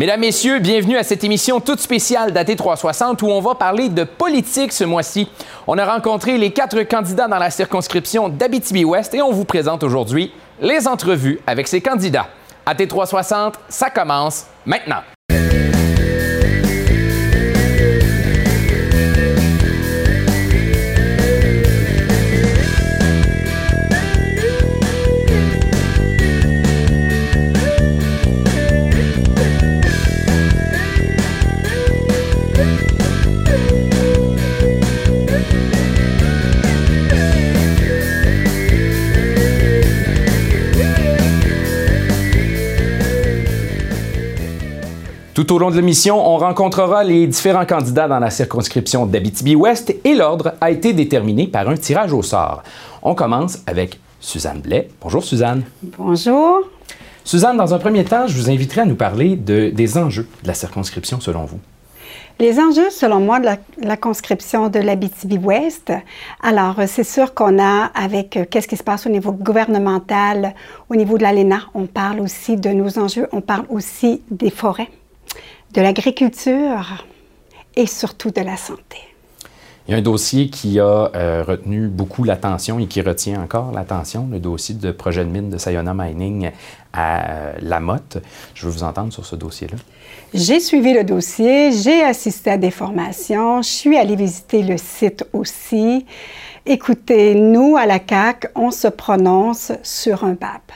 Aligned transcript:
Mesdames, 0.00 0.20
Messieurs, 0.20 0.60
bienvenue 0.60 0.96
à 0.96 1.02
cette 1.02 1.24
émission 1.24 1.60
toute 1.60 1.78
spéciale 1.78 2.32
d'AT 2.32 2.56
360 2.56 3.20
où 3.20 3.26
on 3.26 3.42
va 3.42 3.54
parler 3.54 3.90
de 3.90 4.04
politique 4.04 4.72
ce 4.72 4.82
mois-ci. 4.82 5.28
On 5.66 5.76
a 5.76 5.84
rencontré 5.84 6.38
les 6.38 6.52
quatre 6.52 6.84
candidats 6.84 7.28
dans 7.28 7.36
la 7.36 7.50
circonscription 7.50 8.30
d'Abitibi-Ouest 8.30 9.12
et 9.12 9.20
on 9.20 9.30
vous 9.30 9.44
présente 9.44 9.82
aujourd'hui 9.82 10.32
les 10.58 10.88
entrevues 10.88 11.38
avec 11.46 11.68
ces 11.68 11.82
candidats. 11.82 12.28
AT 12.64 12.86
360, 12.86 13.56
ça 13.68 13.90
commence 13.90 14.46
maintenant. 14.64 15.02
Tout 45.50 45.56
au 45.56 45.58
long 45.58 45.72
de 45.72 45.76
l'émission, 45.76 46.16
on 46.16 46.36
rencontrera 46.36 47.02
les 47.02 47.26
différents 47.26 47.66
candidats 47.66 48.06
dans 48.06 48.20
la 48.20 48.30
circonscription 48.30 49.04
d'Abitibi-Ouest 49.04 49.96
et 50.04 50.14
l'ordre 50.14 50.54
a 50.60 50.70
été 50.70 50.92
déterminé 50.92 51.48
par 51.48 51.68
un 51.68 51.74
tirage 51.74 52.12
au 52.12 52.22
sort. 52.22 52.62
On 53.02 53.16
commence 53.16 53.58
avec 53.66 53.98
Suzanne 54.20 54.60
Blais. 54.60 54.86
Bonjour 55.02 55.24
Suzanne. 55.24 55.64
Bonjour. 55.98 56.60
Suzanne, 57.24 57.56
dans 57.56 57.74
un 57.74 57.80
premier 57.80 58.04
temps, 58.04 58.28
je 58.28 58.36
vous 58.36 58.48
inviterai 58.48 58.82
à 58.82 58.84
nous 58.84 58.94
parler 58.94 59.34
de, 59.34 59.70
des 59.70 59.98
enjeux 59.98 60.28
de 60.44 60.46
la 60.46 60.54
circonscription 60.54 61.18
selon 61.18 61.46
vous. 61.46 61.58
Les 62.38 62.60
enjeux, 62.60 62.90
selon 62.90 63.18
moi, 63.18 63.40
de 63.40 63.48
la, 63.82 63.96
conscription 63.96 64.68
de 64.68 64.78
l'Abitibi-Ouest, 64.78 65.92
alors 66.44 66.76
c'est 66.86 67.02
sûr 67.02 67.34
qu'on 67.34 67.60
a 67.60 67.86
avec 67.86 68.36
euh, 68.36 68.44
qu'est-ce 68.48 68.68
qui 68.68 68.76
se 68.76 68.84
passe 68.84 69.04
au 69.04 69.10
niveau 69.10 69.32
gouvernemental, 69.32 70.54
au 70.88 70.94
niveau 70.94 71.18
de 71.18 71.24
l'ALENA, 71.24 71.62
on 71.74 71.86
parle 71.86 72.20
aussi 72.20 72.56
de 72.56 72.70
nos 72.70 73.00
enjeux, 73.00 73.26
on 73.32 73.40
parle 73.40 73.64
aussi 73.68 74.22
des 74.30 74.50
forêts 74.50 74.88
de 75.72 75.80
l'agriculture 75.80 77.04
et 77.76 77.86
surtout 77.86 78.30
de 78.30 78.40
la 78.40 78.56
santé. 78.56 78.98
Il 79.88 79.92
y 79.92 79.94
a 79.94 79.98
un 79.98 80.02
dossier 80.02 80.50
qui 80.50 80.78
a 80.78 81.10
euh, 81.14 81.42
retenu 81.46 81.88
beaucoup 81.88 82.22
l'attention 82.22 82.78
et 82.78 82.86
qui 82.86 83.00
retient 83.00 83.42
encore 83.42 83.72
l'attention, 83.72 84.28
le 84.30 84.38
dossier 84.38 84.74
de 84.74 84.92
projet 84.92 85.24
de 85.24 85.30
mine 85.30 85.50
de 85.50 85.58
Sayona 85.58 85.94
Mining 85.94 86.50
à 86.92 87.30
euh, 87.30 87.52
La 87.60 87.80
Motte. 87.80 88.18
Je 88.54 88.66
veux 88.66 88.72
vous 88.72 88.84
entendre 88.84 89.12
sur 89.12 89.26
ce 89.26 89.34
dossier-là. 89.36 89.78
J'ai 90.32 90.60
suivi 90.60 90.92
le 90.92 91.02
dossier, 91.02 91.72
j'ai 91.72 92.04
assisté 92.04 92.50
à 92.50 92.56
des 92.56 92.70
formations, 92.70 93.62
je 93.62 93.68
suis 93.68 93.96
allée 93.96 94.14
visiter 94.14 94.62
le 94.62 94.76
site 94.76 95.24
aussi. 95.32 96.06
Écoutez, 96.66 97.34
nous, 97.34 97.76
à 97.76 97.86
la 97.86 97.98
CAC, 97.98 98.48
on 98.54 98.70
se 98.70 98.86
prononce 98.86 99.72
sur 99.82 100.22
un 100.22 100.34
BAP. 100.34 100.70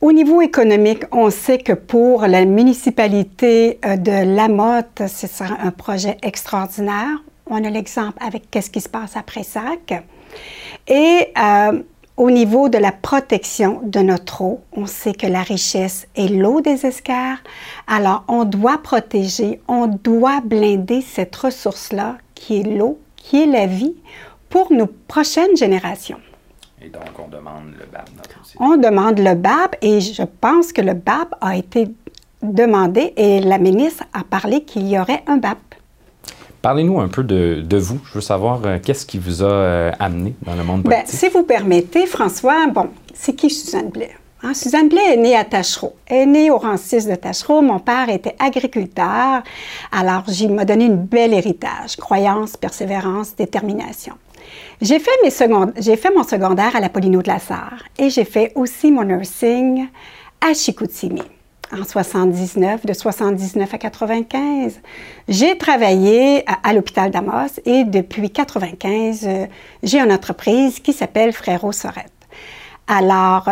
Au 0.00 0.12
niveau 0.12 0.40
économique, 0.40 1.02
on 1.10 1.28
sait 1.28 1.58
que 1.58 1.72
pour 1.72 2.22
la 2.28 2.44
municipalité 2.44 3.80
euh, 3.84 3.96
de 3.96 4.36
Lamotte, 4.36 5.02
ce 5.08 5.26
sera 5.26 5.56
un 5.60 5.72
projet 5.72 6.16
extraordinaire. 6.22 7.20
On 7.50 7.64
a 7.64 7.68
l'exemple 7.68 8.16
avec 8.20 8.48
qu'est-ce 8.48 8.70
qui 8.70 8.80
se 8.80 8.88
passe 8.88 9.16
après 9.16 9.42
SAC. 9.42 10.04
Et 10.86 11.32
euh, 11.36 11.82
au 12.16 12.30
niveau 12.30 12.68
de 12.68 12.78
la 12.78 12.92
protection 12.92 13.80
de 13.82 13.98
notre 13.98 14.42
eau, 14.42 14.60
on 14.72 14.86
sait 14.86 15.14
que 15.14 15.26
la 15.26 15.42
richesse 15.42 16.06
est 16.14 16.28
l'eau 16.28 16.60
des 16.60 16.86
escarres. 16.86 17.42
Alors, 17.88 18.22
on 18.28 18.44
doit 18.44 18.78
protéger, 18.78 19.60
on 19.66 19.88
doit 19.88 20.40
blinder 20.44 21.00
cette 21.00 21.34
ressource-là 21.34 22.18
qui 22.36 22.60
est 22.60 22.78
l'eau, 22.78 23.00
qui 23.16 23.42
est 23.42 23.46
la 23.46 23.66
vie, 23.66 23.96
pour 24.48 24.72
nos 24.72 24.86
prochaines 24.86 25.56
générations. 25.56 26.20
Et 26.82 26.88
donc, 26.88 27.02
on 27.18 27.28
demande 27.28 27.72
le 27.78 27.86
BAP. 27.86 28.08
On 28.60 28.76
demande 28.76 29.18
le 29.18 29.34
BAP 29.34 29.76
et 29.82 30.00
je 30.00 30.22
pense 30.22 30.72
que 30.72 30.80
le 30.80 30.94
BAP 30.94 31.34
a 31.40 31.56
été 31.56 31.88
demandé 32.42 33.12
et 33.16 33.40
la 33.40 33.58
ministre 33.58 34.04
a 34.12 34.22
parlé 34.22 34.62
qu'il 34.62 34.86
y 34.88 34.98
aurait 34.98 35.24
un 35.26 35.38
BAP. 35.38 35.58
Parlez-nous 36.62 37.00
un 37.00 37.08
peu 37.08 37.22
de, 37.22 37.76
vous. 37.76 38.00
Je 38.04 38.14
veux 38.14 38.20
savoir 38.20 38.60
euh, 38.64 38.78
qu'est-ce 38.82 39.06
qui 39.06 39.18
vous 39.18 39.42
a 39.42 39.50
euh, 39.50 39.92
amené 39.98 40.34
dans 40.42 40.54
le 40.54 40.64
monde 40.64 40.82
ben, 40.82 40.90
politique? 40.90 41.18
si 41.18 41.28
vous 41.28 41.42
permettez, 41.44 42.06
François, 42.06 42.66
bon, 42.68 42.88
c'est 43.14 43.34
qui 43.34 43.50
Suzanne 43.50 43.90
Blais? 43.90 44.14
Hein, 44.42 44.54
Suzanne 44.54 44.88
Blais 44.88 45.14
est 45.14 45.16
née 45.16 45.36
à 45.36 45.44
Tachereau. 45.44 45.96
Elle 46.06 46.16
est 46.16 46.26
née 46.26 46.50
au 46.50 46.58
rang 46.58 46.76
6 46.76 47.06
de 47.06 47.14
Tachereau. 47.16 47.60
Mon 47.60 47.80
père 47.80 48.08
était 48.08 48.36
agriculteur. 48.38 49.42
Alors, 49.90 50.24
il 50.28 50.52
m'a 50.52 50.64
donné 50.64 50.84
une 50.84 50.96
belle 50.96 51.34
héritage. 51.34 51.96
Croyance, 51.96 52.56
persévérance, 52.56 53.34
détermination. 53.34 54.14
J'ai 54.80 54.98
fait, 54.98 55.10
mon 56.14 56.22
secondaire 56.22 56.76
à 56.76 56.80
la 56.80 56.88
Polino 56.88 57.22
de 57.22 57.28
la 57.28 57.38
Sarre 57.38 57.82
et 57.98 58.10
j'ai 58.10 58.24
fait 58.24 58.52
aussi 58.54 58.92
mon 58.92 59.04
nursing 59.04 59.88
à 60.40 60.54
Chicoutimi 60.54 61.22
en 61.72 61.84
79, 61.84 62.86
de 62.86 62.92
79 62.92 63.74
à 63.74 63.78
95. 63.78 64.80
J'ai 65.28 65.58
travaillé 65.58 66.44
à, 66.62 66.72
l'hôpital 66.72 67.10
d'Amos 67.10 67.60
et 67.66 67.84
depuis 67.84 68.30
95, 68.30 69.26
euh, 69.26 69.46
j'ai 69.82 70.00
une 70.00 70.12
entreprise 70.12 70.80
qui 70.80 70.92
s'appelle 70.92 71.32
Frérot 71.32 71.72
Sorette. 71.72 72.12
Alors, 72.86 73.50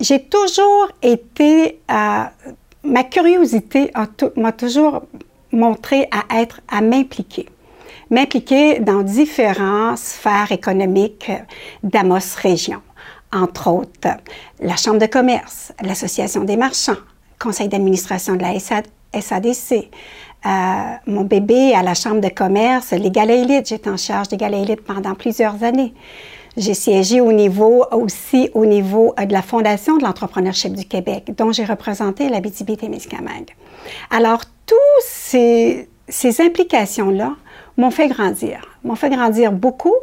j'ai 0.00 0.22
toujours 0.22 0.88
été, 1.02 1.80
euh, 1.90 2.24
ma 2.84 3.04
curiosité 3.04 3.92
m'a 4.36 4.52
toujours 4.52 5.02
montré 5.52 6.08
à 6.10 6.40
être, 6.40 6.62
à 6.68 6.80
m'impliquer 6.80 7.46
m'impliquer 8.10 8.80
dans 8.80 9.02
différentes 9.02 9.98
sphères 9.98 10.52
économiques 10.52 11.30
d'Amos 11.82 12.36
Région, 12.36 12.82
entre 13.32 13.68
autres 13.68 14.16
la 14.60 14.76
Chambre 14.76 14.98
de 14.98 15.06
commerce, 15.06 15.72
l'Association 15.82 16.44
des 16.44 16.56
marchands, 16.56 16.98
conseil 17.38 17.68
d'administration 17.68 18.36
de 18.36 18.42
la 18.42 18.58
SADC, 18.58 19.90
euh, 20.46 20.48
mon 21.06 21.22
bébé 21.22 21.74
à 21.74 21.82
la 21.82 21.94
Chambre 21.94 22.20
de 22.20 22.28
commerce, 22.28 22.92
les 22.92 23.10
Galélites, 23.10 23.68
j'étais 23.68 23.90
en 23.90 23.96
charge 23.96 24.28
des 24.28 24.36
Galélites 24.36 24.82
pendant 24.82 25.14
plusieurs 25.14 25.62
années. 25.62 25.94
J'ai 26.56 26.74
siégé 26.74 27.20
au 27.20 27.32
niveau 27.32 27.84
aussi 27.92 28.50
au 28.54 28.66
niveau 28.66 29.14
de 29.16 29.32
la 29.32 29.42
Fondation 29.42 29.98
de 29.98 30.02
l'entrepreneurship 30.02 30.72
du 30.72 30.84
Québec, 30.84 31.32
dont 31.36 31.52
j'ai 31.52 31.64
représenté 31.64 32.28
la 32.28 32.40
BTB-Témiscamingue. 32.40 33.50
Alors, 34.10 34.44
toutes 34.66 34.78
ces, 35.04 35.88
ces 36.08 36.40
implications-là 36.40 37.36
m'ont 37.80 37.90
fait 37.90 38.08
grandir, 38.08 38.60
m'ont 38.84 38.94
fait 38.94 39.08
grandir 39.08 39.52
beaucoup 39.52 39.94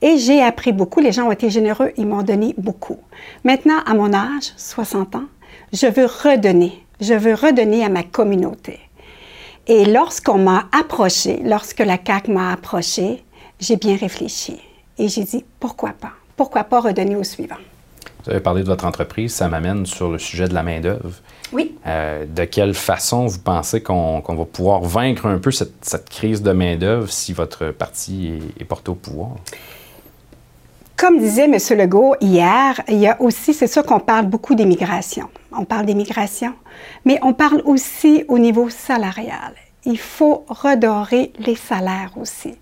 et 0.00 0.16
j'ai 0.16 0.42
appris 0.42 0.72
beaucoup. 0.72 1.00
Les 1.00 1.12
gens 1.12 1.28
ont 1.28 1.32
été 1.32 1.50
généreux, 1.50 1.92
ils 1.98 2.06
m'ont 2.06 2.22
donné 2.22 2.54
beaucoup. 2.56 2.98
Maintenant, 3.44 3.78
à 3.84 3.92
mon 3.92 4.14
âge, 4.14 4.52
60 4.56 5.16
ans, 5.16 5.26
je 5.72 5.86
veux 5.86 6.06
redonner, 6.06 6.82
je 7.00 7.12
veux 7.12 7.34
redonner 7.34 7.84
à 7.84 7.90
ma 7.90 8.02
communauté. 8.02 8.80
Et 9.66 9.84
lorsqu'on 9.84 10.38
m'a 10.38 10.68
approché, 10.72 11.42
lorsque 11.44 11.80
la 11.80 11.98
CAC 11.98 12.28
m'a 12.28 12.52
approché, 12.52 13.22
j'ai 13.60 13.76
bien 13.76 13.96
réfléchi 13.96 14.58
et 14.96 15.08
j'ai 15.08 15.24
dit 15.24 15.44
pourquoi 15.60 15.90
pas? 15.90 16.12
Pourquoi 16.36 16.64
pas 16.64 16.80
redonner 16.80 17.16
au 17.16 17.24
suivant? 17.24 17.56
Vous 18.26 18.32
avez 18.32 18.40
parlé 18.40 18.62
de 18.64 18.66
votre 18.66 18.84
entreprise, 18.84 19.32
ça 19.32 19.48
m'amène 19.48 19.86
sur 19.86 20.10
le 20.10 20.18
sujet 20.18 20.48
de 20.48 20.54
la 20.54 20.64
main-d'œuvre. 20.64 21.14
Oui. 21.52 21.76
Euh, 21.86 22.24
de 22.26 22.44
quelle 22.44 22.74
façon 22.74 23.26
vous 23.26 23.38
pensez 23.38 23.80
qu'on 23.80 24.20
va 24.20 24.44
pouvoir 24.44 24.80
vaincre 24.80 25.26
un 25.26 25.38
peu 25.38 25.52
cette, 25.52 26.08
crise 26.10 26.42
de 26.42 26.50
main-d'œuvre 26.50 27.08
si 27.08 27.32
votre 27.32 27.70
parti 27.70 28.40
est, 28.58 28.64
porté 28.64 28.90
au 28.90 28.96
pouvoir? 28.96 29.30
Comme 30.96 31.20
disait 31.20 31.44
M. 31.44 31.56
Legault 31.78 32.16
hier, 32.20 32.80
il 32.88 32.96
y 32.96 33.06
a 33.06 33.20
aussi, 33.22 33.54
c'est 33.54 33.68
sûr 33.68 33.84
qu'on 33.84 34.00
parle 34.00 34.26
beaucoup 34.26 34.56
d'immigration. 34.56 35.28
On 35.56 35.64
parle 35.64 35.86
d'immigration, 35.86 36.52
mais 37.04 37.20
on 37.22 37.32
parle 37.32 37.62
aussi 37.64 38.24
au 38.26 38.40
niveau 38.40 38.70
salarial. 38.70 39.54
Il 39.84 39.98
faut 39.98 40.44
redorer 40.48 41.32
les 41.38 41.54
salaires 41.54 42.10
aussi. 42.16 42.56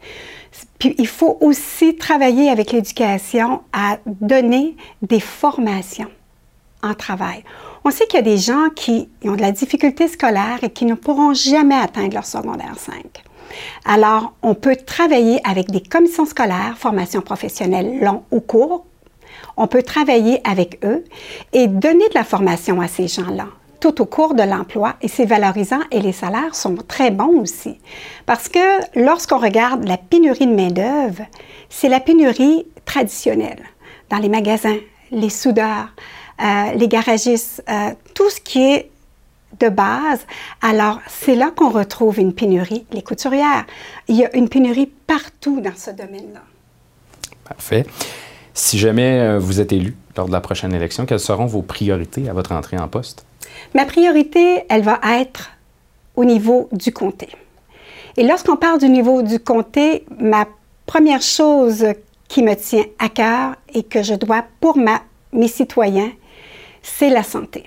Puis 0.78 0.94
il 0.98 1.06
faut 1.06 1.38
aussi 1.40 1.96
travailler 1.96 2.50
avec 2.50 2.72
l'éducation 2.72 3.62
à 3.72 3.98
donner 4.06 4.76
des 5.02 5.20
formations 5.20 6.10
en 6.82 6.94
travail. 6.94 7.44
On 7.84 7.90
sait 7.90 8.06
qu'il 8.06 8.18
y 8.18 8.22
a 8.22 8.22
des 8.22 8.38
gens 8.38 8.68
qui 8.74 9.08
ont 9.24 9.36
de 9.36 9.40
la 9.40 9.52
difficulté 9.52 10.08
scolaire 10.08 10.58
et 10.62 10.70
qui 10.70 10.84
ne 10.84 10.94
pourront 10.94 11.34
jamais 11.34 11.74
atteindre 11.74 12.14
leur 12.14 12.26
secondaire 12.26 12.76
5. 12.78 13.24
Alors, 13.84 14.34
on 14.42 14.54
peut 14.54 14.76
travailler 14.76 15.40
avec 15.48 15.70
des 15.70 15.82
commissions 15.82 16.26
scolaires, 16.26 16.76
formation 16.76 17.20
professionnelle 17.20 18.00
long 18.00 18.24
ou 18.30 18.40
court. 18.40 18.86
On 19.56 19.66
peut 19.66 19.82
travailler 19.82 20.40
avec 20.48 20.84
eux 20.84 21.04
et 21.52 21.66
donner 21.68 22.08
de 22.08 22.14
la 22.14 22.24
formation 22.24 22.80
à 22.80 22.88
ces 22.88 23.08
gens-là 23.08 23.46
tout 23.84 24.00
au 24.00 24.06
cours 24.06 24.32
de 24.32 24.42
l'emploi 24.42 24.94
et 25.02 25.08
c'est 25.08 25.26
valorisant 25.26 25.80
et 25.90 26.00
les 26.00 26.12
salaires 26.12 26.54
sont 26.54 26.74
très 26.74 27.10
bons 27.10 27.42
aussi. 27.42 27.78
Parce 28.24 28.48
que 28.48 28.58
lorsqu'on 28.98 29.36
regarde 29.36 29.86
la 29.86 29.98
pénurie 29.98 30.46
de 30.46 30.54
main-d'œuvre, 30.54 31.26
c'est 31.68 31.90
la 31.90 32.00
pénurie 32.00 32.64
traditionnelle 32.86 33.62
dans 34.08 34.16
les 34.16 34.30
magasins, 34.30 34.78
les 35.10 35.28
soudeurs, 35.28 35.88
euh, 36.42 36.72
les 36.76 36.88
garagistes, 36.88 37.62
euh, 37.68 37.90
tout 38.14 38.30
ce 38.30 38.40
qui 38.40 38.62
est 38.62 38.90
de 39.60 39.68
base. 39.68 40.20
Alors, 40.62 41.00
c'est 41.06 41.34
là 41.34 41.50
qu'on 41.54 41.68
retrouve 41.68 42.18
une 42.18 42.32
pénurie, 42.32 42.86
les 42.90 43.02
couturières. 43.02 43.66
Il 44.08 44.16
y 44.16 44.24
a 44.24 44.34
une 44.34 44.48
pénurie 44.48 44.90
partout 45.06 45.60
dans 45.60 45.76
ce 45.76 45.90
domaine-là. 45.90 46.40
Parfait. 47.46 47.84
Si 48.54 48.78
jamais 48.78 49.20
euh, 49.20 49.38
vous 49.40 49.60
êtes 49.60 49.72
élu 49.72 49.96
lors 50.16 50.28
de 50.28 50.32
la 50.32 50.40
prochaine 50.40 50.72
élection, 50.72 51.06
quelles 51.06 51.18
seront 51.18 51.46
vos 51.46 51.62
priorités 51.62 52.28
à 52.28 52.32
votre 52.32 52.52
entrée 52.52 52.78
en 52.78 52.86
poste? 52.86 53.26
Ma 53.74 53.84
priorité, 53.84 54.64
elle 54.68 54.82
va 54.82 55.00
être 55.18 55.50
au 56.14 56.24
niveau 56.24 56.68
du 56.70 56.92
comté. 56.92 57.28
Et 58.16 58.22
lorsqu'on 58.22 58.56
parle 58.56 58.78
du 58.78 58.88
niveau 58.88 59.22
du 59.22 59.40
comté, 59.40 60.04
ma 60.20 60.46
première 60.86 61.20
chose 61.20 61.84
qui 62.28 62.44
me 62.44 62.54
tient 62.54 62.84
à 63.00 63.08
cœur 63.08 63.56
et 63.74 63.82
que 63.82 64.04
je 64.04 64.14
dois 64.14 64.44
pour 64.60 64.76
ma, 64.76 65.02
mes 65.32 65.48
citoyens, 65.48 66.12
c'est 66.80 67.10
la 67.10 67.24
santé. 67.24 67.64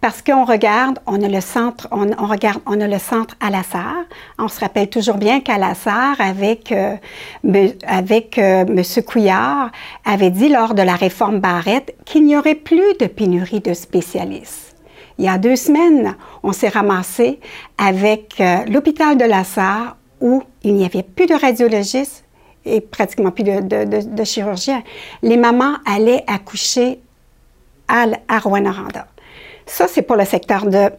Parce 0.00 0.22
qu'on 0.22 0.44
regarde, 0.44 1.00
on 1.06 1.20
a 1.22 1.28
le 1.28 1.40
centre, 1.40 1.88
on, 1.90 2.26
regarde, 2.26 2.60
on 2.66 2.80
a 2.80 2.86
le 2.86 2.98
centre 2.98 3.34
à 3.40 3.50
la 3.50 3.64
Sarre. 3.64 4.04
On 4.38 4.46
se 4.46 4.60
rappelle 4.60 4.88
toujours 4.88 5.16
bien 5.16 5.40
qu'à 5.40 5.58
la 5.58 5.74
Sarre, 5.74 6.20
avec, 6.20 6.70
euh, 6.70 6.94
avec 7.84 8.38
euh, 8.38 8.64
M. 8.64 8.82
Couillard, 9.04 9.70
avait 10.04 10.30
dit 10.30 10.50
lors 10.50 10.74
de 10.74 10.82
la 10.82 10.94
réforme 10.94 11.40
Barrette 11.40 11.96
qu'il 12.04 12.26
n'y 12.26 12.36
aurait 12.36 12.54
plus 12.54 12.94
de 13.00 13.06
pénurie 13.06 13.60
de 13.60 13.74
spécialistes. 13.74 14.76
Il 15.18 15.24
y 15.24 15.28
a 15.28 15.36
deux 15.36 15.56
semaines, 15.56 16.14
on 16.44 16.52
s'est 16.52 16.68
ramassé 16.68 17.40
avec 17.76 18.40
euh, 18.40 18.58
l'hôpital 18.68 19.16
de 19.16 19.24
la 19.24 19.42
Sarre 19.42 19.96
où 20.20 20.44
il 20.62 20.74
n'y 20.74 20.84
avait 20.84 21.02
plus 21.02 21.26
de 21.26 21.34
radiologistes 21.34 22.24
et 22.64 22.80
pratiquement 22.80 23.32
plus 23.32 23.42
de, 23.42 23.60
de, 23.62 24.06
de, 24.06 24.24
chirurgiens. 24.24 24.82
Les 25.22 25.36
mamans 25.36 25.74
allaient 25.84 26.22
accoucher 26.28 27.00
à, 27.88 28.06
à 28.28 28.38
Rwanda. 28.38 29.08
Ça, 29.68 29.86
c'est 29.86 30.02
pour 30.02 30.16
le 30.16 30.24
secteur 30.24 30.66
de, 30.66 30.90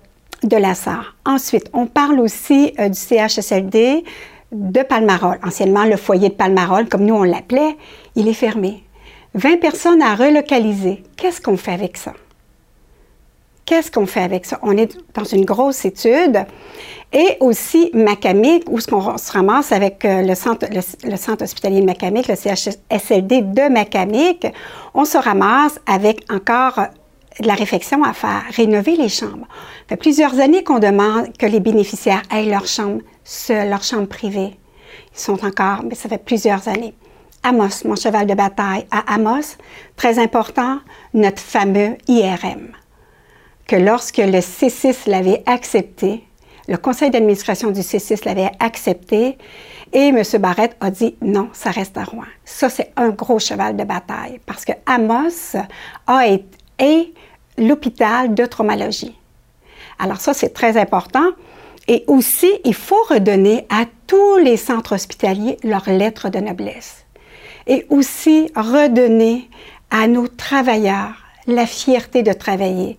de 0.44 0.58
la 0.58 0.76
Sarre. 0.76 1.16
Ensuite, 1.26 1.70
on 1.74 1.88
parle 1.88 2.20
aussi 2.20 2.74
euh, 2.80 2.88
du 2.88 2.98
CHSLD 2.98 4.04
de 4.52 4.84
Palmarol. 4.84 5.40
Anciennement, 5.44 5.86
le 5.86 5.98
foyer 5.98 6.30
de 6.30 6.36
Palmarol, 6.36 6.88
comme 6.88 7.04
nous 7.04 7.16
on 7.16 7.24
l'appelait, 7.24 7.76
il 8.16 8.28
est 8.28 8.34
fermé. 8.34 8.84
20 9.34 9.60
personnes 9.60 10.02
à 10.02 10.16
relocaliser. 10.16 11.04
Qu'est-ce 11.18 11.42
qu'on 11.42 11.58
fait 11.58 11.74
avec 11.74 11.98
ça? 11.98 12.14
Qu'est-ce 13.66 13.92
qu'on 13.92 14.06
fait 14.06 14.22
avec 14.22 14.46
ça? 14.46 14.60
On 14.62 14.78
est 14.78 14.98
dans 15.14 15.24
une 15.24 15.46
grosse 15.46 15.86
étude. 15.86 16.46
Et 17.12 17.38
aussi 17.40 17.90
Macamic, 17.94 18.70
où 18.70 18.78
on 18.92 19.18
se 19.18 19.32
ramasse 19.32 19.72
avec 19.72 20.06
euh, 20.06 20.22
le 20.22 20.36
centre, 20.36 20.68
le, 20.72 21.18
centre 21.18 21.44
hospitalier 21.44 21.82
de 21.82 21.86
Macamic, 21.86 22.28
le 22.28 22.36
CHSLD 22.36 23.42
de 23.42 23.68
Macamic. 23.70 24.46
On 24.94 25.06
se 25.06 25.18
ramasse 25.18 25.80
avec 25.88 26.24
encore 26.32 26.80
de 27.40 27.48
la 27.48 27.56
réflexion 27.56 28.04
à 28.04 28.14
faire, 28.14 28.44
rénover 28.56 28.96
les 28.96 29.10
chambres. 29.10 29.48
Ça 29.82 29.90
fait 29.90 29.98
plusieurs 29.98 30.40
années 30.40 30.64
qu'on 30.64 30.80
demande 30.80 31.36
que 31.38 31.46
les 31.46 31.60
bénéficiaires 31.60 32.24
aient 32.32 32.46
leur 32.46 32.68
chambre 32.68 33.02
seule, 33.24 33.70
leur 33.70 33.84
chambre 33.84 34.08
privée. 34.08 34.58
Ils 35.14 35.20
sont 35.20 35.46
encore, 35.46 35.84
mais 35.84 35.96
ça 35.96 36.10
fait 36.10 36.24
plusieurs 36.24 36.68
années. 36.68 36.94
Amos, 37.44 37.86
mon 37.86 37.96
cheval 37.96 38.28
de 38.28 38.34
bataille, 38.34 38.86
à 38.92 39.14
Amos, 39.14 39.56
très 39.96 40.20
important, 40.20 40.80
notre 41.14 41.42
fameux 41.42 41.98
IRM, 42.08 42.74
que 43.66 43.78
lorsque 43.78 44.18
le 44.18 44.40
C6 44.40 45.10
l'avait 45.10 45.44
accepté, 45.46 46.26
le 46.68 46.78
conseil 46.78 47.10
d'administration 47.10 47.72
du 47.72 47.80
C6 47.80 48.26
l'avait 48.26 48.52
accepté, 48.60 49.38
et 49.92 50.08
M. 50.10 50.22
Barrett 50.40 50.76
a 50.82 50.92
dit 50.92 51.16
non, 51.22 51.50
ça 51.54 51.72
reste 51.72 51.98
à 51.98 52.04
Rouen. 52.04 52.26
Ça, 52.46 52.70
c'est 52.70 52.92
un 52.96 53.10
gros 53.10 53.40
cheval 53.40 53.76
de 53.76 53.84
bataille 53.84 54.40
parce 54.46 54.66
que 54.66 54.74
Amos 54.86 55.56
a 56.06 56.28
été, 56.28 57.14
l'hôpital 57.60 58.34
de 58.34 58.46
traumatologie. 58.46 59.16
Alors 60.00 60.18
ça, 60.18 60.34
c'est 60.34 60.54
très 60.54 60.78
important. 60.78 61.32
Et 61.88 62.04
aussi, 62.08 62.50
il 62.66 62.74
faut 62.76 63.04
redonner 63.10 63.66
à 63.70 63.86
tous 64.08 64.38
les 64.38 64.58
centres 64.58 64.96
hospitaliers 64.96 65.58
leur 65.64 65.90
lettre 65.90 66.30
de 66.30 66.40
noblesse. 66.40 67.06
Et 67.68 67.86
aussi 67.90 68.52
redonner 68.56 69.50
à 69.92 70.08
nos 70.08 70.28
travailleurs 70.28 71.26
la 71.48 71.66
fierté 71.66 72.24
de 72.24 72.34
travailler. 72.34 72.98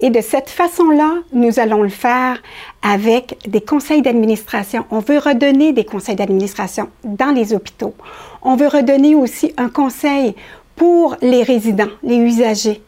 Et 0.00 0.08
de 0.08 0.22
cette 0.22 0.48
façon-là, 0.48 1.16
nous 1.32 1.60
allons 1.60 1.82
le 1.82 1.90
faire 1.90 2.42
avec 2.80 3.36
des 3.46 3.60
conseils 3.60 4.00
d'administration. 4.00 4.86
On 4.90 5.00
veut 5.00 5.18
redonner 5.18 5.74
des 5.74 5.84
conseils 5.84 6.16
d'administration 6.16 6.88
dans 7.04 7.34
les 7.34 7.52
hôpitaux. 7.52 7.94
On 8.42 8.56
veut 8.56 8.68
redonner 8.68 9.14
aussi 9.14 9.52
un 9.58 9.68
conseil 9.68 10.34
pour 10.76 11.16
les 11.20 11.42
résidents, 11.42 11.90
les 12.02 12.16
usagers. 12.16 12.80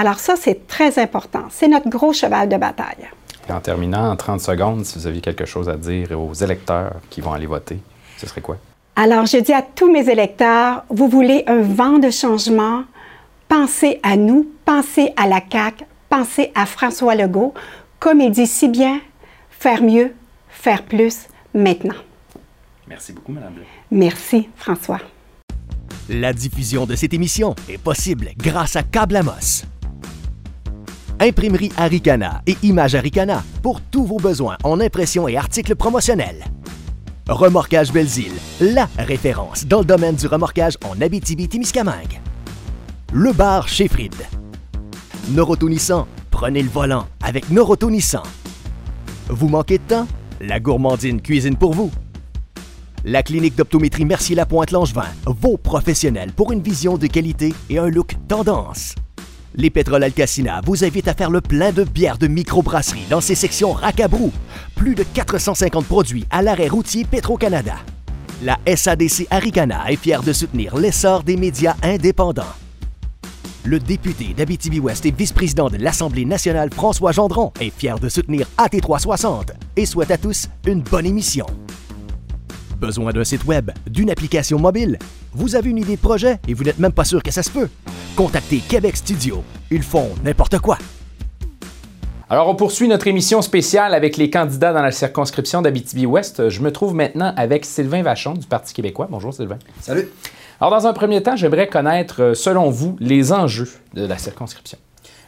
Alors 0.00 0.18
ça, 0.18 0.34
c'est 0.34 0.66
très 0.66 0.98
important. 0.98 1.42
C'est 1.50 1.68
notre 1.68 1.90
gros 1.90 2.14
cheval 2.14 2.48
de 2.48 2.56
bataille. 2.56 3.06
en 3.50 3.60
terminant, 3.60 4.10
en 4.10 4.16
30 4.16 4.40
secondes, 4.40 4.86
si 4.86 4.98
vous 4.98 5.06
aviez 5.06 5.20
quelque 5.20 5.44
chose 5.44 5.68
à 5.68 5.76
dire 5.76 6.18
aux 6.18 6.32
électeurs 6.32 6.94
qui 7.10 7.20
vont 7.20 7.34
aller 7.34 7.44
voter, 7.44 7.76
ce 8.16 8.26
serait 8.26 8.40
quoi? 8.40 8.56
Alors, 8.96 9.26
je 9.26 9.36
dis 9.36 9.52
à 9.52 9.60
tous 9.60 9.92
mes 9.92 10.08
électeurs, 10.08 10.84
vous 10.88 11.06
voulez 11.06 11.44
un 11.46 11.60
vent 11.60 11.98
de 11.98 12.08
changement, 12.08 12.84
pensez 13.46 14.00
à 14.02 14.16
nous, 14.16 14.50
pensez 14.64 15.12
à 15.18 15.26
la 15.26 15.42
CAQ, 15.52 15.84
pensez 16.08 16.50
à 16.54 16.64
François 16.64 17.14
Legault. 17.14 17.52
Comme 17.98 18.22
il 18.22 18.30
dit 18.30 18.46
si 18.46 18.68
bien, 18.68 19.00
faire 19.50 19.82
mieux, 19.82 20.14
faire 20.48 20.82
plus, 20.82 21.26
maintenant. 21.52 22.00
Merci 22.88 23.12
beaucoup, 23.12 23.32
Madame 23.32 23.52
Merci, 23.90 24.48
François. 24.56 25.00
La 26.08 26.32
diffusion 26.32 26.86
de 26.86 26.94
cette 26.94 27.12
émission 27.12 27.54
est 27.68 27.76
possible 27.76 28.30
grâce 28.38 28.76
à 28.76 28.82
Câble 28.82 29.16
Amos. 29.16 29.66
Imprimerie 31.22 31.70
Aricana 31.76 32.40
et 32.46 32.56
Image 32.62 32.94
Aricana 32.94 33.44
pour 33.62 33.82
tous 33.82 34.06
vos 34.06 34.16
besoins 34.16 34.56
en 34.64 34.80
impression 34.80 35.28
et 35.28 35.36
articles 35.36 35.76
promotionnels. 35.76 36.46
Remorquage 37.28 37.92
Belzile, 37.92 38.32
la 38.58 38.88
référence 38.98 39.66
dans 39.66 39.80
le 39.80 39.84
domaine 39.84 40.16
du 40.16 40.26
remorquage 40.26 40.78
en 40.82 40.98
Abitibi-Témiscamingue. 40.98 42.20
Le 43.12 43.34
bar 43.34 43.68
chez 43.68 43.86
Fried. 43.86 44.14
Noroto 45.32 45.68
prenez 46.30 46.62
le 46.62 46.70
volant 46.70 47.06
avec 47.22 47.50
Noroto 47.50 47.90
Vous 49.28 49.48
manquez 49.48 49.76
de 49.76 49.82
temps? 49.82 50.06
La 50.40 50.58
gourmandine 50.58 51.20
cuisine 51.20 51.56
pour 51.56 51.74
vous. 51.74 51.90
La 53.04 53.22
clinique 53.22 53.56
d'optométrie 53.56 54.06
Mercier-Lapointe-Langevin, 54.06 55.08
vos 55.26 55.58
professionnels 55.58 56.32
pour 56.32 56.50
une 56.50 56.62
vision 56.62 56.96
de 56.96 57.06
qualité 57.08 57.52
et 57.68 57.78
un 57.78 57.88
look 57.88 58.16
tendance. 58.26 58.94
Les 59.56 59.70
pétroles 59.70 60.04
Alcacina 60.04 60.60
vous 60.64 60.84
invitent 60.84 61.08
à 61.08 61.14
faire 61.14 61.30
le 61.30 61.40
plein 61.40 61.72
de 61.72 61.82
bières 61.82 62.18
de 62.18 62.28
microbrasserie 62.28 63.06
dans 63.10 63.20
ses 63.20 63.34
sections 63.34 63.72
Racabrou. 63.72 64.32
Plus 64.76 64.94
de 64.94 65.02
450 65.02 65.86
produits 65.86 66.24
à 66.30 66.40
l'arrêt 66.40 66.68
routier 66.68 67.04
Petro-Canada. 67.04 67.74
La 68.42 68.58
SADC 68.64 69.26
Aricana 69.30 69.90
est 69.90 69.96
fière 69.96 70.22
de 70.22 70.32
soutenir 70.32 70.76
l'essor 70.76 71.24
des 71.24 71.36
médias 71.36 71.74
indépendants. 71.82 72.54
Le 73.64 73.78
député 73.78 74.32
d'Abitibi-Ouest 74.34 75.04
et 75.04 75.10
vice-président 75.10 75.68
de 75.68 75.76
l'Assemblée 75.76 76.24
nationale 76.24 76.70
François 76.72 77.12
Gendron 77.12 77.52
est 77.60 77.76
fier 77.76 77.98
de 77.98 78.08
soutenir 78.08 78.46
AT360 78.56 79.48
et 79.76 79.84
souhaite 79.84 80.12
à 80.12 80.16
tous 80.16 80.48
une 80.66 80.80
bonne 80.80 81.06
émission. 81.06 81.44
Besoin 82.80 83.12
d'un 83.12 83.24
site 83.24 83.44
web, 83.44 83.70
d'une 83.86 84.10
application 84.10 84.58
mobile? 84.58 84.98
Vous 85.34 85.54
avez 85.54 85.68
une 85.68 85.76
idée 85.76 85.96
de 85.96 86.00
projet 86.00 86.38
et 86.48 86.54
vous 86.54 86.64
n'êtes 86.64 86.78
même 86.78 86.92
pas 86.92 87.04
sûr 87.04 87.22
que 87.22 87.30
ça 87.30 87.42
se 87.42 87.50
peut? 87.50 87.68
Contactez 88.16 88.60
Québec 88.60 88.96
Studio. 88.96 89.44
Ils 89.70 89.82
font 89.82 90.08
n'importe 90.24 90.58
quoi. 90.60 90.78
Alors, 92.30 92.48
on 92.48 92.54
poursuit 92.54 92.88
notre 92.88 93.06
émission 93.06 93.42
spéciale 93.42 93.92
avec 93.92 94.16
les 94.16 94.30
candidats 94.30 94.72
dans 94.72 94.80
la 94.80 94.92
circonscription 94.92 95.60
d'Abitibi-Ouest. 95.60 96.48
Je 96.48 96.62
me 96.62 96.72
trouve 96.72 96.94
maintenant 96.94 97.34
avec 97.36 97.66
Sylvain 97.66 98.02
Vachon 98.02 98.32
du 98.32 98.46
Parti 98.46 98.72
québécois. 98.72 99.08
Bonjour, 99.10 99.34
Sylvain. 99.34 99.58
Salut. 99.82 100.08
Alors, 100.58 100.70
dans 100.70 100.86
un 100.86 100.94
premier 100.94 101.22
temps, 101.22 101.36
j'aimerais 101.36 101.68
connaître, 101.68 102.22
euh, 102.22 102.34
selon 102.34 102.70
vous, 102.70 102.96
les 102.98 103.32
enjeux 103.32 103.68
de 103.92 104.06
la 104.06 104.16
circonscription. 104.16 104.78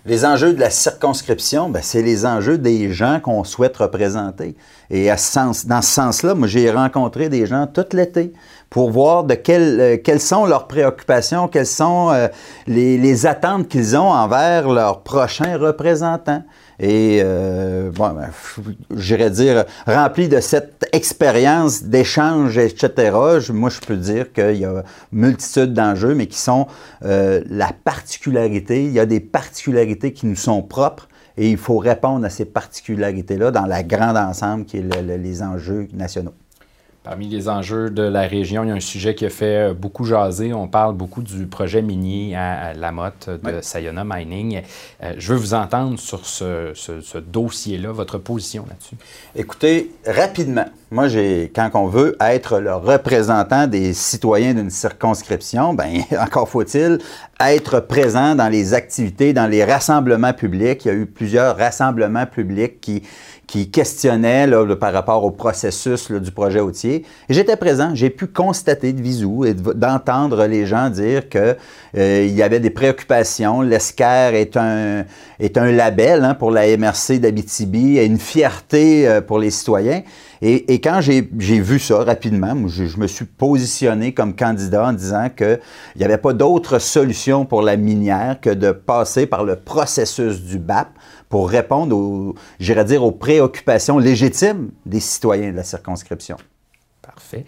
Les 0.04 0.24
enjeux 0.24 0.52
de 0.52 0.58
la 0.58 0.70
circonscription, 0.70 1.68
ben, 1.68 1.80
c'est 1.80 2.02
les 2.02 2.26
enjeux 2.26 2.58
des 2.58 2.92
gens 2.92 3.20
qu'on 3.20 3.44
souhaite 3.44 3.76
représenter. 3.76 4.56
Et 4.90 5.06
dans 5.06 5.82
ce 5.82 5.92
sens-là, 5.92 6.34
moi, 6.34 6.48
j'ai 6.48 6.72
rencontré 6.72 7.28
des 7.28 7.46
gens 7.46 7.68
tout 7.68 7.84
l'été 7.92 8.32
pour 8.68 8.90
voir 8.90 9.22
de 9.22 9.38
euh, 9.48 9.96
quelles 10.02 10.20
sont 10.20 10.44
leurs 10.44 10.66
préoccupations, 10.66 11.46
quelles 11.46 11.66
sont 11.68 12.10
euh, 12.10 12.26
les, 12.66 12.98
les, 12.98 13.26
attentes 13.26 13.68
qu'ils 13.68 13.96
ont 13.96 14.10
envers 14.10 14.68
leurs 14.68 15.02
prochains 15.02 15.56
représentants. 15.56 16.42
Et, 16.82 17.20
euh, 17.24 17.92
bon, 17.92 18.10
ben, 18.10 18.30
j'irais 18.96 19.30
dire, 19.30 19.64
rempli 19.86 20.28
de 20.28 20.40
cette 20.40 20.84
expérience 20.92 21.84
d'échange, 21.84 22.58
etc., 22.58 23.12
moi, 23.50 23.70
je 23.70 23.78
peux 23.80 23.96
dire 23.96 24.32
qu'il 24.32 24.56
y 24.56 24.64
a 24.64 24.82
multitude 25.12 25.74
d'enjeux, 25.74 26.16
mais 26.16 26.26
qui 26.26 26.38
sont 26.38 26.66
euh, 27.04 27.40
la 27.48 27.70
particularité. 27.84 28.84
Il 28.84 28.92
y 28.92 28.98
a 28.98 29.06
des 29.06 29.20
particularités 29.20 30.12
qui 30.12 30.26
nous 30.26 30.36
sont 30.36 30.60
propres 30.60 31.08
et 31.36 31.48
il 31.48 31.56
faut 31.56 31.78
répondre 31.78 32.26
à 32.26 32.30
ces 32.30 32.46
particularités-là 32.46 33.52
dans 33.52 33.66
la 33.66 33.84
grande 33.84 34.16
ensemble 34.16 34.64
qui 34.64 34.78
est 34.78 35.02
les 35.02 35.42
enjeux 35.42 35.86
nationaux. 35.94 36.34
Parmi 37.04 37.26
les 37.26 37.48
enjeux 37.48 37.90
de 37.90 38.02
la 38.02 38.28
région, 38.28 38.62
il 38.62 38.68
y 38.68 38.70
a 38.70 38.74
un 38.74 38.80
sujet 38.80 39.16
qui 39.16 39.26
a 39.26 39.30
fait 39.30 39.70
euh, 39.70 39.74
beaucoup 39.74 40.04
jaser. 40.04 40.54
On 40.54 40.68
parle 40.68 40.94
beaucoup 40.94 41.20
du 41.20 41.46
projet 41.48 41.82
minier 41.82 42.36
à 42.36 42.74
la 42.74 42.92
Motte 42.92 43.28
de 43.28 43.60
Sayona 43.60 44.04
Mining. 44.04 44.62
Euh, 45.02 45.14
je 45.18 45.32
veux 45.32 45.38
vous 45.38 45.52
entendre 45.52 45.98
sur 45.98 46.24
ce, 46.26 47.18
dossier-là, 47.18 47.90
votre 47.90 48.18
position 48.18 48.64
là-dessus. 48.68 48.94
Écoutez, 49.34 49.90
rapidement, 50.06 50.66
moi, 50.92 51.08
j'ai, 51.08 51.50
quand 51.52 51.70
on 51.74 51.86
veut 51.86 52.16
être 52.20 52.60
le 52.60 52.72
représentant 52.72 53.66
des 53.66 53.94
citoyens 53.94 54.54
d'une 54.54 54.70
circonscription, 54.70 55.74
ben 55.74 56.02
encore 56.20 56.48
faut-il 56.48 56.98
être 57.40 57.80
présent 57.80 58.36
dans 58.36 58.48
les 58.48 58.74
activités, 58.74 59.32
dans 59.32 59.48
les 59.48 59.64
rassemblements 59.64 60.34
publics. 60.34 60.84
Il 60.84 60.88
y 60.88 60.90
a 60.92 60.94
eu 60.94 61.06
plusieurs 61.06 61.56
rassemblements 61.56 62.26
publics 62.26 62.80
qui 62.80 63.02
qui 63.52 63.68
questionnait 63.68 64.48
par 64.80 64.94
rapport 64.94 65.22
au 65.24 65.30
processus 65.30 66.10
du 66.10 66.30
projet. 66.30 66.60
Et 66.86 67.04
j'étais 67.28 67.56
présent, 67.56 67.90
j'ai 67.92 68.08
pu 68.08 68.26
constater 68.26 68.94
de 68.94 69.02
visou 69.02 69.44
et 69.44 69.52
d'entendre 69.52 70.46
les 70.46 70.64
gens 70.64 70.88
dire 70.88 71.28
qu'il 71.28 71.56
euh, 71.98 72.24
y 72.24 72.42
avait 72.42 72.60
des 72.60 72.70
préoccupations. 72.70 73.60
L'ESCAR 73.60 74.32
est 74.32 74.56
un, 74.56 75.04
est 75.38 75.58
un 75.58 75.70
label 75.70 76.24
hein, 76.24 76.32
pour 76.32 76.50
la 76.50 76.74
MRC 76.78 77.18
d'Abitibi, 77.20 78.02
une 78.02 78.18
fierté 78.18 79.06
euh, 79.06 79.20
pour 79.20 79.38
les 79.38 79.50
citoyens. 79.50 80.00
Et, 80.44 80.80
quand 80.80 81.00
j'ai 81.00 81.20
vu 81.60 81.78
ça 81.78 82.02
rapidement, 82.02 82.56
je, 82.66 82.86
je, 82.86 82.98
me 82.98 83.06
suis 83.06 83.26
positionné 83.26 84.12
comme 84.12 84.34
candidat 84.34 84.88
en 84.88 84.92
disant 84.92 85.28
qu'il 85.28 85.60
n'y 85.94 86.04
avait 86.04 86.18
pas 86.18 86.32
d'autre 86.32 86.80
solution 86.80 87.44
pour 87.44 87.62
la 87.62 87.76
minière 87.76 88.40
que 88.40 88.50
de 88.50 88.72
passer 88.72 89.26
par 89.26 89.44
le 89.44 89.54
processus 89.54 90.42
du 90.42 90.58
BAP 90.58 90.88
pour 91.32 91.48
répondre 91.48 91.96
aux, 91.96 92.34
dire, 92.60 93.02
aux 93.02 93.10
préoccupations 93.10 93.96
légitimes 93.96 94.70
des 94.84 95.00
citoyens 95.00 95.50
de 95.50 95.56
la 95.56 95.64
circonscription. 95.64 96.36
Parfait. 97.00 97.46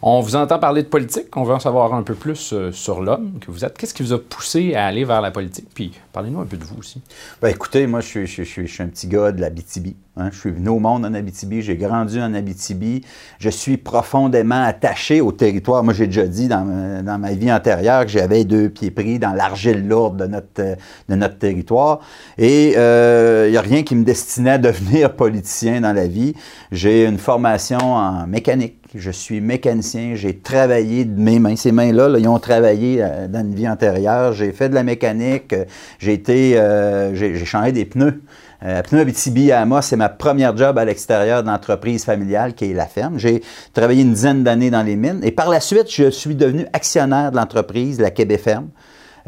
On 0.00 0.22
vous 0.22 0.36
entend 0.36 0.58
parler 0.58 0.82
de 0.82 0.88
politique. 0.88 1.36
On 1.36 1.42
veut 1.42 1.52
en 1.52 1.58
savoir 1.58 1.92
un 1.92 2.02
peu 2.02 2.14
plus 2.14 2.54
euh, 2.54 2.72
sur 2.72 3.02
l'homme 3.02 3.38
que 3.38 3.50
vous 3.50 3.62
êtes. 3.62 3.76
Qu'est-ce 3.76 3.92
qui 3.92 4.02
vous 4.02 4.14
a 4.14 4.18
poussé 4.18 4.74
à 4.74 4.86
aller 4.86 5.04
vers 5.04 5.20
la 5.20 5.30
politique? 5.30 5.68
Puis 5.74 5.92
parlez-nous 6.14 6.40
un 6.40 6.46
peu 6.46 6.56
de 6.56 6.64
vous 6.64 6.78
aussi. 6.78 7.02
Bien, 7.42 7.50
écoutez, 7.50 7.86
moi, 7.86 8.00
je 8.00 8.24
suis, 8.24 8.82
un 8.82 8.88
petit 8.88 9.06
gars 9.06 9.32
de 9.32 9.42
la 9.42 9.50
BTB. 9.50 9.88
Hein. 10.16 10.30
Je 10.32 10.38
suis 10.38 10.50
venu 10.50 10.68
au 10.68 10.78
monde 10.78 11.04
en 11.04 11.14
Abitibi, 11.14 11.62
j'ai 11.62 11.76
grandi 11.76 12.20
en 12.20 12.32
Abitibi. 12.34 13.02
Je 13.38 13.50
suis 13.50 13.76
profondément 13.76 14.62
attaché 14.62 15.20
au 15.20 15.32
territoire. 15.32 15.84
Moi, 15.84 15.92
j'ai 15.92 16.06
déjà 16.06 16.26
dit 16.26 16.48
dans 16.48 16.64
ma, 16.64 17.32
vie 17.32 17.52
antérieure 17.52 18.04
que 18.04 18.10
j'avais 18.10 18.44
deux 18.44 18.70
pieds 18.70 18.90
pris 18.90 19.18
dans 19.18 19.32
l'argile 19.32 19.86
lourde 19.86 20.16
de 20.16 20.26
notre, 20.26 20.76
de 21.08 21.14
notre 21.14 21.38
territoire. 21.38 22.00
Et 22.38 22.70
il 22.70 22.76
euh, 22.76 23.50
n'y 23.50 23.56
a 23.56 23.60
rien 23.60 23.82
qui 23.82 23.94
me 23.94 24.04
destinait 24.04 24.52
à 24.52 24.58
devenir 24.58 25.12
politicien 25.16 25.80
dans 25.80 25.92
la 25.92 26.06
vie. 26.06 26.34
J'ai 26.72 27.04
une 27.04 27.18
formation 27.18 27.78
en 27.78 28.26
mécanique 28.26 28.86
je 28.98 29.10
suis 29.10 29.40
mécanicien, 29.40 30.14
j'ai 30.14 30.38
travaillé 30.38 31.04
de 31.04 31.20
mes 31.20 31.38
mains. 31.38 31.56
Ces 31.56 31.72
mains-là, 31.72 32.16
ils 32.18 32.28
ont 32.28 32.38
travaillé 32.38 32.98
euh, 33.00 33.28
dans 33.28 33.40
une 33.40 33.54
vie 33.54 33.68
antérieure. 33.68 34.32
J'ai 34.32 34.52
fait 34.52 34.68
de 34.68 34.74
la 34.74 34.82
mécanique, 34.82 35.54
j'ai 35.98 36.12
été, 36.12 36.58
euh, 36.58 37.14
j'ai 37.14 37.44
changé 37.44 37.72
des 37.72 37.84
pneus. 37.84 38.22
Abitibi 38.60 39.52
à 39.52 39.60
Amos, 39.60 39.82
c'est 39.82 39.96
ma 39.96 40.08
première 40.08 40.56
job 40.56 40.78
à 40.78 40.84
l'extérieur 40.84 41.42
d'entreprise 41.42 42.04
familiale 42.04 42.54
qui 42.54 42.70
est 42.70 42.74
la 42.74 42.86
ferme. 42.86 43.18
J'ai 43.18 43.42
travaillé 43.72 44.02
une 44.02 44.12
dizaine 44.12 44.44
d'années 44.44 44.70
dans 44.70 44.82
les 44.82 44.96
mines 44.96 45.20
et 45.22 45.30
par 45.30 45.48
la 45.48 45.60
suite, 45.60 45.92
je 45.92 46.10
suis 46.10 46.34
devenu 46.34 46.66
actionnaire 46.72 47.30
de 47.30 47.36
l'entreprise, 47.36 48.00
la 48.00 48.10
Québec 48.10 48.40
Ferme. 48.40 48.68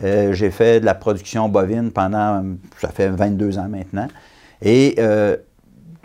j'ai 0.03 0.51
fait 0.51 0.81
de 0.81 0.87
la 0.87 0.95
production 0.95 1.49
bovine 1.49 1.91
pendant, 1.91 2.43
ça 2.81 2.89
fait 2.89 3.09
22 3.09 3.59
ans 3.59 3.69
maintenant. 3.69 4.09
Et 4.63 4.97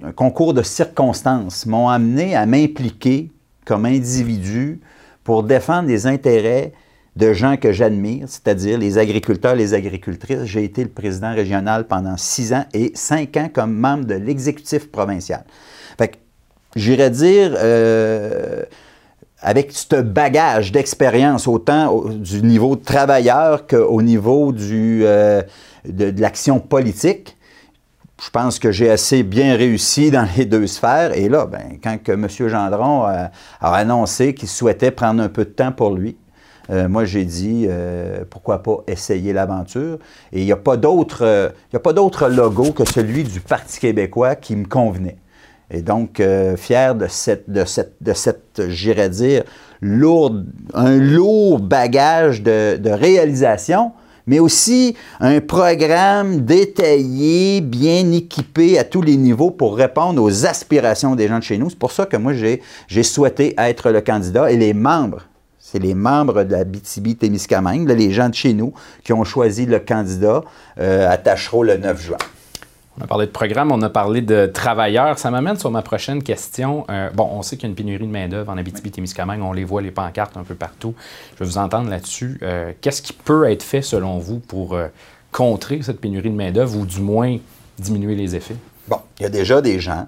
un 0.03 0.11
concours 0.11 0.53
de 0.53 0.63
circonstances 0.63 1.65
m'ont 1.65 1.89
amené 1.89 2.35
à 2.35 2.45
m'impliquer 2.45 3.31
comme 3.65 3.85
individu 3.85 4.81
pour 5.23 5.43
défendre 5.43 5.87
les 5.87 6.07
intérêts 6.07 6.73
de 7.15 7.33
gens 7.33 7.57
que 7.57 7.71
j'admire, 7.71 8.25
c'est-à-dire 8.27 8.77
les 8.77 8.97
agriculteurs, 8.97 9.55
les 9.55 9.73
agricultrices. 9.73 10.45
J'ai 10.45 10.63
été 10.63 10.83
le 10.83 10.89
président 10.89 11.33
régional 11.33 11.87
pendant 11.87 12.17
six 12.17 12.53
ans 12.53 12.65
et 12.73 12.91
cinq 12.95 13.37
ans 13.37 13.49
comme 13.53 13.73
membre 13.73 14.05
de 14.05 14.15
l'exécutif 14.15 14.91
provincial. 14.91 15.43
Fait 15.97 16.07
que 16.07 16.17
j'irais 16.75 17.11
dire, 17.11 17.53
euh, 17.55 18.63
avec 19.39 19.71
ce 19.73 20.01
bagage 20.01 20.71
d'expérience, 20.71 21.47
autant 21.47 22.03
du 22.09 22.41
niveau 22.41 22.75
travailleur 22.75 23.67
qu'au 23.67 24.01
niveau 24.01 24.53
euh, 24.53 25.43
de 25.85 26.21
l'action 26.21 26.59
politique, 26.59 27.37
je 28.23 28.29
pense 28.29 28.57
que 28.57 28.71
j'ai 28.71 28.89
assez 28.89 29.21
bien 29.21 29.55
réussi 29.55 30.09
dans 30.09 30.27
les 30.37 30.45
deux 30.45 30.65
sphères. 30.65 31.15
Et 31.17 31.27
là, 31.27 31.45
ben, 31.45 31.77
quand 31.83 32.01
que 32.01 32.13
M. 32.13 32.27
Gendron 32.29 33.03
a, 33.03 33.31
annoncé 33.59 34.33
qu'il 34.33 34.47
souhaitait 34.47 34.91
prendre 34.91 35.21
un 35.21 35.29
peu 35.29 35.43
de 35.43 35.49
temps 35.49 35.73
pour 35.73 35.93
lui, 35.93 36.15
euh, 36.69 36.87
moi, 36.87 37.05
j'ai 37.05 37.25
dit, 37.25 37.65
euh, 37.67 38.23
pourquoi 38.29 38.63
pas 38.63 38.77
essayer 38.87 39.33
l'aventure. 39.33 39.97
Et 40.31 40.41
il 40.41 40.45
n'y 40.45 40.51
a 40.51 40.57
pas 40.57 40.77
d'autre 40.77 41.49
logo 42.29 42.71
que 42.71 42.85
celui 42.85 43.23
du 43.23 43.41
Parti 43.41 43.79
québécois 43.79 44.35
qui 44.35 44.55
me 44.55 44.65
convenait. 44.65 45.17
Et 45.71 45.81
donc, 45.81 46.19
euh, 46.19 46.55
fier 46.55 46.95
de 46.95 47.07
cette, 47.07 47.49
de 47.49 47.65
cette, 47.65 47.95
de 48.01 48.13
cette 48.13 48.69
j'irais 48.69 49.09
dire, 49.09 49.43
lourde, 49.81 50.45
un 50.73 50.97
lourd 50.97 51.59
bagage 51.59 52.43
de, 52.43 52.77
de 52.77 52.89
réalisation, 52.89 53.91
mais 54.27 54.39
aussi 54.39 54.95
un 55.19 55.41
programme 55.41 56.41
détaillé, 56.41 57.59
bien 57.59 58.09
équipé 58.11 58.77
à 58.77 58.83
tous 58.83 59.01
les 59.01 59.17
niveaux 59.17 59.51
pour 59.51 59.75
répondre 59.75 60.21
aux 60.21 60.45
aspirations 60.45 61.15
des 61.15 61.27
gens 61.27 61.39
de 61.39 61.43
chez 61.43 61.57
nous. 61.57 61.69
C'est 61.69 61.79
pour 61.79 61.91
ça 61.91 62.05
que 62.05 62.17
moi, 62.17 62.33
j'ai 62.33 63.03
souhaité 63.03 63.53
être 63.57 63.91
le 63.91 64.01
candidat 64.01 64.51
et 64.51 64.55
les 64.55 64.73
membres 64.73 65.23
c'est 65.73 65.79
les 65.79 65.95
membres 65.95 66.43
de 66.43 66.51
la 66.51 66.65
BTB-Témiscamingue, 66.65 67.89
les 67.89 68.11
gens 68.11 68.29
de 68.29 68.35
chez 68.35 68.53
nous, 68.53 68.75
qui 69.03 69.11
ont 69.11 69.23
choisi 69.23 69.65
le 69.65 69.79
candidat 69.79 70.43
euh, 70.79 71.09
à 71.09 71.17
Tachereau 71.17 71.63
le 71.63 71.77
9 71.77 71.99
juin. 71.99 72.17
On 72.99 73.03
a 73.03 73.07
parlé 73.07 73.25
de 73.25 73.31
programme, 73.31 73.71
on 73.71 73.81
a 73.81 73.89
parlé 73.89 74.21
de 74.21 74.45
travailleurs. 74.45 75.17
Ça 75.17 75.31
m'amène 75.31 75.57
sur 75.57 75.71
ma 75.71 75.81
prochaine 75.81 76.21
question. 76.21 76.85
Euh, 76.91 77.09
bon, 77.09 77.27
on 77.31 77.41
sait 77.41 77.55
qu'il 77.55 77.63
y 77.63 77.65
a 77.65 77.69
une 77.69 77.75
pénurie 77.75 78.05
de 78.05 78.11
main-d'œuvre 78.11 78.51
en 78.51 78.57
Abitibi-Témiscamingue. 78.57 79.41
On 79.41 79.51
les 79.51 79.63
voit, 79.63 79.81
les 79.81 79.89
pancartes 79.89 80.37
un 80.37 80.43
peu 80.43 80.53
partout. 80.53 80.93
Je 81.33 81.43
veux 81.43 81.49
vous 81.49 81.57
entendre 81.57 81.89
là-dessus. 81.89 82.37
Euh, 82.43 82.71
qu'est-ce 82.81 83.01
qui 83.01 83.13
peut 83.13 83.49
être 83.49 83.63
fait, 83.63 83.81
selon 83.81 84.19
vous, 84.19 84.37
pour 84.37 84.75
euh, 84.75 84.89
contrer 85.31 85.81
cette 85.81 85.99
pénurie 85.99 86.29
de 86.29 86.35
main-d'œuvre 86.35 86.77
ou 86.77 86.85
du 86.85 87.01
moins 87.01 87.35
diminuer 87.79 88.13
les 88.13 88.35
effets? 88.35 88.57
Bon, 88.87 88.99
il 89.19 89.23
y 89.23 89.25
a 89.25 89.29
déjà 89.29 89.59
des 89.59 89.79
gens 89.79 90.05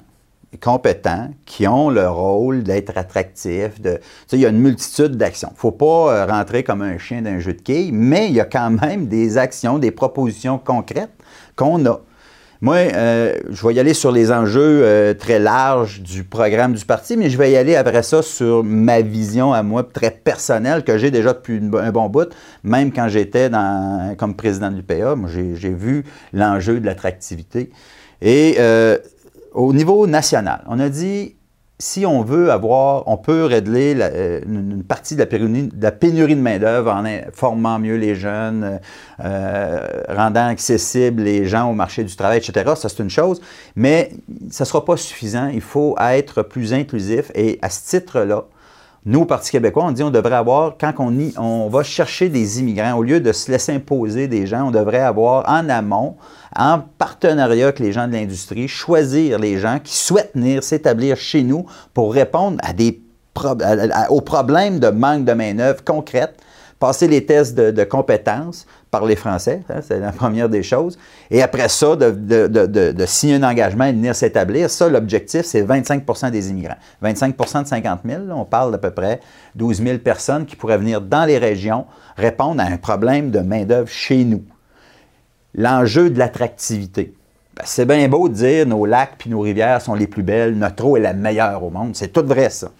compétents 0.57 1.29
qui 1.45 1.67
ont 1.67 1.89
le 1.89 2.07
rôle 2.09 2.63
d'être 2.63 2.97
attractifs. 2.97 3.81
De, 3.81 3.99
il 4.31 4.39
y 4.39 4.45
a 4.45 4.49
une 4.49 4.59
multitude 4.59 5.17
d'actions. 5.17 5.49
Il 5.51 5.55
ne 5.55 5.59
faut 5.59 5.71
pas 5.71 6.25
rentrer 6.25 6.63
comme 6.63 6.81
un 6.81 6.97
chien 6.97 7.21
d'un 7.21 7.39
jeu 7.39 7.53
de 7.53 7.61
quilles, 7.61 7.91
mais 7.91 8.27
il 8.27 8.33
y 8.33 8.39
a 8.39 8.45
quand 8.45 8.69
même 8.69 9.07
des 9.07 9.37
actions, 9.37 9.79
des 9.79 9.91
propositions 9.91 10.57
concrètes 10.57 11.11
qu'on 11.55 11.85
a. 11.85 12.01
Moi, 12.61 12.77
euh, 12.77 13.35
je 13.49 13.67
vais 13.67 13.73
y 13.73 13.79
aller 13.79 13.93
sur 13.93 14.11
les 14.11 14.31
enjeux 14.31 14.81
euh, 14.83 15.13
très 15.13 15.39
larges 15.39 16.01
du 16.01 16.23
programme 16.23 16.73
du 16.73 16.85
parti, 16.85 17.17
mais 17.17 17.29
je 17.29 17.37
vais 17.37 17.51
y 17.51 17.57
aller 17.57 17.75
après 17.75 18.01
ça 18.01 18.21
sur 18.21 18.63
ma 18.63 19.01
vision 19.01 19.53
à 19.53 19.61
moi 19.61 19.83
très 19.83 20.09
personnelle 20.09 20.83
que 20.83 20.97
j'ai 20.97 21.11
déjà 21.11 21.33
depuis 21.33 21.61
un 21.79 21.91
bon 21.91 22.09
bout, 22.09 22.29
même 22.63 22.91
quand 22.93 23.09
j'étais 23.09 23.51
comme 24.17 24.35
président 24.35 24.71
de 24.71 24.77
l'UPA. 24.77 25.15
Moi, 25.15 25.29
j'ai 25.29 25.69
vu 25.69 26.05
l'enjeu 26.33 26.79
de 26.79 26.85
l'attractivité. 26.85 27.71
Et 28.21 28.55
euh, 28.59 28.97
au 29.55 29.73
niveau 29.73 30.05
national, 30.05 30.63
on 30.67 30.79
a 30.79 30.89
dit 30.89 31.35
si 31.77 32.05
on 32.05 32.21
veut 32.21 32.51
avoir, 32.51 33.03
on 33.07 33.17
peut 33.17 33.43
régler 33.45 33.95
euh, 33.99 34.39
une 34.45 34.83
partie 34.83 35.15
de 35.15 35.19
la 35.19 35.91
pénurie 35.91 36.35
de, 36.35 36.41
main-d'œuvre 36.41 36.91
en 36.91 37.03
formant 37.33 37.79
mieux 37.79 37.97
les 37.97 38.15
jeunes, 38.15 38.79
euh, 39.23 39.79
rendant 40.07 40.47
accessibles 40.47 41.23
les 41.23 41.45
gens 41.45 41.69
au 41.69 41.73
marché 41.73 42.05
du 42.05 42.15
travail, 42.15 42.37
etc. 42.37 42.73
Ça, 42.77 42.87
c'est 42.87 43.03
une 43.03 43.09
chose. 43.09 43.41
Mais 43.75 44.11
ça 44.51 44.63
ne 44.63 44.67
sera 44.67 44.85
pas 44.85 44.95
suffisant. 44.95 45.47
Il 45.47 45.61
faut 45.61 45.97
être 45.99 46.43
plus 46.43 46.73
inclusif. 46.73 47.29
Et 47.35 47.59
à 47.61 47.69
ce 47.69 47.89
titre-là, 47.89 48.45
nous, 49.07 49.21
au 49.21 49.25
Parti 49.25 49.51
québécois, 49.51 49.83
on 49.85 49.91
dit 49.91 50.01
qu'on 50.01 50.09
devrait 50.09 50.35
avoir, 50.35 50.77
quand 50.79 50.93
on, 50.97 51.11
y, 51.19 51.31
on 51.37 51.67
va 51.67 51.83
chercher 51.83 52.27
des 52.27 52.59
immigrants, 52.59 52.93
au 52.93 53.03
lieu 53.03 53.19
de 53.19 53.31
se 53.33 53.51
laisser 53.51 53.71
imposer 53.71 54.27
des 54.27 54.47
gens, 54.47 54.67
on 54.67 54.71
devrait 54.71 54.97
avoir 54.97 55.47
en 55.47 55.69
amont, 55.69 56.15
en 56.55 56.79
partenariat 56.79 57.65
avec 57.65 57.79
les 57.79 57.91
gens 57.91 58.07
de 58.07 58.13
l'industrie, 58.13 58.67
choisir 58.67 59.39
les 59.39 59.57
gens 59.57 59.79
qui 59.83 59.95
souhaitent 59.95 60.31
venir 60.35 60.63
s'établir 60.63 61.17
chez 61.17 61.43
nous 61.43 61.65
pour 61.93 62.13
répondre 62.13 62.57
à 62.63 62.73
des 62.73 63.01
aux 64.09 64.21
problèmes 64.21 64.79
de 64.79 64.87
manque 64.87 65.25
de 65.25 65.33
main-d'œuvre 65.33 65.83
concrète 65.83 66.39
passer 66.79 67.07
les 67.07 67.25
tests 67.25 67.55
de, 67.55 67.83
compétences 67.83 68.65
par 68.91 69.05
les 69.05 69.15
Français, 69.15 69.61
hein, 69.69 69.79
c'est 69.81 69.99
la 69.99 70.11
première 70.21 70.49
des 70.49 70.63
choses. 70.63 70.97
Et 71.31 71.41
après 71.41 71.69
ça, 71.69 71.95
de, 71.95 73.05
signer 73.05 73.35
un 73.35 73.43
engagement 73.43 73.85
et 73.85 73.91
de 73.91 73.97
venir 73.97 74.15
s'établir. 74.15 74.69
Ça, 74.69 74.87
l'objectif, 74.89 75.43
c'est 75.43 75.63
25% 75.63 76.31
des 76.31 76.49
immigrants. 76.49 76.77
25% 77.03 77.63
de 77.63 77.67
50 77.67 77.99
000, 78.05 78.21
on 78.31 78.45
parle 78.45 78.71
d'à 78.71 78.77
peu 78.77 78.91
près 78.91 79.19
12 79.55 79.83
000 79.83 79.97
personnes 79.99 80.45
qui 80.45 80.55
pourraient 80.55 80.77
venir 80.77 81.01
dans 81.01 81.25
les 81.25 81.37
régions 81.37 81.85
répondre 82.17 82.61
à 82.61 82.65
un 82.65 82.77
problème 82.77 83.31
de 83.31 83.39
main-d'œuvre 83.39 83.89
chez 83.89 84.23
nous. 84.23 84.43
L'enjeu 85.55 86.09
de 86.09 86.19
l'attractivité. 86.19 87.13
Ben, 87.55 87.63
c'est 87.65 87.85
bien 87.85 88.07
beau 88.09 88.27
de 88.27 88.33
dire 88.33 88.67
nos 88.67 88.85
lacs 88.85 89.15
puis 89.17 89.29
nos 89.29 89.39
rivières 89.39 89.81
sont 89.81 89.95
les 89.95 90.07
plus 90.07 90.23
belles, 90.23 90.57
notre 90.57 90.85
eau 90.85 90.97
est 90.97 91.01
la 91.01 91.13
meilleure 91.13 91.63
au 91.63 91.69
monde. 91.69 91.95
C'est 91.95 92.11
tout 92.11 92.25
vrai, 92.25 92.49
ça. 92.49 92.71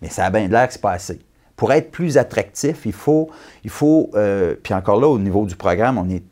Mais 0.00 0.08
ça 0.08 0.26
a 0.26 0.30
bien 0.30 0.46
l'air 0.48 0.68
que 0.68 0.74
ce 0.74 0.78
pas 0.78 0.92
assez. 0.92 1.20
Pour 1.56 1.72
être 1.72 1.90
plus 1.90 2.18
attractif, 2.18 2.86
il 2.86 2.92
faut, 2.92 3.30
il 3.64 3.70
euh, 4.14 4.54
puis 4.62 4.74
encore 4.74 5.00
là, 5.00 5.08
au 5.08 5.18
niveau 5.18 5.44
du 5.46 5.56
programme, 5.56 5.98
on 5.98 6.08
est 6.08 6.22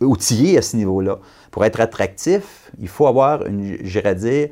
outillé 0.00 0.58
à 0.58 0.62
ce 0.62 0.76
niveau-là. 0.76 1.18
Pour 1.50 1.64
être 1.64 1.80
attractif, 1.80 2.70
il 2.80 2.88
faut 2.88 3.06
avoir, 3.06 3.46
une, 3.46 3.78
j'irais 3.82 4.14
dire, 4.14 4.48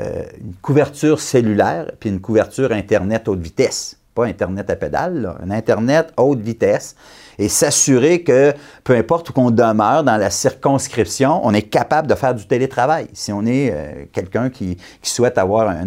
euh, 0.00 0.24
une 0.40 0.54
couverture 0.54 1.20
cellulaire 1.20 1.92
puis 1.98 2.10
une 2.10 2.20
couverture 2.20 2.72
Internet 2.72 3.28
haute 3.28 3.40
vitesse. 3.40 3.98
Pas 4.14 4.26
Internet 4.26 4.68
à 4.68 4.76
pédale, 4.76 5.36
un 5.42 5.50
Internet 5.50 6.12
haute 6.18 6.40
vitesse 6.40 6.94
et 7.38 7.48
s'assurer 7.48 8.22
que 8.22 8.52
peu 8.84 8.94
importe 8.94 9.30
où 9.30 9.32
qu'on 9.32 9.50
demeure 9.50 10.04
dans 10.04 10.16
la 10.16 10.30
circonscription, 10.30 11.40
on 11.44 11.54
est 11.54 11.62
capable 11.62 12.08
de 12.08 12.14
faire 12.14 12.34
du 12.34 12.46
télétravail. 12.46 13.08
Si 13.14 13.32
on 13.32 13.46
est 13.46 13.72
euh, 13.72 14.04
quelqu'un 14.12 14.50
qui, 14.50 14.76
souhaite 15.02 15.38
avoir 15.38 15.68
un 15.68 15.86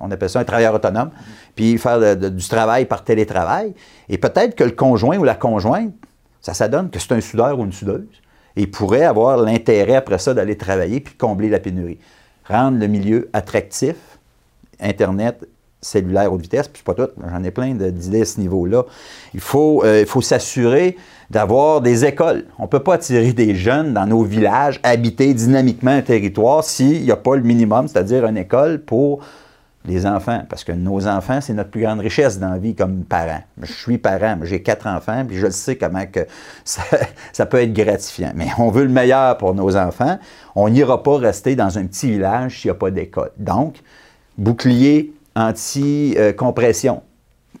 on 0.00 0.10
appelle 0.10 0.30
ça 0.30 0.40
un 0.40 0.44
travailleur 0.44 0.74
autonome, 0.74 1.10
puis 1.54 1.78
faire 1.78 2.16
du 2.16 2.48
travail 2.48 2.86
par 2.86 3.04
télétravail, 3.04 3.74
et 4.08 4.18
peut-être 4.18 4.54
que 4.54 4.64
le 4.64 4.72
conjoint 4.72 5.18
ou 5.18 5.24
la 5.24 5.34
conjointe, 5.34 5.92
ça, 6.40 6.54
ça 6.54 6.68
donne 6.68 6.90
que 6.90 6.98
c'est 6.98 7.12
un 7.12 7.20
soudeur 7.20 7.58
ou 7.58 7.64
une 7.64 7.72
soudeuse, 7.72 8.06
et 8.56 8.66
pourrait 8.66 9.04
avoir 9.04 9.36
l'intérêt 9.36 9.96
après 9.96 10.18
ça 10.18 10.34
d'aller 10.34 10.56
travailler 10.56 11.00
puis 11.00 11.14
combler 11.14 11.48
la 11.48 11.58
pénurie. 11.58 11.98
Rendre 12.48 12.78
le 12.78 12.86
milieu 12.86 13.30
attractif, 13.32 13.96
Internet 14.80 15.46
cellulaire 15.82 16.32
haute 16.32 16.42
vitesse, 16.42 16.68
puis 16.68 16.82
pas 16.82 16.94
tout, 16.94 17.08
j'en 17.28 17.42
ai 17.42 17.50
plein 17.50 17.74
d'idées 17.74 18.22
à 18.22 18.24
ce 18.24 18.40
niveau-là. 18.40 18.84
Il 19.34 19.40
faut, 19.40 19.82
euh, 19.84 20.06
faut 20.06 20.22
s'assurer 20.22 20.96
d'avoir 21.28 21.80
des 21.80 22.04
écoles. 22.04 22.44
On 22.58 22.62
ne 22.62 22.68
peut 22.68 22.82
pas 22.82 22.94
attirer 22.94 23.32
des 23.32 23.54
jeunes 23.54 23.92
dans 23.92 24.06
nos 24.06 24.22
villages, 24.22 24.80
habiter 24.84 25.34
dynamiquement 25.34 25.90
un 25.90 26.02
territoire 26.02 26.62
s'il 26.62 27.02
n'y 27.02 27.10
a 27.10 27.16
pas 27.16 27.34
le 27.34 27.42
minimum, 27.42 27.88
c'est-à-dire 27.88 28.24
une 28.26 28.36
école 28.36 28.80
pour 28.80 29.20
les 29.84 30.06
enfants. 30.06 30.42
Parce 30.48 30.62
que 30.62 30.70
nos 30.70 31.08
enfants, 31.08 31.40
c'est 31.40 31.54
notre 31.54 31.70
plus 31.70 31.82
grande 31.82 31.98
richesse 31.98 32.38
dans 32.38 32.50
la 32.50 32.58
vie 32.58 32.76
comme 32.76 33.02
parents. 33.02 33.42
Je 33.60 33.72
suis 33.72 33.98
parent, 33.98 34.38
j'ai 34.42 34.62
quatre 34.62 34.86
enfants, 34.86 35.24
puis 35.26 35.36
je 35.36 35.50
sais 35.50 35.76
comment 35.76 36.06
que 36.06 36.20
ça, 36.64 36.82
ça 37.32 37.46
peut 37.46 37.60
être 37.60 37.72
gratifiant. 37.72 38.32
Mais 38.36 38.48
on 38.58 38.70
veut 38.70 38.84
le 38.84 38.90
meilleur 38.92 39.36
pour 39.38 39.54
nos 39.54 39.76
enfants. 39.76 40.18
On 40.54 40.68
n'ira 40.68 41.02
pas 41.02 41.16
rester 41.16 41.56
dans 41.56 41.76
un 41.76 41.86
petit 41.86 42.10
village 42.10 42.60
s'il 42.60 42.70
n'y 42.70 42.76
a 42.76 42.78
pas 42.78 42.92
d'école. 42.92 43.32
Donc, 43.38 43.80
bouclier 44.38 45.12
anti-compression. 45.34 47.02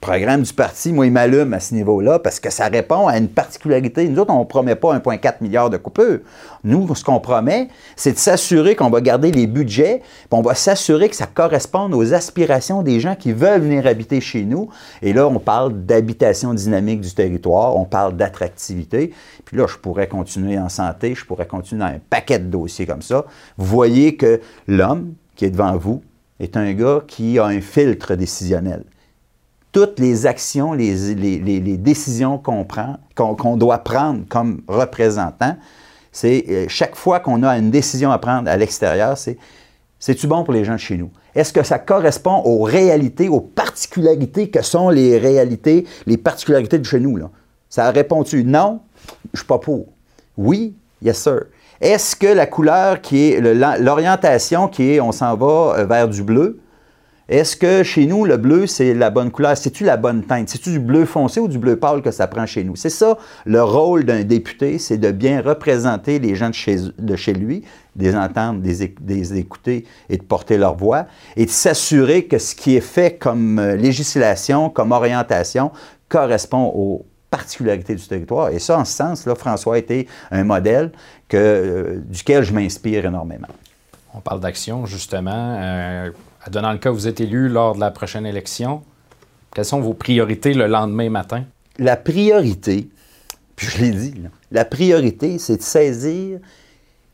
programme 0.02 0.42
du 0.42 0.52
parti, 0.52 0.92
moi, 0.92 1.06
il 1.06 1.12
m'allume 1.12 1.54
à 1.54 1.60
ce 1.60 1.74
niveau-là 1.74 2.18
parce 2.18 2.40
que 2.40 2.50
ça 2.50 2.66
répond 2.66 3.06
à 3.06 3.16
une 3.16 3.28
particularité. 3.28 4.06
Nous 4.08 4.18
autres, 4.18 4.34
on 4.34 4.40
ne 4.40 4.44
promet 4.44 4.74
pas 4.74 4.98
1,4 4.98 5.34
milliard 5.40 5.70
de 5.70 5.76
coupures. 5.76 6.18
Nous, 6.64 6.92
ce 6.94 7.04
qu'on 7.04 7.20
promet, 7.20 7.68
c'est 7.94 8.12
de 8.12 8.18
s'assurer 8.18 8.74
qu'on 8.74 8.90
va 8.90 9.00
garder 9.00 9.30
les 9.30 9.46
budgets, 9.46 10.00
puis 10.00 10.28
on 10.32 10.42
va 10.42 10.56
s'assurer 10.56 11.08
que 11.08 11.14
ça 11.14 11.26
corresponde 11.26 11.94
aux 11.94 12.14
aspirations 12.14 12.82
des 12.82 12.98
gens 12.98 13.14
qui 13.14 13.32
veulent 13.32 13.60
venir 13.60 13.86
habiter 13.86 14.20
chez 14.20 14.42
nous. 14.42 14.68
Et 15.02 15.12
là, 15.12 15.28
on 15.28 15.38
parle 15.38 15.72
d'habitation 15.72 16.52
dynamique 16.52 17.00
du 17.00 17.14
territoire, 17.14 17.76
on 17.76 17.84
parle 17.84 18.16
d'attractivité. 18.16 19.12
Puis 19.44 19.56
là, 19.56 19.66
je 19.68 19.76
pourrais 19.76 20.08
continuer 20.08 20.58
en 20.58 20.68
santé, 20.68 21.14
je 21.14 21.24
pourrais 21.24 21.46
continuer 21.46 21.80
dans 21.80 21.86
un 21.86 22.00
paquet 22.10 22.40
de 22.40 22.46
dossiers 22.46 22.86
comme 22.86 23.02
ça. 23.02 23.24
Vous 23.56 23.66
voyez 23.66 24.16
que 24.16 24.40
l'homme 24.66 25.14
qui 25.36 25.44
est 25.44 25.50
devant 25.50 25.76
vous, 25.76 26.02
est 26.42 26.56
un 26.56 26.72
gars 26.72 27.02
qui 27.06 27.38
a 27.38 27.46
un 27.46 27.60
filtre 27.60 28.14
décisionnel. 28.14 28.84
Toutes 29.70 29.98
les 29.98 30.26
actions, 30.26 30.74
les, 30.74 31.76
décisions 31.78 32.36
qu'on 32.36 32.64
prend, 32.64 32.98
qu'on 33.14 33.56
doit 33.56 33.78
prendre 33.78 34.24
comme 34.28 34.60
représentant, 34.68 35.56
c'est 36.10 36.44
euh, 36.50 36.66
chaque 36.68 36.94
fois 36.94 37.20
qu'on 37.20 37.42
a 37.42 37.56
une 37.56 37.70
décision 37.70 38.10
à 38.10 38.18
prendre 38.18 38.50
à 38.50 38.56
l'extérieur, 38.56 39.16
c'est 39.16 39.38
c'est-tu 39.98 40.26
bon 40.26 40.42
pour 40.42 40.52
les 40.52 40.64
gens 40.64 40.72
de 40.72 40.78
chez 40.78 40.96
nous? 40.96 41.10
Est-ce 41.32 41.52
que 41.52 41.62
ça 41.62 41.78
correspond 41.78 42.42
aux 42.44 42.64
réalités, 42.64 43.28
aux 43.28 43.40
particularités 43.40 44.50
que 44.50 44.60
sont 44.60 44.88
les 44.90 45.16
réalités, 45.16 45.86
les 46.06 46.16
particularités 46.16 46.80
de 46.80 46.84
chez 46.84 46.98
nous? 46.98 47.16
Là? 47.16 47.30
Ça 47.70 47.88
répond-tu 47.92 48.42
non? 48.42 48.80
Je 49.32 49.38
suis 49.38 49.46
pas 49.46 49.60
pour? 49.60 49.86
Oui, 50.36 50.74
yes 51.02 51.22
sir. 51.22 51.44
Est-ce 51.82 52.14
que 52.14 52.28
la 52.28 52.46
couleur 52.46 53.00
qui 53.00 53.32
est, 53.32 53.40
l'orientation 53.80 54.68
qui 54.68 54.92
est, 54.92 55.00
on 55.00 55.10
s'en 55.10 55.36
va 55.36 55.74
euh, 55.78 55.84
vers 55.84 56.08
du 56.08 56.22
bleu, 56.22 56.60
est-ce 57.28 57.56
que 57.56 57.82
chez 57.82 58.06
nous, 58.06 58.24
le 58.24 58.36
bleu, 58.36 58.68
c'est 58.68 58.94
la 58.94 59.10
bonne 59.10 59.32
couleur? 59.32 59.56
C'est-tu 59.56 59.82
la 59.82 59.96
bonne 59.96 60.22
teinte? 60.22 60.48
C'est-tu 60.48 60.70
du 60.70 60.78
bleu 60.78 61.06
foncé 61.06 61.40
ou 61.40 61.48
du 61.48 61.58
bleu 61.58 61.76
pâle 61.76 62.00
que 62.00 62.12
ça 62.12 62.28
prend 62.28 62.46
chez 62.46 62.62
nous? 62.62 62.76
C'est 62.76 62.88
ça, 62.88 63.18
le 63.46 63.62
rôle 63.64 64.04
d'un 64.04 64.22
député, 64.22 64.78
c'est 64.78 64.96
de 64.96 65.10
bien 65.10 65.40
représenter 65.40 66.20
les 66.20 66.36
gens 66.36 66.50
de 66.50 66.54
chez, 66.54 66.76
de 66.76 67.38
lui, 67.38 67.64
de 67.96 68.04
les 68.04 68.14
entendre, 68.14 68.60
des, 68.60 68.94
les 69.08 69.38
écouter 69.38 69.84
et 70.08 70.18
de 70.18 70.22
porter 70.22 70.58
leur 70.58 70.76
voix, 70.76 71.06
et 71.36 71.46
de 71.46 71.50
s'assurer 71.50 72.26
que 72.26 72.38
ce 72.38 72.54
qui 72.54 72.76
est 72.76 72.80
fait 72.80 73.16
comme 73.18 73.58
euh, 73.58 73.74
législation, 73.74 74.70
comme 74.70 74.92
orientation, 74.92 75.72
correspond 76.08 76.70
aux 76.74 77.06
particularités 77.32 77.94
du 77.94 78.06
territoire. 78.06 78.50
Et 78.50 78.58
ça, 78.58 78.78
en 78.78 78.84
ce 78.84 78.92
sens, 78.92 79.26
là, 79.26 79.34
François 79.34 79.76
a 79.76 79.80
un 80.30 80.44
modèle 80.44 80.92
que, 81.32 81.38
euh, 81.38 82.00
duquel 82.04 82.44
je 82.44 82.52
m'inspire 82.52 83.06
énormément. 83.06 83.48
On 84.12 84.20
parle 84.20 84.40
d'action, 84.40 84.84
justement. 84.84 85.56
Euh, 85.58 86.10
donnant 86.50 86.72
le 86.72 86.78
cas, 86.78 86.90
vous 86.90 87.08
êtes 87.08 87.22
élu 87.22 87.48
lors 87.48 87.74
de 87.74 87.80
la 87.80 87.90
prochaine 87.90 88.26
élection. 88.26 88.82
Quelles 89.54 89.64
sont 89.64 89.80
vos 89.80 89.94
priorités 89.94 90.52
le 90.52 90.66
lendemain 90.66 91.08
matin? 91.08 91.44
La 91.78 91.96
priorité, 91.96 92.90
puis 93.56 93.66
je 93.66 93.78
l'ai 93.78 93.90
dit, 93.92 94.14
la 94.50 94.66
priorité, 94.66 95.38
c'est 95.38 95.56
de 95.56 95.62
saisir 95.62 96.38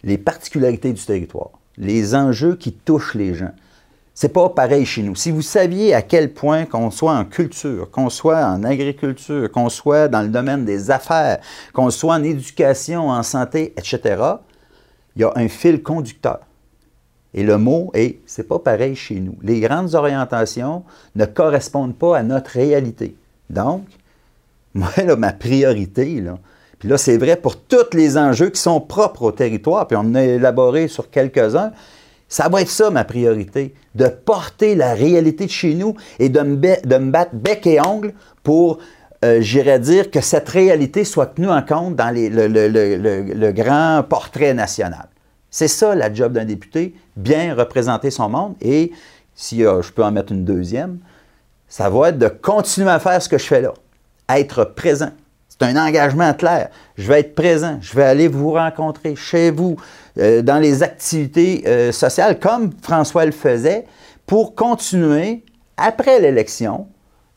les 0.02 0.18
particularités 0.18 0.92
du 0.92 1.02
territoire, 1.04 1.50
les 1.76 2.16
enjeux 2.16 2.56
qui 2.56 2.72
touchent 2.72 3.14
les 3.14 3.34
gens. 3.34 3.52
C'est 4.20 4.30
pas 4.30 4.48
pareil 4.48 4.84
chez 4.84 5.04
nous. 5.04 5.14
Si 5.14 5.30
vous 5.30 5.42
saviez 5.42 5.94
à 5.94 6.02
quel 6.02 6.34
point 6.34 6.64
qu'on 6.64 6.90
soit 6.90 7.12
en 7.12 7.24
culture, 7.24 7.88
qu'on 7.92 8.10
soit 8.10 8.44
en 8.44 8.64
agriculture, 8.64 9.48
qu'on 9.52 9.68
soit 9.68 10.08
dans 10.08 10.22
le 10.22 10.28
domaine 10.28 10.64
des 10.64 10.90
affaires, 10.90 11.38
qu'on 11.72 11.88
soit 11.90 12.14
en 12.14 12.24
éducation, 12.24 13.10
en 13.10 13.22
santé, 13.22 13.74
etc., 13.76 14.20
il 15.14 15.22
y 15.22 15.24
a 15.24 15.30
un 15.36 15.46
fil 15.46 15.84
conducteur. 15.84 16.40
Et 17.32 17.44
le 17.44 17.58
mot 17.58 17.92
est 17.94 18.18
c'est 18.26 18.48
pas 18.48 18.58
pareil 18.58 18.96
chez 18.96 19.20
nous. 19.20 19.36
Les 19.40 19.60
grandes 19.60 19.94
orientations 19.94 20.82
ne 21.14 21.24
correspondent 21.24 21.96
pas 21.96 22.18
à 22.18 22.24
notre 22.24 22.50
réalité. 22.50 23.14
Donc, 23.50 23.84
moi, 24.74 24.90
ma 25.16 25.32
priorité, 25.32 26.20
là, 26.20 26.40
puis 26.80 26.88
là, 26.88 26.98
c'est 26.98 27.18
vrai 27.18 27.36
pour 27.36 27.56
tous 27.56 27.94
les 27.94 28.18
enjeux 28.18 28.50
qui 28.50 28.60
sont 28.60 28.80
propres 28.80 29.22
au 29.22 29.32
territoire, 29.32 29.86
puis 29.86 29.96
on 29.96 30.16
a 30.16 30.24
élaboré 30.24 30.88
sur 30.88 31.08
quelques-uns, 31.08 31.72
ça 32.28 32.48
va 32.48 32.60
être 32.60 32.70
ça 32.70 32.90
ma 32.90 33.04
priorité, 33.04 33.74
de 33.94 34.06
porter 34.06 34.74
la 34.74 34.94
réalité 34.94 35.46
de 35.46 35.50
chez 35.50 35.74
nous 35.74 35.94
et 36.18 36.28
de 36.28 36.40
me, 36.40 37.10
battre 37.10 37.34
bec 37.34 37.66
et 37.66 37.80
ongle 37.80 38.12
pour, 38.42 38.78
euh, 39.24 39.40
j'irais 39.40 39.78
dire, 39.78 40.10
que 40.10 40.20
cette 40.20 40.48
réalité 40.48 41.04
soit 41.04 41.26
tenue 41.26 41.50
en 41.50 41.62
compte 41.62 41.96
dans 41.96 42.14
le, 42.14 43.50
grand 43.52 44.02
portrait 44.08 44.54
national. 44.54 45.08
C'est 45.50 45.68
ça 45.68 45.94
la 45.94 46.12
job 46.12 46.34
d'un 46.34 46.44
député, 46.44 46.94
bien 47.16 47.54
représenter 47.54 48.10
son 48.10 48.28
monde 48.28 48.54
et, 48.60 48.92
si 49.34 49.64
euh, 49.64 49.80
je 49.82 49.90
peux 49.92 50.04
en 50.04 50.12
mettre 50.12 50.32
une 50.32 50.44
deuxième, 50.44 50.98
ça 51.68 51.88
va 51.88 52.10
être 52.10 52.18
de 52.18 52.28
continuer 52.28 52.90
à 52.90 52.98
faire 52.98 53.20
ce 53.22 53.28
que 53.28 53.38
je 53.38 53.46
fais 53.46 53.62
là, 53.62 53.72
être 54.28 54.64
présent. 54.64 55.10
C'est 55.48 55.66
un 55.66 55.76
engagement 55.76 56.34
clair. 56.34 56.68
Je 56.96 57.08
vais 57.08 57.20
être 57.20 57.34
présent, 57.34 57.78
je 57.80 57.94
vais 57.94 58.04
aller 58.04 58.28
vous 58.28 58.52
rencontrer 58.52 59.16
chez 59.16 59.50
vous, 59.50 59.76
euh, 60.18 60.42
dans 60.42 60.58
les 60.58 60.82
activités 60.82 61.64
euh, 61.66 61.92
sociales, 61.92 62.38
comme 62.38 62.70
François 62.82 63.24
le 63.24 63.32
faisait, 63.32 63.84
pour 64.26 64.54
continuer, 64.54 65.44
après 65.76 66.20
l'élection, 66.20 66.86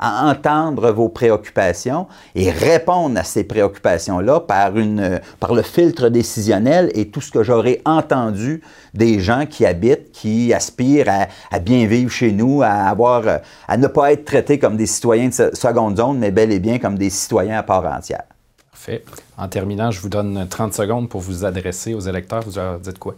à 0.01 0.27
entendre 0.29 0.91
vos 0.91 1.09
préoccupations 1.09 2.07
et 2.33 2.49
répondre 2.49 3.19
à 3.19 3.23
ces 3.23 3.43
préoccupations-là 3.43 4.39
par, 4.41 4.75
une, 4.77 5.21
par 5.39 5.53
le 5.53 5.61
filtre 5.61 6.09
décisionnel 6.09 6.89
et 6.95 7.09
tout 7.09 7.21
ce 7.21 7.31
que 7.31 7.43
j'aurais 7.43 7.81
entendu 7.85 8.61
des 8.95 9.19
gens 9.19 9.45
qui 9.45 9.63
habitent, 9.63 10.11
qui 10.11 10.53
aspirent 10.53 11.07
à, 11.07 11.27
à, 11.51 11.59
bien 11.59 11.85
vivre 11.85 12.09
chez 12.09 12.31
nous, 12.31 12.63
à, 12.63 12.69
avoir, 12.71 13.41
à 13.67 13.77
ne 13.77 13.87
pas 13.87 14.11
être 14.11 14.25
traités 14.25 14.57
comme 14.57 14.75
des 14.75 14.87
citoyens 14.87 15.29
de 15.29 15.51
seconde 15.53 15.97
zone, 15.97 16.17
mais 16.17 16.31
bel 16.31 16.51
et 16.51 16.59
bien 16.59 16.79
comme 16.79 16.97
des 16.97 17.11
citoyens 17.11 17.59
à 17.59 17.63
part 17.63 17.85
entière. 17.85 18.23
En 19.37 19.47
terminant, 19.47 19.91
je 19.91 20.01
vous 20.01 20.09
donne 20.09 20.47
30 20.47 20.73
secondes 20.73 21.09
pour 21.09 21.21
vous 21.21 21.45
adresser 21.45 21.93
aux 21.93 21.99
électeurs. 21.99 22.41
Vous 22.43 22.55
leur 22.55 22.79
dites 22.79 22.99
quoi? 22.99 23.15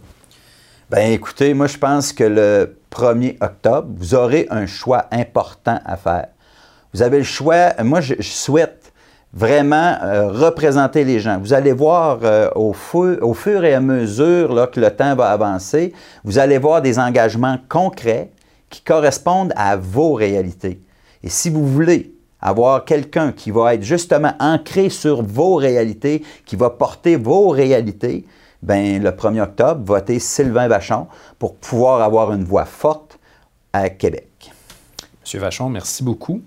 Bien, 0.90 1.06
écoutez, 1.06 1.54
moi, 1.54 1.66
je 1.66 1.78
pense 1.78 2.12
que 2.12 2.24
le 2.24 2.76
1er 2.92 3.36
octobre, 3.42 3.88
vous 3.96 4.14
aurez 4.14 4.46
un 4.50 4.66
choix 4.66 5.06
important 5.10 5.80
à 5.84 5.96
faire. 5.96 6.26
Vous 6.92 7.02
avez 7.02 7.18
le 7.18 7.24
choix. 7.24 7.72
Moi, 7.82 8.00
je, 8.00 8.14
souhaite 8.20 8.92
vraiment 9.32 9.96
euh, 10.02 10.30
représenter 10.30 11.04
les 11.04 11.18
gens. 11.18 11.38
Vous 11.38 11.52
allez 11.54 11.72
voir 11.72 12.20
euh, 12.22 12.48
au, 12.54 12.74
au, 12.94 13.34
fur 13.34 13.64
et 13.64 13.74
à 13.74 13.80
mesure 13.80 14.54
là, 14.54 14.66
que 14.66 14.78
le 14.78 14.90
temps 14.90 15.16
va 15.16 15.30
avancer, 15.30 15.92
vous 16.22 16.38
allez 16.38 16.58
voir 16.58 16.82
des 16.82 16.98
engagements 16.98 17.58
concrets 17.68 18.30
qui 18.70 18.82
correspondent 18.82 19.52
à 19.56 19.76
vos 19.76 20.12
réalités. 20.12 20.80
Et 21.22 21.30
si 21.30 21.50
vous 21.50 21.66
voulez 21.66 22.13
avoir 22.44 22.84
quelqu'un 22.84 23.32
qui 23.32 23.50
va 23.50 23.74
être 23.74 23.82
justement 23.82 24.34
ancré 24.38 24.90
sur 24.90 25.22
vos 25.22 25.56
réalités, 25.56 26.22
qui 26.44 26.54
va 26.54 26.70
porter 26.70 27.16
vos 27.16 27.48
réalités, 27.48 28.26
ben 28.62 29.02
le 29.02 29.10
1er 29.10 29.40
octobre, 29.40 29.82
votez 29.84 30.18
Sylvain 30.18 30.68
Vachon 30.68 31.08
pour 31.38 31.56
pouvoir 31.56 32.02
avoir 32.02 32.32
une 32.32 32.44
voix 32.44 32.66
forte 32.66 33.18
à 33.72 33.88
Québec. 33.88 34.52
Monsieur 35.22 35.40
Vachon, 35.40 35.70
merci 35.70 36.04
beaucoup. 36.04 36.42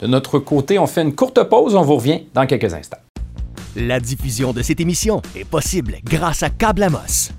De 0.00 0.06
notre 0.06 0.38
côté, 0.38 0.78
on 0.78 0.86
fait 0.86 1.02
une 1.02 1.14
courte 1.14 1.42
pause. 1.44 1.74
On 1.74 1.82
vous 1.82 1.96
revient 1.96 2.24
dans 2.34 2.46
quelques 2.46 2.74
instants. 2.74 2.98
La 3.76 4.00
diffusion 4.00 4.52
de 4.52 4.62
cette 4.62 4.80
émission 4.80 5.22
est 5.36 5.44
possible 5.44 5.96
grâce 6.04 6.42
à 6.42 6.50
Câble 6.50 6.82
Amos. 6.82 7.30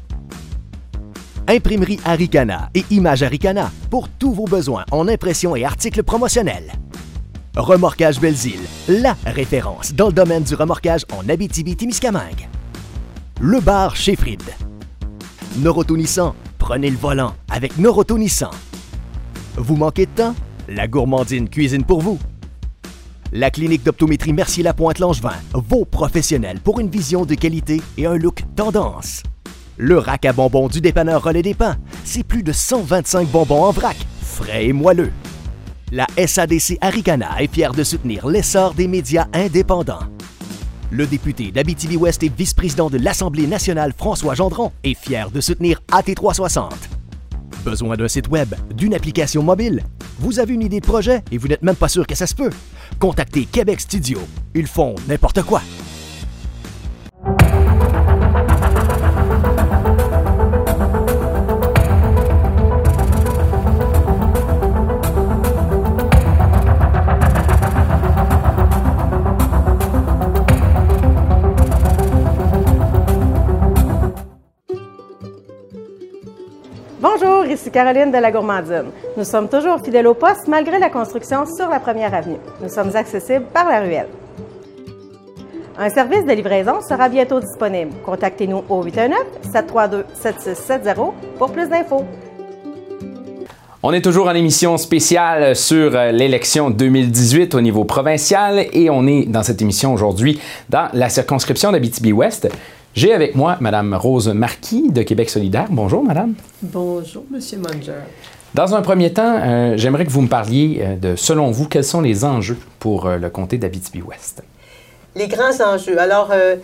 Imprimerie 1.47 1.99
Aricana 2.05 2.69
et 2.75 2.83
Image 2.91 3.23
Aricana 3.23 3.71
pour 3.89 4.07
tous 4.07 4.31
vos 4.31 4.45
besoins 4.45 4.85
en 4.91 5.07
impression 5.07 5.55
et 5.55 5.65
articles 5.65 6.03
promotionnels. 6.03 6.73
Remorquage 7.57 8.19
Belzile, 8.19 8.61
la 8.87 9.17
référence 9.25 9.93
dans 9.93 10.07
le 10.07 10.13
domaine 10.13 10.43
du 10.43 10.53
remorquage 10.53 11.01
en 11.11 11.27
Abitibi-Témiscamingue. 11.27 12.47
Le 13.41 13.59
bar 13.59 13.95
chez 13.95 14.15
Fried. 14.15 14.43
Noroto 15.57 15.97
Nissan, 15.97 16.33
prenez 16.59 16.91
le 16.91 16.97
volant 16.97 17.33
avec 17.49 17.77
Noroto 17.77 18.17
Nissan. 18.17 18.51
Vous 19.55 19.75
manquez 19.75 20.05
de 20.05 20.11
temps? 20.11 20.35
La 20.67 20.87
gourmandine 20.87 21.49
cuisine 21.49 21.83
pour 21.83 22.01
vous. 22.01 22.19
La 23.31 23.49
clinique 23.49 23.83
d'optométrie 23.83 24.33
Mercier-Lapointe-Langevin, 24.33 25.33
vos 25.53 25.85
professionnels 25.85 26.59
pour 26.59 26.79
une 26.79 26.89
vision 26.89 27.25
de 27.25 27.33
qualité 27.33 27.81
et 27.97 28.05
un 28.05 28.15
look 28.15 28.43
tendance. 28.55 29.23
Le 29.77 29.97
rack 29.97 30.25
à 30.25 30.33
bonbons 30.33 30.67
du 30.67 30.81
dépanneur 30.81 31.23
Relais 31.23 31.41
des 31.41 31.55
Pins, 31.55 31.77
c'est 32.03 32.23
plus 32.23 32.43
de 32.43 32.51
125 32.51 33.27
bonbons 33.27 33.63
en 33.63 33.71
vrac, 33.71 33.97
frais 34.21 34.67
et 34.67 34.73
moelleux. 34.73 35.11
La 35.91 36.05
SADC 36.23 36.77
Aricana 36.81 37.41
est 37.41 37.51
fière 37.51 37.73
de 37.73 37.83
soutenir 37.83 38.27
l'essor 38.27 38.75
des 38.75 38.87
médias 38.87 39.25
indépendants. 39.33 40.03
Le 40.91 41.07
député 41.07 41.51
d'Abitibi-Ouest 41.51 42.21
et 42.21 42.29
vice-président 42.29 42.91
de 42.91 42.99
l'Assemblée 42.99 43.47
nationale 43.47 43.93
François 43.97 44.35
Gendron 44.35 44.71
est 44.83 44.93
fier 44.93 45.31
de 45.31 45.41
soutenir 45.41 45.81
AT360. 45.91 46.73
Besoin 47.65 47.97
d'un 47.97 48.07
site 48.07 48.27
web, 48.27 48.53
d'une 48.75 48.93
application 48.93 49.41
mobile? 49.41 49.83
Vous 50.19 50.39
avez 50.39 50.53
une 50.53 50.61
idée 50.61 50.79
de 50.79 50.85
projet 50.85 51.23
et 51.31 51.39
vous 51.39 51.47
n'êtes 51.47 51.63
même 51.63 51.75
pas 51.75 51.89
sûr 51.89 52.05
que 52.05 52.15
ça 52.15 52.27
se 52.27 52.35
peut? 52.35 52.51
Contactez 52.99 53.45
Québec 53.45 53.81
Studio. 53.81 54.19
Ils 54.53 54.67
font 54.67 54.93
n'importe 55.07 55.41
quoi. 55.41 55.63
Caroline 77.69 78.11
de 78.11 78.17
la 78.17 78.31
Gourmandine. 78.31 78.91
Nous 79.17 79.23
sommes 79.23 79.49
toujours 79.49 79.79
fidèles 79.83 80.07
au 80.07 80.13
poste 80.13 80.47
malgré 80.47 80.77
la 80.79 80.89
construction 80.89 81.45
sur 81.45 81.69
la 81.69 81.79
première 81.79 82.13
avenue. 82.13 82.37
Nous 82.61 82.69
sommes 82.69 82.95
accessibles 82.95 83.45
par 83.53 83.69
la 83.69 83.79
ruelle. 83.79 84.09
Un 85.77 85.89
service 85.89 86.25
de 86.25 86.33
livraison 86.33 86.81
sera 86.81 87.07
bientôt 87.07 87.39
disponible. 87.39 87.93
Contactez-nous 88.05 88.63
au 88.67 88.83
819-732-7670 88.83 91.13
pour 91.37 91.51
plus 91.51 91.69
d'infos. 91.69 92.03
On 93.81 93.93
est 93.93 94.01
toujours 94.01 94.27
en 94.27 94.35
émission 94.35 94.75
spéciale 94.75 95.55
sur 95.55 95.95
euh, 95.95 96.11
l'élection 96.11 96.69
2018 96.69 97.55
au 97.55 97.61
niveau 97.61 97.85
provincial 97.85 98.65
et 98.73 98.89
on 98.89 99.07
est 99.07 99.23
dans 99.23 99.41
cette 99.41 99.61
émission 99.61 99.93
aujourd'hui 99.93 100.37
dans 100.67 100.89
la 100.91 101.07
circonscription 101.07 101.71
d'Abitibi-Ouest. 101.71 102.49
J'ai 102.99 103.13
avec 103.13 103.33
moi 103.33 103.55
Mme 103.61 103.93
Rose 103.93 104.27
Marquis 104.27 104.91
de 104.91 105.03
Québec 105.03 105.29
solidaire. 105.29 105.67
Bonjour, 105.69 106.03
Madame. 106.03 106.33
Bonjour, 106.61 107.23
Monsieur 107.31 107.57
Munger. 107.57 107.93
Dans 108.53 108.75
un 108.75 108.81
premier 108.81 109.13
temps, 109.13 109.39
euh, 109.41 109.77
j'aimerais 109.77 110.03
que 110.03 110.11
vous 110.11 110.19
me 110.19 110.27
parliez 110.27 110.81
euh, 110.81 110.95
de, 110.97 111.15
selon 111.15 111.49
vous, 111.49 111.69
quels 111.69 111.85
sont 111.85 112.01
les 112.01 112.25
enjeux 112.25 112.57
pour 112.77 113.05
euh, 113.05 113.15
le 113.15 113.29
comté 113.29 113.57
d'Abitibi-Ouest? 113.57 114.43
Les 115.15 115.29
grands 115.29 115.61
enjeux. 115.65 115.97
Alors, 115.97 116.31
euh, 116.33 116.57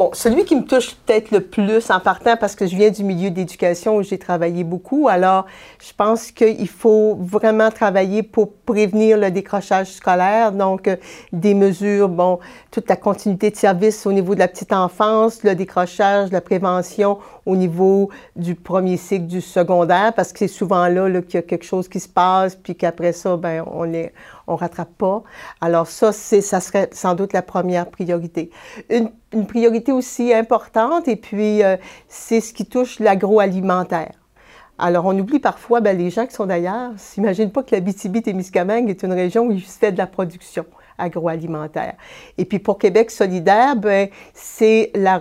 bon, 0.00 0.08
celui 0.14 0.46
qui 0.46 0.56
me 0.56 0.64
touche 0.64 0.94
peut-être 0.94 1.30
le 1.30 1.40
plus 1.40 1.90
en 1.90 2.00
partant, 2.00 2.34
parce 2.38 2.54
que 2.54 2.66
je 2.66 2.74
viens 2.74 2.88
du 2.88 3.04
milieu 3.04 3.30
d'éducation 3.30 3.96
où 3.96 4.02
j'ai 4.02 4.16
travaillé 4.16 4.64
beaucoup, 4.64 5.08
alors 5.08 5.44
je 5.78 5.92
pense 5.94 6.30
qu'il 6.30 6.68
faut 6.68 7.18
vraiment 7.20 7.70
travailler 7.70 8.22
pour 8.22 8.50
prévenir 8.50 9.18
le 9.18 9.30
décrochage 9.30 9.88
scolaire. 9.88 10.52
Donc, 10.52 10.88
euh, 10.88 10.96
des 11.34 11.52
mesures, 11.52 12.08
bon, 12.08 12.38
toute 12.70 12.88
la 12.88 12.96
continuité 12.96 13.50
de 13.50 13.56
service 13.56 14.06
au 14.06 14.12
niveau 14.12 14.34
de 14.34 14.38
la 14.38 14.48
petite 14.48 14.72
enfance, 14.72 15.42
le 15.42 15.54
décrochage, 15.54 16.32
la 16.32 16.40
prévention 16.40 17.18
au 17.44 17.54
niveau 17.54 18.08
du 18.36 18.54
premier 18.54 18.96
cycle 18.96 19.26
du 19.26 19.42
secondaire, 19.42 20.14
parce 20.14 20.32
que 20.32 20.38
c'est 20.38 20.48
souvent 20.48 20.88
là, 20.88 21.10
là 21.10 21.20
qu'il 21.20 21.34
y 21.34 21.38
a 21.38 21.42
quelque 21.42 21.66
chose 21.66 21.88
qui 21.88 22.00
se 22.00 22.08
passe, 22.08 22.54
puis 22.54 22.74
qu'après 22.74 23.12
ça, 23.12 23.36
ben, 23.36 23.64
on 23.70 23.82
les, 23.82 24.12
on 24.50 24.56
rattrape 24.56 24.96
pas. 24.96 25.22
Alors 25.60 25.86
ça, 25.86 26.12
c'est, 26.12 26.40
ça 26.40 26.60
serait 26.60 26.88
sans 26.92 27.14
doute 27.14 27.32
la 27.32 27.42
première 27.42 27.88
priorité. 27.88 28.50
Une, 28.90 29.10
priorité 29.46 29.92
aussi 29.92 30.34
importante, 30.34 31.06
et 31.08 31.16
puis 31.16 31.62
euh, 31.62 31.76
c'est 32.08 32.40
ce 32.40 32.52
qui 32.52 32.66
touche 32.66 32.98
l'agroalimentaire. 32.98 34.12
Alors, 34.78 35.04
on 35.04 35.18
oublie 35.18 35.40
parfois, 35.40 35.80
ben, 35.80 35.96
les 35.96 36.10
gens 36.10 36.26
qui 36.26 36.34
sont 36.34 36.46
d'ailleurs 36.46 36.92
s'imaginent 36.96 37.52
pas 37.52 37.62
que 37.62 37.74
la 37.74 37.80
BTB-Témiscamingue 37.80 38.88
est 38.88 39.02
une 39.02 39.12
région 39.12 39.46
où 39.46 39.52
il 39.52 39.62
se 39.62 39.78
fait 39.78 39.92
de 39.92 39.98
la 39.98 40.06
production 40.06 40.64
agroalimentaire. 40.98 41.94
Et 42.38 42.44
puis 42.44 42.58
pour 42.58 42.78
Québec 42.78 43.10
solidaire, 43.10 43.76
ben, 43.76 44.08
c'est 44.34 44.90
la, 44.94 45.20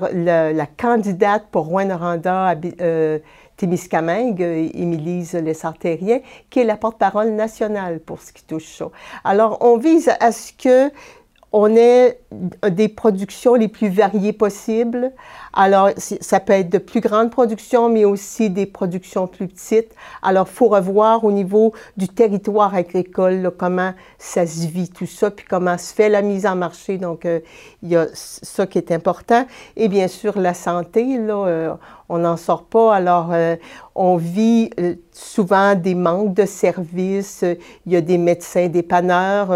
candidate 0.78 1.46
pour 1.52 1.66
Rouen-Noranda 1.66 2.56
euh, 2.82 3.20
Témiscamingue, 3.60 4.42
Émilise 4.74 5.34
Lessartérien, 5.34 6.22
qui 6.50 6.62
est 6.62 6.64
la 6.64 6.78
porte-parole 6.78 7.32
nationale 7.32 8.00
pour 8.00 8.22
ce 8.22 8.32
qui 8.32 8.46
touche 8.46 8.78
ça. 8.78 8.90
Alors, 9.26 9.58
on 9.60 9.78
vise 9.78 10.10
à 10.22 10.32
ce 10.32 10.54
que 10.54 10.90
on 11.52 11.76
ait 11.76 12.20
des 12.70 12.88
productions 12.88 13.56
les 13.56 13.68
plus 13.68 13.90
variées 13.90 14.34
possibles. 14.34 15.12
Alors, 15.54 15.90
ça 15.98 16.40
peut 16.40 16.54
être 16.54 16.70
de 16.70 16.78
plus 16.78 17.02
grandes 17.02 17.32
productions, 17.32 17.90
mais 17.90 18.06
aussi 18.06 18.52
des 18.52 18.68
productions 18.68 19.26
plus 19.26 19.48
petites. 19.48 19.92
Alors, 20.22 20.48
faut 20.48 20.68
revoir 20.68 21.24
au 21.24 21.32
niveau 21.32 21.74
du 21.98 22.08
territoire 22.08 22.76
agricole 22.76 23.42
là, 23.42 23.52
comment 23.52 23.94
ça 24.20 24.46
se 24.46 24.68
vit, 24.68 24.90
tout 24.90 25.08
ça, 25.08 25.32
puis 25.32 25.46
comment 25.50 25.78
se 25.78 25.94
fait 25.94 26.10
la 26.10 26.22
mise 26.22 26.46
en 26.46 26.56
marché. 26.56 26.98
Donc, 26.98 27.26
euh, 27.26 27.40
il 27.82 27.90
y 27.90 27.96
a 27.96 28.06
ça 28.14 28.68
qui 28.68 28.78
est 28.78 28.92
important. 28.92 29.48
Et 29.76 29.88
bien 29.88 30.08
sûr, 30.08 30.38
la 30.38 30.54
santé, 30.54 31.18
là, 31.18 31.48
euh, 31.48 31.74
on 32.10 32.20
n'en 32.20 32.38
sort 32.38 32.66
pas. 32.66 32.94
Alors, 32.94 33.30
euh, 33.32 33.56
on 33.96 34.18
vit 34.18 34.70
souvent 35.12 35.74
des 35.74 35.96
manques 35.96 36.36
de 36.36 36.46
services. 36.46 37.44
Il 37.88 37.92
y 37.92 37.96
a 37.96 38.02
des 38.02 38.20
médecins 38.20 38.68
dépanneurs 38.68 39.52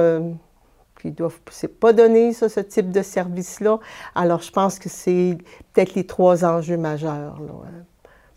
euh, 1.06 1.10
qui 1.10 1.12
doivent, 1.12 1.40
c'est 1.52 1.80
pas 1.80 1.94
donné 1.94 2.34
ça, 2.34 2.50
ce 2.50 2.60
type 2.60 2.92
de 2.92 3.02
service-là. 3.02 3.80
Alors, 4.16 4.42
je 4.42 4.52
pense 4.52 4.80
que 4.80 4.90
c'est 4.90 5.38
peut-être 5.74 5.96
les 5.96 6.06
trois 6.06 6.46
enjeux 6.46 6.78
majeurs. 6.78 7.40
Là. 7.40 7.54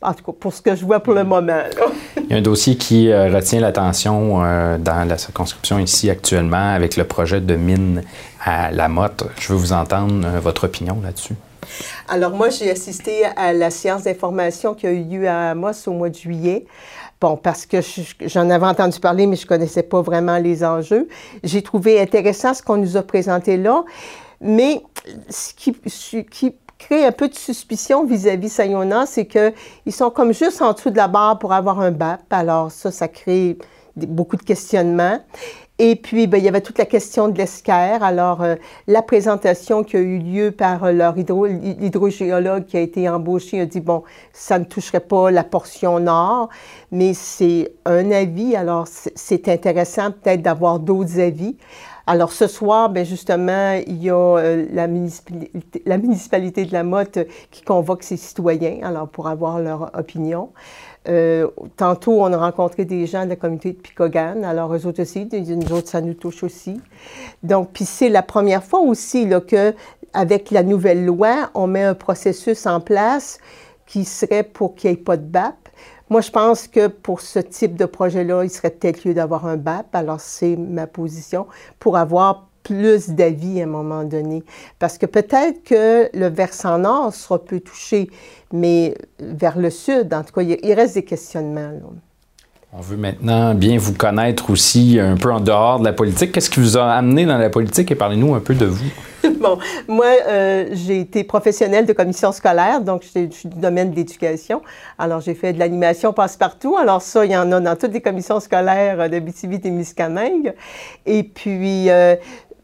En 0.02 0.12
tout 0.12 0.24
cas, 0.24 0.32
pour 0.38 0.52
ce 0.52 0.60
que 0.60 0.74
je 0.76 0.84
vois 0.84 1.00
pour 1.00 1.14
le 1.14 1.24
moment. 1.24 1.46
Là. 1.46 1.64
Il 2.18 2.30
y 2.30 2.34
a 2.34 2.36
un 2.36 2.42
dossier 2.42 2.76
qui 2.76 3.10
euh, 3.10 3.34
retient 3.34 3.60
l'attention 3.60 4.44
euh, 4.44 4.78
dans 4.78 5.08
la 5.08 5.16
circonscription 5.16 5.78
ici 5.78 6.10
actuellement 6.10 6.74
avec 6.74 6.96
le 6.96 7.04
projet 7.04 7.40
de 7.40 7.56
mine 7.56 8.02
à 8.44 8.70
la 8.70 8.88
motte. 8.88 9.24
Je 9.40 9.52
veux 9.52 9.58
vous 9.58 9.72
entendre 9.72 10.26
euh, 10.26 10.38
votre 10.38 10.64
opinion 10.64 11.00
là-dessus. 11.02 11.34
Alors 12.08 12.32
moi, 12.32 12.50
j'ai 12.50 12.70
assisté 12.70 13.24
à 13.36 13.52
la 13.52 13.70
séance 13.70 14.04
d'information 14.04 14.74
qui 14.74 14.86
a 14.86 14.92
eu 14.92 15.02
lieu 15.02 15.28
à 15.28 15.50
Amos 15.50 15.86
au 15.86 15.92
mois 15.92 16.10
de 16.10 16.14
juillet. 16.14 16.66
Bon, 17.20 17.36
parce 17.36 17.64
que 17.64 17.78
j'en 18.26 18.50
avais 18.50 18.66
entendu 18.66 19.00
parler, 19.00 19.26
mais 19.26 19.36
je 19.36 19.44
ne 19.44 19.48
connaissais 19.48 19.82
pas 19.82 20.02
vraiment 20.02 20.36
les 20.36 20.62
enjeux. 20.62 21.08
J'ai 21.42 21.62
trouvé 21.62 21.98
intéressant 21.98 22.52
ce 22.52 22.62
qu'on 22.62 22.76
nous 22.76 22.96
a 22.98 23.02
présenté 23.02 23.56
là, 23.56 23.84
mais 24.40 24.82
ce 25.30 25.54
qui, 25.54 25.74
crée 26.78 27.06
un 27.06 27.12
peu 27.12 27.28
de 27.28 27.34
suspicion 27.34 28.04
vis-à-vis 28.04 28.50
Sayona, 28.50 29.06
c'est 29.06 29.26
qu'ils 29.26 29.92
sont 29.92 30.10
comme 30.10 30.34
juste 30.34 30.60
en 30.60 30.74
dessous 30.74 30.90
de 30.90 30.96
la 30.98 31.08
barre 31.08 31.38
pour 31.38 31.54
avoir 31.54 31.80
un 31.80 31.90
BAP. 31.90 32.20
Alors 32.30 32.70
ça, 32.70 32.90
ça 32.90 33.08
crée 33.08 33.56
beaucoup 33.96 34.36
de 34.36 34.42
questionnements. 34.42 35.18
Et 35.78 35.94
puis, 35.96 36.26
ben, 36.26 36.38
il 36.38 36.44
y 36.44 36.48
avait 36.48 36.62
toute 36.62 36.78
la 36.78 36.86
question 36.86 37.28
de 37.28 37.36
l'esquerre. 37.36 38.02
Alors, 38.02 38.42
euh, 38.42 38.54
la 38.86 39.02
présentation 39.02 39.84
qui 39.84 39.96
a 39.98 40.00
eu 40.00 40.18
lieu 40.18 40.50
par 40.50 40.84
euh, 40.84 40.92
leur 40.92 41.18
hydro, 41.18 41.44
l'hydrogéologue 41.44 42.64
qui 42.64 42.78
a 42.78 42.80
été 42.80 43.06
embauché 43.10 43.60
a 43.60 43.66
dit, 43.66 43.80
bon, 43.80 44.02
ça 44.32 44.58
ne 44.58 44.64
toucherait 44.64 45.00
pas 45.00 45.30
la 45.30 45.44
portion 45.44 46.00
nord, 46.00 46.48
mais 46.90 47.12
c'est 47.12 47.74
un 47.84 48.10
avis. 48.10 48.56
Alors, 48.56 48.86
c'est 48.88 49.48
intéressant 49.48 50.12
peut-être 50.12 50.40
d'avoir 50.40 50.80
d'autres 50.80 51.20
avis. 51.20 51.58
Alors, 52.08 52.32
ce 52.32 52.46
soir, 52.46 52.88
ben 52.88 53.04
justement, 53.04 53.80
il 53.84 54.00
y 54.00 54.10
a 54.10 54.14
euh, 54.14 54.66
la, 54.72 54.86
municipalité, 54.86 55.82
la 55.84 55.98
municipalité 55.98 56.64
de 56.64 56.72
la 56.72 56.84
Motte 56.84 57.18
qui 57.50 57.62
convoque 57.62 58.04
ses 58.04 58.16
citoyens, 58.16 58.78
alors 58.84 59.08
pour 59.08 59.26
avoir 59.26 59.58
leur 59.58 59.90
opinion. 59.98 60.52
Euh, 61.08 61.48
tantôt, 61.76 62.22
on 62.22 62.32
a 62.32 62.36
rencontré 62.36 62.84
des 62.84 63.06
gens 63.06 63.24
de 63.24 63.30
la 63.30 63.36
communauté 63.36 63.72
de 63.72 63.78
Picogan. 63.78 64.44
Alors, 64.44 64.74
eux 64.74 64.86
autres 64.86 65.02
aussi, 65.02 65.28
nous 65.32 65.72
autres, 65.72 65.88
ça 65.88 66.00
nous 66.00 66.14
touche 66.14 66.42
aussi. 66.42 66.80
Donc, 67.42 67.70
puis 67.72 67.84
c'est 67.84 68.08
la 68.08 68.22
première 68.22 68.64
fois 68.64 68.80
aussi 68.80 69.26
là, 69.26 69.40
que, 69.40 69.74
avec 70.12 70.50
la 70.50 70.62
nouvelle 70.62 71.04
loi, 71.04 71.50
on 71.54 71.66
met 71.66 71.84
un 71.84 71.94
processus 71.94 72.66
en 72.66 72.80
place 72.80 73.38
qui 73.86 74.04
serait 74.04 74.42
pour 74.42 74.74
qu'il 74.74 74.90
n'y 74.90 74.94
ait 74.94 75.00
pas 75.00 75.16
de 75.16 75.22
BAP. 75.22 75.54
moi, 76.10 76.20
je 76.20 76.30
pense 76.30 76.66
que 76.66 76.88
pour 76.88 77.20
ce 77.20 77.38
type 77.38 77.76
de 77.76 77.84
projet-là, 77.84 78.42
il 78.42 78.50
serait 78.50 78.70
peut-être 78.70 79.04
lieu 79.04 79.14
d'avoir 79.14 79.46
un 79.46 79.56
BAP. 79.56 79.94
Alors, 79.94 80.20
c'est 80.20 80.56
ma 80.56 80.88
position 80.88 81.46
pour 81.78 81.96
avoir 81.96 82.45
plus 82.66 83.10
d'avis 83.10 83.60
à 83.60 83.64
un 83.64 83.68
moment 83.68 84.02
donné. 84.04 84.42
Parce 84.78 84.98
que 84.98 85.06
peut-être 85.06 85.62
que 85.64 86.10
le 86.12 86.26
versant 86.26 86.78
nord 86.78 87.14
sera 87.14 87.38
peu 87.38 87.60
touché, 87.60 88.10
mais 88.52 88.94
vers 89.20 89.58
le 89.58 89.70
sud, 89.70 90.12
en 90.12 90.22
tout 90.24 90.32
cas, 90.32 90.42
il 90.42 90.72
reste 90.72 90.94
des 90.94 91.04
questionnements. 91.04 91.80
On 92.72 92.80
veut 92.80 92.96
maintenant 92.96 93.54
bien 93.54 93.78
vous 93.78 93.94
connaître 93.94 94.50
aussi 94.50 94.98
un 95.00 95.16
peu 95.16 95.32
en 95.32 95.40
dehors 95.40 95.78
de 95.78 95.84
la 95.84 95.92
politique. 95.92 96.32
Qu'est-ce 96.32 96.50
qui 96.50 96.60
vous 96.60 96.76
a 96.76 96.92
amené 96.92 97.24
dans 97.24 97.38
la 97.38 97.48
politique? 97.48 97.90
Et 97.90 97.94
parlez-nous 97.94 98.34
un 98.34 98.40
peu 98.40 98.54
de 98.54 98.66
vous. 98.66 98.90
bon, 99.40 99.58
moi, 99.88 100.06
euh, 100.28 100.66
j'ai 100.72 101.00
été 101.00 101.24
professionnelle 101.24 101.86
de 101.86 101.92
commission 101.92 102.32
scolaire, 102.32 102.80
donc 102.80 103.02
je 103.02 103.28
suis 103.30 103.48
du 103.48 103.60
domaine 103.60 103.92
de 103.92 103.96
l'éducation. 103.96 104.62
Alors, 104.98 105.20
j'ai 105.20 105.34
fait 105.34 105.52
de 105.52 105.58
l'animation 105.58 106.12
passe-partout. 106.12 106.76
Alors, 106.76 107.02
ça, 107.02 107.24
il 107.24 107.32
y 107.32 107.36
en 107.36 107.50
a 107.52 107.60
dans 107.60 107.76
toutes 107.76 107.92
les 107.92 108.00
commissions 108.00 108.40
scolaires 108.40 109.08
de 109.08 109.20
BTV-Témiscamingue. 109.20 110.54
Et 111.06 111.22
puis, 111.22 111.88
euh, 111.88 112.16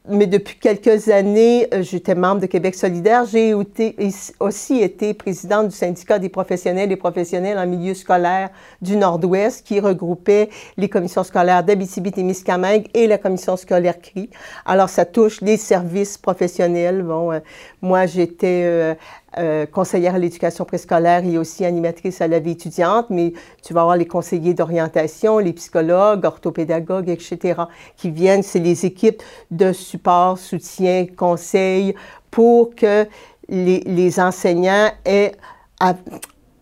mais 0.09 0.27
depuis 0.27 0.57
quelques 0.57 1.09
années, 1.09 1.69
euh, 1.73 1.83
j'étais 1.83 2.17
membre 2.17 2.41
de 2.41 2.47
Québec 2.47 2.75
solidaire. 2.75 3.25
J'ai 3.25 3.55
aussi 3.55 4.81
été 4.81 5.15
présidente 5.15 5.69
du 5.69 5.77
syndicat 5.77 6.19
des 6.19 6.29
professionnels 6.29 6.91
et 6.91 6.97
professionnels 6.97 7.57
en 7.57 7.67
milieu 7.67 7.95
scolaire 7.95 8.51
du 8.81 8.97
Nord-Ouest, 8.97 9.65
qui 9.65 9.79
regroupait 9.79 10.49
les 10.77 10.89
commissions 10.89 11.23
scolaires 11.23 11.63
d'Abitibi-Témiscamingue 11.63 12.89
et 12.95 13.07
la 13.07 13.17
commission 13.17 13.57
scolaire 13.57 14.01
CRI. 14.01 14.29
Alors, 14.67 14.89
ça 14.89 15.05
touche 15.05 15.41
les 15.41 15.57
services 15.57 16.19
professionnels. 16.19 17.03
Bon, 17.03 17.31
euh, 17.31 17.39
moi, 17.81 18.07
j'étais 18.07 18.63
euh, 18.65 18.95
euh, 19.39 19.67
conseillère 19.67 20.15
à 20.15 20.19
l'éducation 20.19 20.65
préscolaire 20.65 21.25
et 21.25 21.39
aussi 21.39 21.65
animatrice 21.65 22.21
à 22.21 22.29
la 22.29 22.39
vie 22.39 22.53
étudiante, 22.53 23.07
mais 23.09 23.33
tu 23.63 23.73
vas 23.73 23.81
avoir 23.81 23.97
les 23.97 24.07
conseillers 24.07 24.55
d'orientation, 24.55 25.39
les 25.39 25.53
psychologues, 25.53 26.25
orthopédagogues, 26.25 27.09
etc., 27.09 27.63
qui 27.97 28.11
viennent, 28.11 28.43
c'est 28.43 28.59
les 28.59 28.85
équipes 28.85 29.23
de 29.51 29.73
support, 29.73 30.39
soutien, 30.39 31.07
conseil 31.17 31.95
pour 32.31 32.75
que 32.75 33.07
les, 33.49 34.21
enseignants 34.21 34.91
aient 35.05 35.33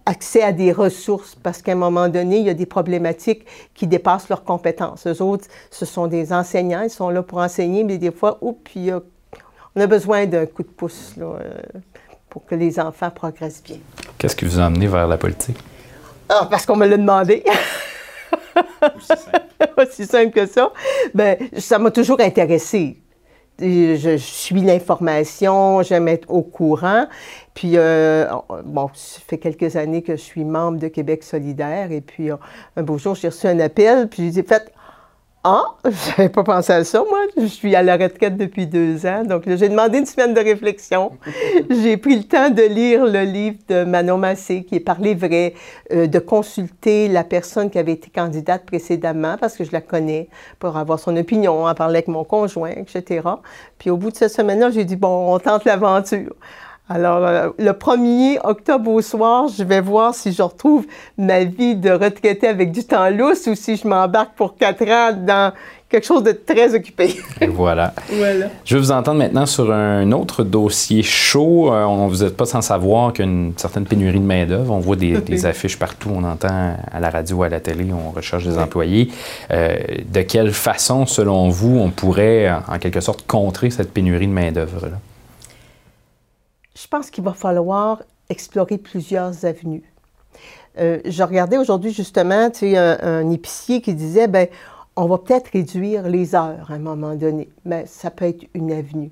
accès 0.06 0.42
à 0.42 0.52
des 0.52 0.72
ressources 0.72 1.34
parce 1.34 1.62
qu'à 1.62 1.72
un 1.72 1.76
moment 1.76 2.08
donné, 2.08 2.38
il 2.38 2.46
y 2.46 2.50
a 2.50 2.54
des 2.54 2.66
problématiques 2.66 3.46
qui 3.74 3.86
dépassent 3.86 4.28
leurs 4.28 4.44
compétences. 4.44 5.06
Eux 5.06 5.22
autres, 5.22 5.46
ce 5.70 5.84
sont 5.84 6.06
des 6.06 6.32
enseignants, 6.32 6.82
ils 6.82 6.90
sont 6.90 7.10
là 7.10 7.22
pour 7.22 7.38
enseigner, 7.38 7.84
mais 7.84 7.98
des 7.98 8.10
fois, 8.10 8.38
oups, 8.40 8.60
on 9.76 9.80
a 9.80 9.86
besoin 9.86 10.26
d'un 10.26 10.46
coup 10.46 10.62
de 10.62 10.68
pouce. 10.68 11.14
Euh, 11.18 11.38
pour 12.30 12.46
que 12.46 12.54
les 12.54 12.80
enfants 12.80 13.10
progressent 13.10 13.62
bien. 13.62 13.78
Qu'est-ce 14.16 14.36
qui 14.36 14.44
vous 14.44 14.58
a 14.58 14.64
amené 14.64 14.86
vers 14.86 15.06
la 15.06 15.18
politique? 15.18 15.58
Ah, 16.28 16.46
parce 16.48 16.64
qu'on 16.64 16.76
me 16.76 16.86
l'a 16.86 16.96
demandé. 16.96 17.44
Aussi 18.96 19.08
simple. 19.08 19.40
Aussi 19.78 20.06
simple 20.06 20.30
que 20.30 20.46
ça. 20.46 20.72
Ben, 21.14 21.36
ça 21.58 21.78
m'a 21.78 21.90
toujours 21.90 22.20
intéressé. 22.20 22.96
Je, 23.58 24.16
suis 24.16 24.62
l'information, 24.62 25.82
j'aime 25.82 26.08
être 26.08 26.30
au 26.30 26.40
courant. 26.40 27.06
Puis, 27.52 27.72
euh, 27.74 28.26
bon, 28.64 28.88
ça 28.94 29.20
fait 29.26 29.36
quelques 29.36 29.76
années 29.76 30.02
que 30.02 30.16
je 30.16 30.22
suis 30.22 30.44
membre 30.44 30.78
de 30.78 30.88
Québec 30.88 31.22
solidaire. 31.22 31.92
Et 31.92 32.00
puis, 32.00 32.30
un 32.30 32.82
beau 32.82 32.96
jour, 32.96 33.14
j'ai 33.14 33.28
reçu 33.28 33.48
un 33.48 33.60
appel, 33.60 34.08
puis 34.08 34.32
j'ai 34.32 34.44
fait 34.44 34.72
ah, 35.42 35.74
je 35.84 36.10
n'avais 36.10 36.28
pas 36.28 36.44
pensé 36.44 36.70
à 36.70 36.84
ça, 36.84 37.02
moi. 37.08 37.20
Je 37.34 37.46
suis 37.46 37.74
à 37.74 37.82
la 37.82 37.96
retraite 37.96 38.36
depuis 38.36 38.66
deux 38.66 39.06
ans. 39.06 39.24
Donc, 39.24 39.44
j'ai 39.46 39.70
demandé 39.70 39.98
une 39.98 40.04
semaine 40.06 40.34
de 40.34 40.40
réflexion. 40.40 41.12
j'ai 41.70 41.96
pris 41.96 42.16
le 42.16 42.24
temps 42.24 42.50
de 42.50 42.62
lire 42.62 43.06
le 43.06 43.22
livre 43.22 43.56
de 43.66 43.84
Manon 43.84 44.18
Massé, 44.18 44.64
qui 44.64 44.76
est 44.76 44.80
Parler 44.80 45.14
vrai, 45.14 45.54
euh, 45.92 46.06
de 46.06 46.18
consulter 46.18 47.08
la 47.08 47.24
personne 47.24 47.70
qui 47.70 47.78
avait 47.78 47.92
été 47.92 48.10
candidate 48.10 48.66
précédemment, 48.66 49.38
parce 49.38 49.56
que 49.56 49.64
je 49.64 49.72
la 49.72 49.80
connais, 49.80 50.28
pour 50.58 50.76
avoir 50.76 50.98
son 50.98 51.16
opinion, 51.16 51.64
en 51.64 51.74
parler 51.74 51.98
avec 51.98 52.08
mon 52.08 52.24
conjoint, 52.24 52.72
etc. 52.72 53.26
Puis, 53.78 53.88
au 53.88 53.96
bout 53.96 54.10
de 54.10 54.16
cette 54.16 54.32
semaine-là, 54.32 54.70
j'ai 54.70 54.84
dit, 54.84 54.96
bon, 54.96 55.32
on 55.34 55.38
tente 55.38 55.64
l'aventure. 55.64 56.34
Alors, 56.92 57.24
euh, 57.24 57.50
le 57.56 57.70
1er 57.70 58.40
octobre 58.42 58.90
au 58.90 59.00
soir, 59.00 59.46
je 59.46 59.62
vais 59.62 59.80
voir 59.80 60.12
si 60.12 60.32
je 60.32 60.42
retrouve 60.42 60.86
ma 61.16 61.44
vie 61.44 61.76
de 61.76 61.90
retraité 61.90 62.48
avec 62.48 62.72
du 62.72 62.82
temps 62.82 63.08
lousse 63.10 63.46
ou 63.46 63.54
si 63.54 63.76
je 63.76 63.86
m'embarque 63.86 64.32
pour 64.34 64.56
quatre 64.56 64.82
ans 64.88 65.12
dans 65.12 65.52
quelque 65.88 66.04
chose 66.04 66.24
de 66.24 66.32
très 66.32 66.74
occupé. 66.74 67.14
Et 67.40 67.46
voilà. 67.46 67.94
voilà. 68.12 68.46
Je 68.64 68.74
vais 68.74 68.80
vous 68.80 68.90
entendre 68.90 69.18
maintenant 69.18 69.46
sur 69.46 69.72
un 69.72 70.10
autre 70.10 70.42
dossier 70.42 71.04
chaud. 71.04 71.72
Euh, 71.72 71.84
on 71.84 72.08
vous 72.08 72.24
n'êtes 72.24 72.36
pas 72.36 72.44
sans 72.44 72.60
savoir 72.60 73.12
qu'il 73.12 73.24
y 73.24 73.28
a 73.28 73.30
une 73.30 73.52
certaine 73.56 73.84
pénurie 73.84 74.18
de 74.18 74.24
main-d'œuvre. 74.24 74.74
On 74.74 74.80
voit 74.80 74.96
des, 74.96 75.46
affiches 75.46 75.78
partout, 75.78 76.10
on 76.12 76.24
entend 76.24 76.74
à 76.90 76.98
la 76.98 77.10
radio, 77.10 77.44
à 77.44 77.48
la 77.48 77.60
télé, 77.60 77.92
on 77.92 78.10
recherche 78.10 78.44
des 78.44 78.58
employés. 78.58 79.12
Euh, 79.52 79.76
de 80.12 80.22
quelle 80.22 80.50
façon, 80.50 81.06
selon 81.06 81.50
vous, 81.50 81.78
on 81.78 81.90
pourrait 81.90 82.50
en 82.50 82.80
quelque 82.80 83.00
sorte 83.00 83.24
contrer 83.28 83.70
cette 83.70 83.92
pénurie 83.92 84.26
de 84.26 84.32
main-d'œuvre-là? 84.32 84.98
Je 86.80 86.88
pense 86.88 87.10
qu'il 87.10 87.24
va 87.24 87.32
falloir 87.32 88.02
explorer 88.28 88.78
plusieurs 88.78 89.44
avenues. 89.44 89.82
Euh, 90.78 91.00
je 91.04 91.22
regardais 91.22 91.58
aujourd'hui 91.58 91.92
justement 91.92 92.50
un, 92.62 93.30
épicier 93.30 93.80
qui 93.80 93.94
disait, 93.94 94.28
ben 94.28 94.46
on 94.96 95.06
va 95.06 95.18
peut-être 95.18 95.48
réduire 95.48 96.08
les 96.08 96.34
heures 96.34 96.70
à 96.70 96.74
un 96.74 96.78
moment 96.78 97.14
donné, 97.14 97.48
mais 97.64 97.84
ça 97.86 98.10
peut 98.10 98.26
être 98.26 98.46
une 98.54 98.72
avenue. 98.72 99.10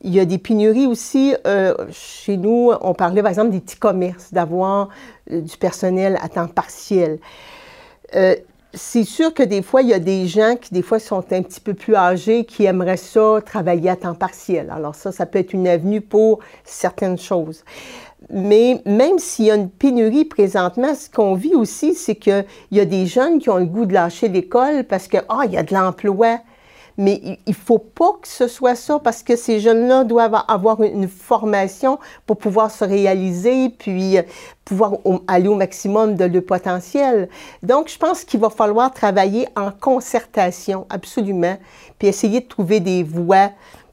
Il 0.00 0.14
y 0.14 0.20
a 0.20 0.24
des 0.24 0.38
pénuries 0.38 0.86
aussi. 0.86 1.34
Euh, 1.46 1.74
chez 1.90 2.36
nous, 2.36 2.72
on 2.80 2.94
parlait 2.94 3.22
par 3.22 3.30
exemple 3.30 3.50
des 3.50 3.60
petits 3.60 3.78
commerces, 3.78 4.32
d'avoir 4.32 4.88
euh, 5.30 5.40
du 5.40 5.56
personnel 5.56 6.18
à 6.22 6.28
temps 6.28 6.48
partiel 6.48 7.18
c'est 8.74 9.04
sûr 9.04 9.34
que 9.34 9.42
des 9.42 9.62
fois, 9.62 9.82
il 9.82 9.88
y 9.88 9.94
a 9.94 9.98
des 9.98 10.26
gens 10.26 10.56
qui, 10.60 10.72
des 10.72 10.82
fois, 10.82 10.98
sont 10.98 11.24
un 11.32 11.42
petit 11.42 11.60
peu 11.60 11.74
plus 11.74 11.94
âgés, 11.94 12.44
qui 12.44 12.64
aimeraient 12.64 12.96
ça 12.96 13.40
travailler 13.44 13.90
à 13.90 13.96
temps 13.96 14.14
partiel. 14.14 14.70
Alors 14.74 14.94
ça, 14.94 15.12
ça 15.12 15.26
peut 15.26 15.38
être 15.38 15.52
une 15.52 15.68
avenue 15.68 16.00
pour 16.00 16.40
certaines 16.64 17.18
choses. 17.18 17.64
Mais 18.30 18.80
même 18.86 19.18
s'il 19.18 19.46
y 19.46 19.50
a 19.50 19.56
une 19.56 19.68
pénurie 19.68 20.24
présentement, 20.24 20.94
ce 20.94 21.10
qu'on 21.10 21.34
vit 21.34 21.54
aussi, 21.54 21.94
c'est 21.94 22.14
qu'il 22.14 22.44
y 22.70 22.80
a 22.80 22.84
des 22.84 23.06
jeunes 23.06 23.38
qui 23.38 23.50
ont 23.50 23.58
le 23.58 23.66
goût 23.66 23.84
de 23.84 23.92
lâcher 23.92 24.28
l'école 24.28 24.84
parce 24.84 25.08
que, 25.08 25.18
ah, 25.28 25.42
il 25.44 25.52
y 25.52 25.56
a 25.56 25.62
de 25.62 25.74
l'emploi. 25.74 26.38
Mais 27.02 27.20
il 27.24 27.38
ne 27.48 27.52
faut 27.52 27.80
pas 27.80 28.12
que 28.22 28.28
ce 28.28 28.46
soit 28.46 28.76
ça 28.76 29.00
parce 29.00 29.24
que 29.24 29.34
ces 29.34 29.58
jeunes-là 29.58 30.04
doivent 30.04 30.44
avoir 30.46 30.80
une 30.84 31.08
formation 31.08 31.98
pour 32.26 32.36
pouvoir 32.36 32.70
se 32.70 32.84
réaliser, 32.84 33.70
puis 33.70 34.18
euh, 34.18 34.22
pouvoir 34.64 34.92
aller 35.26 35.48
au 35.48 35.56
maximum 35.56 36.14
de 36.14 36.26
leur 36.26 36.44
potentiel. 36.44 37.28
Donc, 37.64 37.88
je 37.88 37.98
pense 37.98 38.22
qu'il 38.22 38.38
va 38.38 38.50
falloir 38.50 38.94
travailler 38.94 39.48
en 39.56 39.72
concertation, 39.72 40.86
absolument, 40.90 41.56
puis 41.98 42.06
essayer 42.06 42.38
de 42.38 42.46
trouver 42.46 42.78
des 42.78 43.02
voies 43.02 43.50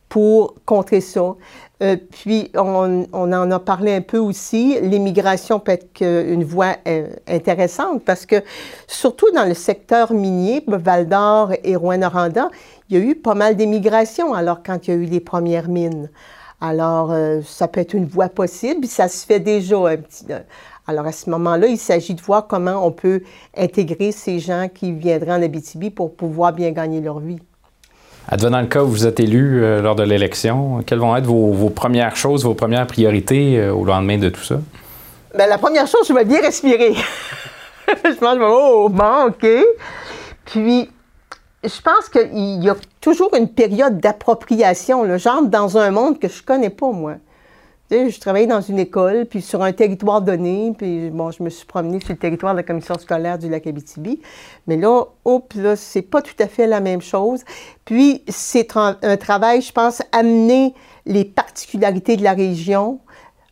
pour 0.08 0.54
contrer 0.68 1.02
ça. 1.02 1.36
Euh, 1.82 1.96
puis, 2.12 2.52
on, 2.56 3.08
en 3.14 3.52
a 3.52 3.60
parlé 3.60 3.94
un 3.96 4.02
peu 4.02 4.18
aussi. 4.18 4.78
L'immigration 4.82 5.60
peut 5.60 5.72
être 5.72 6.02
une 6.02 6.44
voie 6.44 6.76
euh, 6.88 7.08
intéressante 7.28 8.04
parce 8.04 8.26
que, 8.26 8.44
surtout 8.88 9.32
dans 9.34 9.46
le 9.46 9.54
secteur 9.54 10.12
minier, 10.14 10.64
Val 10.68 11.08
d'Or 11.08 11.54
et 11.64 11.76
Rouen-Noranda, 11.76 12.50
il 12.90 12.98
y 12.98 13.02
a 13.02 13.04
eu 13.04 13.16
pas 13.16 13.34
mal 13.34 13.56
d'immigration 13.56 14.34
alors 14.34 14.62
quand 14.64 14.88
il 14.88 14.92
y 14.92 14.94
a 14.94 14.98
eu 14.98 15.06
les 15.06 15.22
premières 15.22 15.70
mines. 15.70 16.10
Alors, 16.62 17.12
euh, 17.12 17.40
ça 17.46 17.70
peut 17.70 17.80
être 17.80 17.94
une 17.94 18.06
voie 18.06 18.28
possible, 18.28 18.86
ça 18.86 19.08
se 19.08 19.26
fait 19.26 19.40
déjà 19.40 19.78
un 19.78 19.98
petit. 19.98 20.26
Alors, 20.88 21.06
à 21.06 21.14
ce 21.14 21.30
moment-là, 21.30 21.68
il 21.68 21.78
s'agit 21.78 22.14
de 22.14 22.22
voir 22.22 22.48
comment 22.48 22.86
on 22.86 22.92
peut 22.92 23.22
intégrer 23.56 24.12
ces 24.12 24.40
gens 24.40 24.68
qui 24.74 24.92
viendraient 24.92 25.32
en 25.32 25.42
Abitibi 25.42 25.92
pour 25.92 26.14
pouvoir 26.16 26.52
bien 26.52 26.72
gagner 26.72 27.00
leur 27.00 27.20
vie. 27.20 27.40
Advenant 28.32 28.62
le 28.62 28.68
cas 28.68 28.84
où 28.84 28.88
vous 28.88 29.08
êtes 29.08 29.20
élu 29.20 29.64
euh, 29.64 29.82
lors 29.82 29.96
de 29.96 30.04
l'élection, 30.04 30.84
quelles 30.86 31.00
vont 31.00 31.16
être 31.16 31.26
vos, 31.26 31.70
premières 31.70 32.16
choses, 32.16 32.44
vos 32.46 32.54
premières 32.54 32.86
priorités 32.86 33.70
au 33.70 33.84
lendemain 33.84 34.18
de 34.18 34.30
tout 34.30 34.44
ça? 34.44 34.60
Bien, 35.36 35.48
la 35.48 35.58
première 35.58 35.88
chose, 35.88 36.08
je 36.08 36.14
vais 36.14 36.26
bien 36.26 36.40
respirer. 36.42 36.94
je 37.88 38.14
pense, 38.14 38.38
oh, 38.42 38.88
bon, 38.90 39.28
OK. 39.28 39.48
Puis, 40.46 40.90
je 41.64 41.82
pense 41.82 42.10
qu'il 42.10 42.64
y 42.64 42.70
a 42.70 42.76
toujours 43.02 43.36
une 43.36 43.50
période 43.50 44.00
d'appropriation. 44.00 45.18
J'entre 45.18 45.50
dans 45.50 45.78
un 45.78 45.92
monde 45.92 46.20
que 46.20 46.28
je 46.28 46.42
connais 46.44 46.70
pas, 46.70 46.92
moi. 46.92 47.16
Je 47.92 48.20
travaillais 48.20 48.46
dans 48.46 48.62
une 48.62 48.78
école, 48.78 49.26
puis 49.26 49.42
sur 49.42 49.64
un 49.64 49.72
territoire 49.72 50.22
donné, 50.22 50.74
puis 50.78 51.10
bon, 51.10 51.32
je 51.32 51.42
me 51.42 51.50
suis 51.50 51.66
promenée 51.66 52.00
sur 52.00 52.12
le 52.12 52.20
territoire 52.20 52.54
de 52.54 52.58
la 52.58 52.64
commission 52.64 52.96
scolaire 53.00 53.40
du 53.40 53.50
lac 53.50 53.66
Abitibi. 53.66 54.22
Mais 54.68 54.78
là, 54.78 55.06
hop, 55.26 55.54
là, 55.56 55.76
c'est 55.76 56.04
pas 56.04 56.22
tout 56.22 56.36
à 56.38 56.48
fait 56.48 56.68
la 56.68 56.82
même 56.82 57.02
chose. 57.02 57.44
Puis, 57.86 58.24
c'est 58.28 58.78
un 58.78 59.18
travail, 59.18 59.64
je 59.64 59.72
pense, 59.72 60.04
amener 60.12 60.76
les 61.08 61.26
particularités 61.26 62.16
de 62.16 62.24
la 62.24 62.34
région 62.34 63.00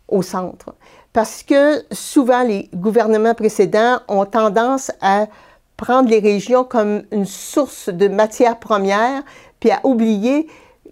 au 0.07 0.21
centre. 0.21 0.75
Parce 1.13 1.41
que 1.41 1.83
souvent, 1.91 2.43
les 2.43 2.69
gouvernements 2.75 3.33
précédents 3.33 4.01
ont 4.07 4.25
tendance 4.25 4.91
à 5.01 5.25
prendre 5.77 6.09
les 6.09 6.19
régions 6.19 6.63
comme 6.63 7.01
une 7.11 7.25
source 7.25 7.89
de 7.89 8.07
matières 8.07 8.59
premières, 8.59 9.23
puis 9.59 9.71
à 9.71 9.79
oublier 9.83 10.47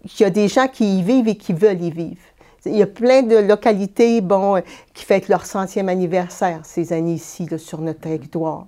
qu'il 0.07 0.23
y 0.23 0.27
a 0.27 0.31
des 0.31 0.47
gens 0.47 0.67
qui 0.67 0.97
y 0.97 1.03
vivent 1.03 1.27
et 1.27 1.35
qui 1.35 1.53
veulent 1.53 1.81
y 1.83 1.91
vivre. 1.91 2.21
Il 2.65 2.75
y 2.75 2.81
a 2.81 2.87
plein 2.87 3.21
de 3.21 3.35
localités, 3.35 4.21
bon, 4.21 4.61
qui 4.93 5.05
fêtent 5.05 5.27
leur 5.27 5.45
centième 5.45 5.87
anniversaire 5.87 6.61
ces 6.63 6.93
années-ci 6.93 7.47
sur 7.57 7.79
notre 7.79 7.99
territoire. 7.99 8.65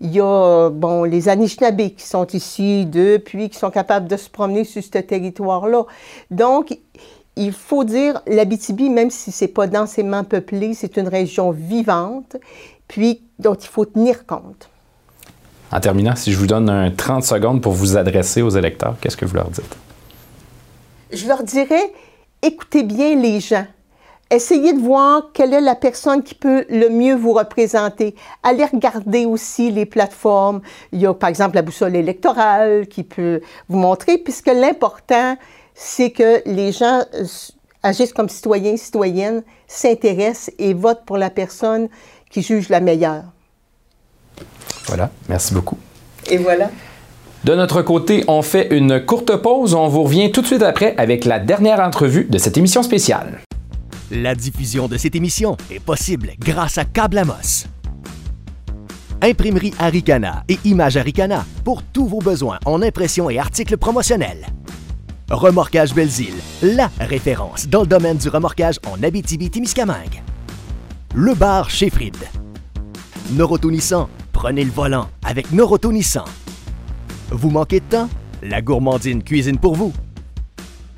Il 0.00 0.12
y 0.12 0.20
a, 0.20 0.70
bon, 0.70 1.04
les 1.04 1.28
Anishinabés 1.28 1.92
qui 1.92 2.06
sont 2.06 2.26
ici 2.28 2.86
depuis, 2.86 3.48
qui 3.48 3.58
sont 3.58 3.70
capables 3.70 4.08
de 4.08 4.16
se 4.16 4.30
promener 4.30 4.64
sur 4.64 4.82
ce 4.82 4.98
territoire-là. 4.98 5.84
Donc, 6.30 6.78
il 7.36 7.52
faut 7.52 7.84
dire, 7.84 8.20
l'Abitibi, 8.26 8.90
même 8.90 9.10
si 9.10 9.32
c'est 9.32 9.48
pas 9.48 9.66
densément 9.66 10.22
peuplé, 10.22 10.74
c'est 10.74 10.96
une 10.96 11.08
région 11.08 11.50
vivante, 11.50 12.36
puis 12.86 13.22
dont 13.38 13.54
il 13.54 13.68
faut 13.68 13.86
tenir 13.86 14.26
compte. 14.26 14.68
En 15.72 15.80
terminant, 15.80 16.14
si 16.14 16.32
je 16.32 16.38
vous 16.38 16.46
donne 16.46 16.68
un 16.68 16.90
30 16.90 17.24
secondes 17.24 17.62
pour 17.62 17.72
vous 17.72 17.96
adresser 17.96 18.42
aux 18.42 18.50
électeurs, 18.50 18.96
qu'est-ce 19.00 19.16
que 19.16 19.24
vous 19.24 19.36
leur 19.36 19.48
dites? 19.48 19.76
Je 21.10 21.26
leur 21.26 21.42
dirais, 21.42 21.92
écoutez 22.42 22.82
bien 22.82 23.14
les 23.14 23.40
gens. 23.40 23.66
Essayez 24.30 24.72
de 24.72 24.80
voir 24.80 25.30
quelle 25.34 25.52
est 25.52 25.60
la 25.60 25.74
personne 25.74 26.22
qui 26.22 26.34
peut 26.34 26.64
le 26.70 26.88
mieux 26.88 27.14
vous 27.14 27.34
représenter. 27.34 28.14
Allez 28.42 28.64
regarder 28.64 29.26
aussi 29.26 29.70
les 29.70 29.84
plateformes. 29.84 30.62
Il 30.90 31.00
y 31.00 31.06
a 31.06 31.12
par 31.12 31.28
exemple 31.28 31.54
la 31.54 31.62
boussole 31.62 31.94
électorale 31.94 32.86
qui 32.88 33.04
peut 33.04 33.42
vous 33.68 33.78
montrer, 33.78 34.16
puisque 34.16 34.46
l'important, 34.46 35.36
c'est 35.74 36.10
que 36.10 36.42
les 36.46 36.72
gens 36.72 37.02
agissent 37.82 38.14
comme 38.14 38.30
citoyens, 38.30 38.76
citoyennes, 38.78 39.42
s'intéressent 39.66 40.50
et 40.58 40.72
votent 40.72 41.04
pour 41.04 41.18
la 41.18 41.28
personne 41.28 41.88
qui 42.30 42.40
juge 42.40 42.70
la 42.70 42.80
meilleure. 42.80 43.24
Voilà, 44.86 45.10
merci 45.28 45.52
beaucoup. 45.52 45.78
Et 46.30 46.38
voilà. 46.38 46.70
De 47.44 47.56
notre 47.56 47.82
côté, 47.82 48.22
on 48.28 48.40
fait 48.40 48.68
une 48.70 49.04
courte 49.04 49.34
pause. 49.34 49.74
On 49.74 49.88
vous 49.88 50.04
revient 50.04 50.30
tout 50.30 50.42
de 50.42 50.46
suite 50.46 50.62
après 50.62 50.94
avec 50.96 51.24
la 51.24 51.40
dernière 51.40 51.80
entrevue 51.80 52.24
de 52.30 52.38
cette 52.38 52.56
émission 52.56 52.84
spéciale. 52.84 53.40
La 54.12 54.36
diffusion 54.36 54.86
de 54.86 54.96
cette 54.96 55.16
émission 55.16 55.56
est 55.68 55.80
possible 55.80 56.34
grâce 56.38 56.78
à 56.78 56.84
Câble 56.84 57.18
Amos. 57.18 57.66
Imprimerie 59.20 59.74
Aricana 59.80 60.44
et 60.48 60.58
Image 60.64 60.96
Aricana 60.96 61.44
pour 61.64 61.82
tous 61.82 62.06
vos 62.06 62.20
besoins 62.20 62.60
en 62.64 62.80
impression 62.80 63.28
et 63.28 63.40
articles 63.40 63.76
promotionnels. 63.76 64.46
Remorquage 65.28 65.94
Belzile, 65.94 66.34
la 66.62 66.90
référence 67.00 67.66
dans 67.66 67.80
le 67.80 67.86
domaine 67.88 68.18
du 68.18 68.28
remorquage 68.28 68.76
en 68.86 69.02
Abitibi-Témiscamingue. 69.02 70.22
Le 71.14 71.34
bar 71.34 71.70
chez 71.70 71.90
Fried. 71.90 72.16
Noroto 73.32 73.70
prenez 74.32 74.64
le 74.64 74.70
volant 74.70 75.08
avec 75.24 75.50
Noroto 75.50 75.90
Vous 77.32 77.48
manquez 77.50 77.80
de 77.80 77.84
temps? 77.86 78.08
La 78.42 78.60
gourmandine 78.60 79.22
cuisine 79.22 79.58
pour 79.58 79.74
vous. 79.74 79.92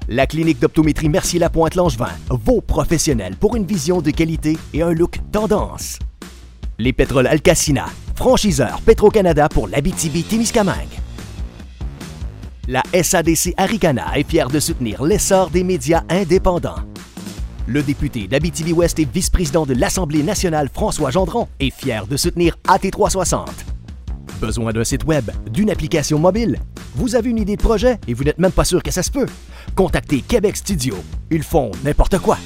La 0.08 0.26
clinique 0.26 0.58
d'optométrie 0.58 1.08
Mercier-Lapointe-Langevin, 1.08 2.10
vos 2.28 2.60
professionnels 2.60 3.36
pour 3.36 3.54
une 3.54 3.64
vision 3.64 4.02
de 4.02 4.10
qualité 4.10 4.58
et 4.72 4.82
un 4.82 4.90
look 4.92 5.20
tendance. 5.30 6.00
Les 6.78 6.92
pétroles 6.92 7.28
Alcacina, 7.28 7.86
franchiseur 8.16 8.80
Petro-Canada 8.80 9.48
pour 9.48 9.68
l'Abitibi-Témiscamingue. 9.68 10.98
La 12.66 12.82
SADC 13.00 13.54
Aricana 13.56 14.18
est 14.18 14.28
fière 14.28 14.48
de 14.48 14.58
soutenir 14.58 15.04
l'essor 15.04 15.50
des 15.50 15.62
médias 15.62 16.02
indépendants. 16.08 16.82
Le 17.66 17.82
député 17.82 18.26
d'Abitibi-Ouest 18.26 18.98
et 18.98 19.04
vice-président 19.10 19.66
de 19.66 19.74
l'Assemblée 19.74 20.24
nationale 20.24 20.68
François 20.72 21.10
Gendron 21.10 21.46
est 21.60 21.70
fier 21.70 22.08
de 22.08 22.16
soutenir 22.16 22.56
AT360. 22.66 23.73
Besoin 24.40 24.72
d'un 24.72 24.84
site 24.84 25.04
web, 25.04 25.30
d'une 25.50 25.70
application 25.70 26.18
mobile? 26.18 26.58
Vous 26.94 27.14
avez 27.14 27.30
une 27.30 27.38
idée 27.38 27.56
de 27.56 27.62
projet 27.62 27.98
et 28.08 28.14
vous 28.14 28.24
n'êtes 28.24 28.38
même 28.38 28.52
pas 28.52 28.64
sûr 28.64 28.82
que 28.82 28.90
ça 28.90 29.02
se 29.02 29.10
peut? 29.10 29.26
Contactez 29.76 30.20
Québec 30.20 30.56
Studio. 30.56 30.96
Ils 31.30 31.42
font 31.42 31.70
n'importe 31.84 32.18
quoi. 32.18 32.36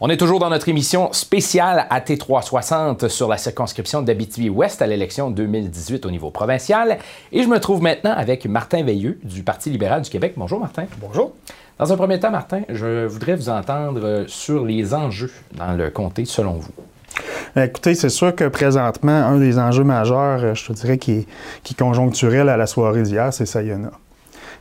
On 0.00 0.08
est 0.10 0.16
toujours 0.16 0.38
dans 0.38 0.48
notre 0.48 0.68
émission 0.68 1.12
spéciale 1.12 1.88
AT360 1.90 3.08
sur 3.08 3.28
la 3.28 3.36
circonscription 3.36 4.00
d'Abitibi-Ouest 4.00 4.80
à 4.80 4.86
l'élection 4.86 5.30
2018 5.32 6.06
au 6.06 6.10
niveau 6.12 6.30
provincial. 6.30 6.98
Et 7.32 7.42
je 7.42 7.48
me 7.48 7.58
trouve 7.58 7.82
maintenant 7.82 8.12
avec 8.12 8.46
Martin 8.46 8.84
Veilleux 8.84 9.18
du 9.24 9.42
Parti 9.42 9.70
libéral 9.70 10.02
du 10.02 10.10
Québec. 10.10 10.34
Bonjour 10.36 10.60
Martin. 10.60 10.84
Bonjour. 11.00 11.32
Dans 11.80 11.92
un 11.92 11.96
premier 11.96 12.20
temps, 12.20 12.30
Martin, 12.30 12.62
je 12.68 13.06
voudrais 13.06 13.34
vous 13.34 13.48
entendre 13.48 14.24
sur 14.28 14.64
les 14.64 14.94
enjeux 14.94 15.32
dans 15.56 15.72
le 15.72 15.90
comté 15.90 16.24
selon 16.24 16.54
vous. 16.54 16.72
Écoutez, 17.56 17.94
c'est 17.94 18.08
sûr 18.08 18.34
que 18.34 18.44
présentement, 18.44 19.12
un 19.12 19.38
des 19.38 19.58
enjeux 19.58 19.84
majeurs, 19.84 20.54
je 20.54 20.66
te 20.66 20.72
dirais, 20.72 20.98
qui 20.98 21.26
est, 21.66 21.78
conjoncturel 21.78 22.48
à 22.48 22.56
la 22.56 22.66
soirée 22.66 23.02
d'hier, 23.02 23.32
c'est 23.32 23.46
Sayona. 23.46 23.90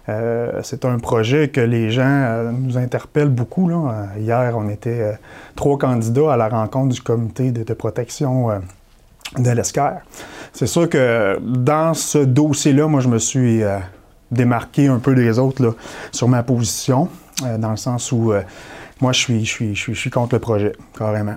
Euh, 0.10 0.62
c'est 0.64 0.86
un 0.86 1.00
projet 1.00 1.50
que 1.50 1.60
les 1.60 1.92
gens 1.92 2.04
euh, 2.06 2.52
nous 2.52 2.78
interpellent 2.78 3.30
beaucoup. 3.30 3.70
Hier, 4.18 4.54
on 4.56 4.70
était 4.70 5.02
euh, 5.02 5.12
trois 5.56 5.78
candidats 5.78 6.34
à 6.34 6.38
la 6.38 6.48
rencontre 6.48 6.94
du 6.94 7.02
comité 7.02 7.52
de, 7.52 7.74
protection 7.74 8.50
de 9.38 9.52
l'ESCAR. 9.52 9.98
C'est 10.54 10.68
sûr 10.68 10.90
que 10.90 11.38
dans 11.42 11.94
ce 11.94 12.20
dossier-là, 12.20 12.88
moi, 12.88 13.02
je 13.02 13.10
me 13.10 13.20
suis 13.20 13.62
démarqué 14.32 14.88
un 14.88 15.00
peu 15.00 15.14
des 15.14 15.40
autres 15.40 15.76
sur 16.12 16.28
ma 16.28 16.44
position, 16.44 17.10
dans 17.60 17.72
le 17.72 17.78
sens 17.78 18.12
où 18.12 18.34
moi, 19.02 19.12
je 19.12 19.20
suis, 19.20 19.46
je, 19.46 19.52
suis, 19.52 19.76
je, 19.76 19.94
suis, 19.94 20.10
contre 20.10 20.36
le 20.36 20.40
projet, 20.40 20.74
carrément. 20.98 21.36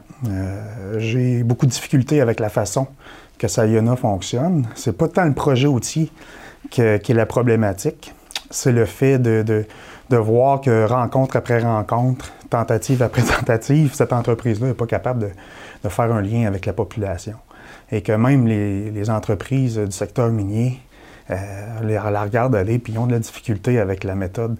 J'ai 0.99 1.43
beaucoup 1.43 1.67
de 1.67 1.71
difficultés 1.71 2.21
avec 2.21 2.41
la 2.41 2.49
façon 2.49 2.87
que 3.39 3.49
Sayona 3.49 3.97
fonctionne. 3.97 4.67
C'est 4.75 4.97
pas 4.97 5.09
tant 5.09 5.25
le 5.25 5.35
projet 5.35 5.67
outil 5.67 6.11
qui 6.71 6.83
est 6.83 7.09
la 7.09 7.27
problématique 7.27 8.15
c'est 8.51 8.73
le 8.73 8.85
fait 8.85 9.19
de, 9.19 9.65
voir 10.11 10.61
que 10.61 10.85
rencontre 10.85 11.37
après 11.37 11.61
rencontre, 11.61 12.33
tentative 12.51 13.03
après 13.03 13.23
tentative, 13.39 13.95
cette 13.95 14.13
entreprise-là 14.13 14.69
n'est 14.69 14.75
pas 14.75 14.87
capable 14.87 15.33
de, 15.83 15.89
faire 15.89 16.13
un 16.13 16.21
lien 16.21 16.47
avec 16.47 16.67
la 16.67 16.73
population. 16.73 17.37
Et 17.91 18.03
que 18.03 18.13
même 18.13 18.47
les, 18.47 19.11
entreprises 19.11 19.79
du 19.79 19.93
secteur 19.93 20.31
minier 20.31 20.81
euh, 21.31 21.37
la 21.83 22.23
regardent 22.23 22.57
aller, 22.57 22.79
puis 22.79 22.93
ils 22.93 22.99
ont 22.99 23.07
de 23.07 23.13
la 23.13 23.19
difficulté 23.19 23.79
avec 23.79 24.05
la 24.05 24.15
méthode 24.15 24.57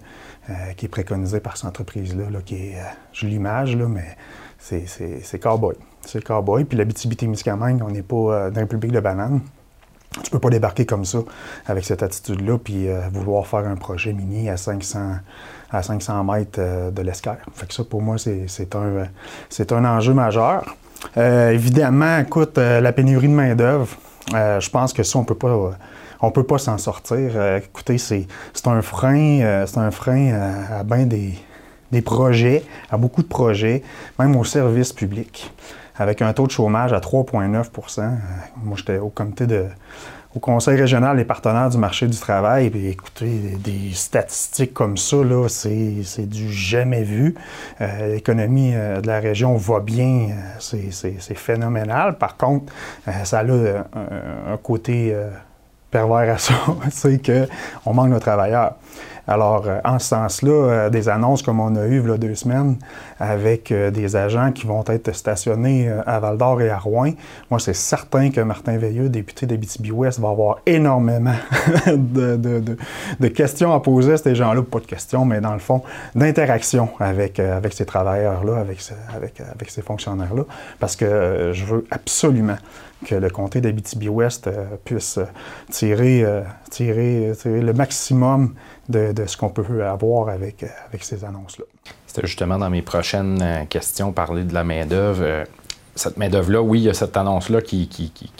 euh, 0.49 0.73
qui 0.75 0.85
est 0.85 0.89
préconisée 0.89 1.39
par 1.39 1.57
cette 1.57 1.67
entreprise-là, 1.67 2.25
qui 2.45 2.55
est, 2.55 2.75
euh, 2.75 3.27
l'image, 3.27 3.75
là, 3.75 3.87
mais 3.87 4.17
c'est 4.59 5.39
cowboy. 5.39 5.75
C'est 6.05 6.23
cowboy. 6.23 6.65
Puis 6.65 6.77
la 6.77 6.85
BTB-Témiscamingue, 6.85 7.81
on 7.83 7.91
n'est 7.91 8.01
pas 8.01 8.49
dans 8.49 8.61
le 8.61 8.67
de 8.67 8.99
bananes. 8.99 9.41
Tu 10.23 10.29
peux 10.29 10.39
pas 10.39 10.49
débarquer 10.49 10.85
comme 10.85 11.05
ça 11.05 11.19
avec 11.67 11.85
cette 11.85 12.03
attitude-là 12.03 12.57
puis 12.57 12.89
euh, 12.89 13.07
vouloir 13.13 13.47
faire 13.47 13.65
un 13.65 13.75
projet 13.75 14.11
mini 14.11 14.49
à 14.49 14.57
500, 14.57 14.99
à 15.71 15.83
500 15.83 16.23
mètres 16.25 16.59
euh, 16.59 16.91
de 16.91 17.01
l'escalier. 17.01 17.39
Fait 17.53 17.65
que 17.65 17.73
ça, 17.73 17.85
pour 17.85 18.01
moi, 18.01 18.17
c'est 18.17 18.75
un, 18.75 19.07
un 19.69 19.85
enjeu 19.85 20.13
majeur. 20.13 20.75
Euh, 21.15 21.51
évidemment, 21.51 22.17
écoute, 22.19 22.57
la 22.57 22.91
pénurie 22.91 23.29
de 23.29 23.33
main-d'œuvre, 23.33 23.87
je 24.31 24.69
pense 24.69 24.91
que 24.91 25.03
ça, 25.03 25.17
on 25.17 25.23
peut 25.23 25.35
pas. 25.35 25.71
On 26.21 26.31
peut 26.31 26.43
pas 26.43 26.57
s'en 26.57 26.77
sortir. 26.77 27.55
écoutez, 27.55 27.97
c'est 27.97 28.27
un 28.65 28.81
frein, 28.81 29.65
c'est 29.65 29.79
un 29.79 29.91
frein 29.91 30.33
à, 30.33 30.79
à 30.79 30.83
bien 30.83 31.05
des, 31.05 32.01
projets, 32.01 32.63
à 32.89 32.97
beaucoup 32.97 33.21
de 33.21 33.27
projets, 33.27 33.83
même 34.19 34.35
au 34.35 34.43
service 34.43 34.93
public 34.93 35.51
avec 36.01 36.21
un 36.21 36.33
taux 36.33 36.47
de 36.47 36.51
chômage 36.51 36.93
à 36.93 36.99
3,9% 36.99 37.99
euh, 37.99 38.09
Moi, 38.63 38.77
j'étais 38.77 38.97
au 38.97 39.09
comité 39.09 39.45
de, 39.45 39.65
au 40.35 40.39
Conseil 40.39 40.79
régional 40.79 41.17
des 41.17 41.25
partenaires 41.25 41.69
du 41.69 41.77
marché 41.77 42.07
du 42.07 42.17
travail. 42.17 42.71
Écoutez, 42.89 43.57
des, 43.63 43.91
statistiques 43.93 44.73
comme 44.73 44.97
ça, 44.97 45.17
là, 45.17 45.47
c'est, 45.47 46.25
du 46.27 46.51
jamais 46.51 47.03
vu. 47.03 47.35
Euh, 47.81 48.13
l'économie 48.13 48.73
euh, 48.73 49.01
de 49.01 49.07
la 49.07 49.19
région 49.19 49.55
va 49.55 49.79
bien, 49.79 50.29
c'est, 50.59 51.35
phénoménal. 51.35 52.17
Par 52.17 52.37
contre, 52.37 52.73
ça 53.23 53.39
a 53.39 53.43
un 53.43 54.57
côté 54.57 55.15
pervers 55.91 56.33
à 56.33 56.37
ça, 56.37 56.53
c'est 56.89 57.21
qu'on 57.23 57.93
manque 57.93 58.13
de 58.13 58.19
travailleurs. 58.19 58.75
Alors, 59.27 59.63
euh, 59.67 59.79
en 59.83 59.99
ce 59.99 60.07
sens-là, 60.07 60.51
euh, 60.51 60.89
des 60.89 61.09
annonces 61.09 61.41
comme 61.41 61.59
on 61.59 61.75
a 61.75 61.85
eu 61.87 62.01
deux 62.17 62.35
semaines 62.35 62.77
avec 63.19 63.71
euh, 63.71 63.91
des 63.91 64.15
agents 64.15 64.51
qui 64.51 64.65
vont 64.65 64.83
être 64.87 65.13
stationnés 65.13 65.89
à 66.05 66.19
Val-d'Or 66.19 66.61
et 66.61 66.69
à 66.69 66.77
Rouen, 66.77 67.11
moi, 67.49 67.59
c'est 67.59 67.75
certain 67.75 68.31
que 68.31 68.41
Martin 68.41 68.77
Veilleux, 68.77 69.09
député 69.09 69.45
d'Abitibi-Ouest, 69.45 70.19
va 70.19 70.29
avoir 70.29 70.57
énormément 70.65 71.35
de, 71.87 73.27
questions 73.27 73.73
à 73.73 73.79
poser 73.79 74.13
à 74.13 74.17
ces 74.17 74.35
gens-là. 74.35 74.61
Pas 74.63 74.79
de 74.79 74.85
questions, 74.85 75.25
mais 75.25 75.41
dans 75.41 75.53
le 75.53 75.59
fond, 75.59 75.81
d'interaction 76.15 76.89
avec, 76.99 77.39
avec 77.39 77.73
ces 77.73 77.85
travailleurs-là, 77.85 78.57
avec, 78.57 78.79
avec, 79.15 79.41
avec 79.41 79.69
ces 79.69 79.81
fonctionnaires-là, 79.81 80.43
parce 80.79 80.95
que 80.95 81.51
je 81.53 81.65
veux 81.65 81.85
absolument 81.91 82.57
que 83.05 83.15
le 83.15 83.29
comté 83.29 83.61
d'Abitibi-Ouest 83.61 84.49
puisse 84.85 85.19
tirer, 85.69 86.23
tirer, 86.69 87.31
tirer 87.35 87.61
le 87.61 87.73
maximum 87.73 88.53
de, 88.91 89.25
ce 89.25 89.37
qu'on 89.37 89.49
peut 89.49 89.85
avoir 89.85 90.29
avec, 90.29 90.65
avec 90.87 91.03
ces 91.03 91.23
annonces-là. 91.25 91.65
C'était 92.05 92.27
justement 92.27 92.57
dans 92.57 92.69
mes 92.69 92.81
prochaines 92.81 93.41
euh, 93.41 93.65
questions, 93.65 94.11
parler 94.11 94.43
de 94.43 94.53
la 94.53 94.63
main-d'œuvre. 94.63 95.45
Cette 95.95 96.17
main-d'œuvre-là, 96.17 96.61
oui, 96.61 96.79
il 96.79 96.83
y 96.85 96.89
a 96.89 96.93
cette 96.93 97.17
annonce-là 97.17 97.61
qui, 97.61 97.89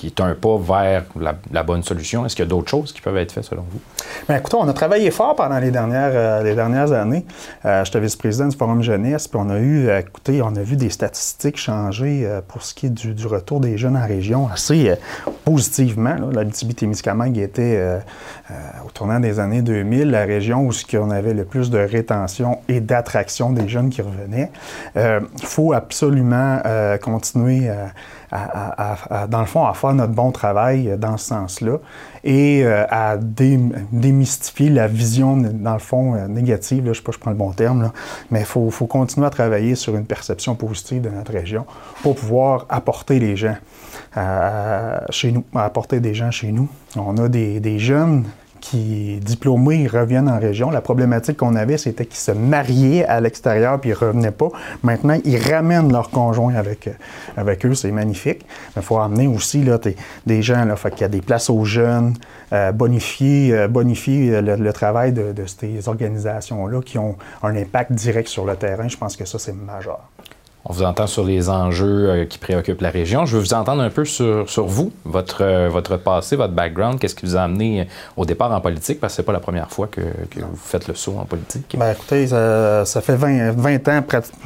est 0.03 0.19
un 0.21 0.33
pas 0.35 0.57
vers 0.57 1.03
la, 1.19 1.63
bonne 1.63 1.83
solution. 1.83 2.25
Est-ce 2.25 2.35
qu'il 2.35 2.45
y 2.45 2.47
a 2.47 2.49
d'autres 2.49 2.69
choses 2.69 2.93
qui 2.93 3.01
peuvent 3.01 3.17
être 3.17 3.33
faites 3.33 3.43
selon 3.43 3.63
vous? 3.69 3.79
Bien, 4.27 4.37
écoutez, 4.37 4.55
on 4.57 4.67
a 4.67 4.73
travaillé 4.73 5.11
fort 5.11 5.35
pendant 5.35 5.59
les 5.59 5.69
dernières, 5.69 6.11
euh, 6.13 6.43
les 6.43 6.55
dernières 6.55 6.93
années. 6.93 7.25
Euh, 7.65 7.83
J'étais 7.83 7.99
vice-président 7.99 8.47
du 8.47 8.55
Forum 8.55 8.81
Jeunesse, 8.81 9.27
puis 9.27 9.39
on 9.43 9.49
a 9.49 9.59
eu, 9.59 9.87
euh, 9.87 9.99
écoutez, 9.99 10.41
on 10.41 10.55
a 10.55 10.61
vu 10.61 10.77
des 10.77 10.89
statistiques 10.89 11.57
changer 11.57 12.25
euh, 12.25 12.41
pour 12.45 12.61
ce 12.63 12.73
qui 12.73 12.85
est 12.85 12.89
du, 12.89 13.27
retour 13.27 13.59
des 13.59 13.77
jeunes 13.77 13.97
en 13.97 14.05
région 14.05 14.49
assez 14.51 14.93
positivement. 15.45 16.15
La 16.31 16.45
témiscamingue 16.45 17.37
était, 17.37 18.01
au 18.85 18.89
tournant 18.91 19.19
des 19.19 19.39
années 19.39 19.61
2000, 19.61 20.09
la 20.09 20.25
région 20.25 20.67
où 20.67 20.71
on 20.93 21.11
avait 21.11 21.33
le 21.33 21.45
plus 21.45 21.69
de 21.69 21.77
rétention 21.77 22.59
et 22.67 22.81
d'attraction 22.81 23.51
des 23.51 23.67
jeunes 23.69 23.89
qui 23.89 24.01
revenaient. 24.01 24.51
Il 24.95 25.45
faut 25.45 25.71
absolument 25.73 26.59
continuer 27.01 27.40
à, 28.31 29.27
dans 29.27 29.41
le 29.41 29.45
fond, 29.45 29.65
à 29.65 29.73
faire 29.73 29.93
notre 29.93 30.13
bon 30.13 30.31
travail 30.31 30.95
dans 30.97 31.17
ce 31.17 31.27
sens-là 31.27 31.77
et 32.23 32.63
euh, 32.63 32.85
à 32.89 33.17
démystifier 33.17 34.69
la 34.69 34.87
vision, 34.87 35.37
dans 35.37 35.73
le 35.73 35.79
fond, 35.79 36.15
euh, 36.15 36.27
négative, 36.27 36.83
je 36.83 36.89
ne 36.89 36.93
sais 36.93 37.01
pas 37.01 37.11
si 37.11 37.17
je 37.17 37.21
prends 37.21 37.31
le 37.31 37.37
bon 37.37 37.51
terme, 37.51 37.91
mais 38.29 38.41
il 38.41 38.45
faut, 38.45 38.69
continuer 38.87 39.27
à 39.27 39.29
travailler 39.29 39.75
sur 39.75 39.95
une 39.95 40.05
perception 40.05 40.55
positive 40.55 41.01
de 41.01 41.09
notre 41.09 41.31
région 41.31 41.65
pour 42.03 42.15
pouvoir 42.15 42.65
apporter 42.69 43.19
les 43.19 43.35
gens 43.35 43.55
euh, 44.17 44.99
chez 45.09 45.31
nous, 45.31 45.43
apporter 45.55 45.99
des 45.99 46.13
gens 46.13 46.31
chez 46.31 46.51
nous. 46.51 46.69
On 46.95 47.17
a 47.17 47.27
des, 47.27 47.59
des 47.59 47.79
jeunes 47.79 48.25
qui, 48.61 49.19
diplômés, 49.21 49.87
reviennent 49.87 50.29
en 50.29 50.39
région. 50.39 50.69
La 50.69 50.81
problématique 50.81 51.37
qu'on 51.37 51.55
avait, 51.55 51.77
c'était 51.77 52.05
qu'ils 52.05 52.19
se 52.19 52.31
mariaient 52.31 53.03
à 53.05 53.19
l'extérieur 53.19 53.81
puis 53.81 53.89
ils 53.89 53.93
revenaient 53.93 54.31
pas. 54.31 54.49
Maintenant, 54.83 55.17
ils 55.25 55.37
ramènent 55.37 55.91
leurs 55.91 56.09
conjoints 56.11 56.55
avec, 56.55 56.87
euh, 56.87 56.93
avec 57.35 57.65
eux. 57.65 57.73
C'est 57.73 57.91
magnifique. 57.91 58.45
Il 58.77 58.81
faut 58.81 58.99
amener 58.99 59.27
aussi 59.27 59.63
là, 59.63 59.79
des 60.25 60.41
gens. 60.41 60.63
Là, 60.63 60.75
fait 60.75 60.91
qu'il 60.91 61.01
y 61.01 61.05
a 61.05 61.09
des 61.09 61.21
places 61.21 61.49
aux 61.49 61.65
jeunes, 61.65 62.13
euh, 62.53 62.71
bonifier, 62.71 63.53
euh, 63.53 63.67
bonifier 63.67 64.41
le, 64.41 64.71
travail 64.71 65.11
de, 65.11 65.33
de 65.33 65.45
ces 65.45 65.87
organisations-là 65.87 66.81
qui 66.81 66.97
ont 66.97 67.17
un 67.43 67.55
impact 67.55 67.91
direct 67.91 68.29
sur 68.29 68.45
le 68.45 68.55
terrain. 68.55 68.87
Je 68.87 68.97
pense 68.97 69.17
que 69.17 69.25
ça, 69.25 69.39
c'est 69.39 69.53
majeur. 69.53 69.99
On 70.65 70.73
vous 70.73 70.83
entend 70.83 71.07
sur 71.07 71.23
les 71.23 71.49
enjeux 71.49 72.09
euh, 72.09 72.25
qui 72.25 72.37
préoccupent 72.37 72.81
la 72.81 72.91
région. 72.91 73.25
Je 73.25 73.35
veux 73.35 73.41
vous 73.41 73.53
entendre 73.53 73.81
un 73.81 73.89
peu 73.89 74.05
sur, 74.05 74.47
sur 74.47 74.65
vous, 74.67 74.91
votre, 75.05 75.43
euh, 75.43 75.69
votre 75.69 75.97
passé, 75.97 76.35
votre 76.35 76.53
background. 76.53 76.99
Qu'est-ce 76.99 77.15
qui 77.15 77.25
vous 77.25 77.35
a 77.35 77.41
amené 77.41 77.81
euh, 77.81 77.85
au 78.15 78.25
départ 78.25 78.51
en 78.51 78.61
politique? 78.61 78.99
Parce 78.99 79.13
que 79.13 79.17
ce 79.17 79.21
n'est 79.21 79.25
pas 79.25 79.31
la 79.31 79.39
première 79.39 79.71
fois 79.71 79.87
que, 79.87 80.01
vous 80.01 80.55
faites 80.55 80.87
le 80.87 80.93
saut 80.93 81.17
en 81.17 81.25
politique. 81.25 81.75
Bien, 81.75 81.91
écoutez, 81.91 82.27
ça, 82.27 83.01
fait 83.01 83.15
20, 83.15 83.53
20 83.53 83.87
ans, 83.87 84.03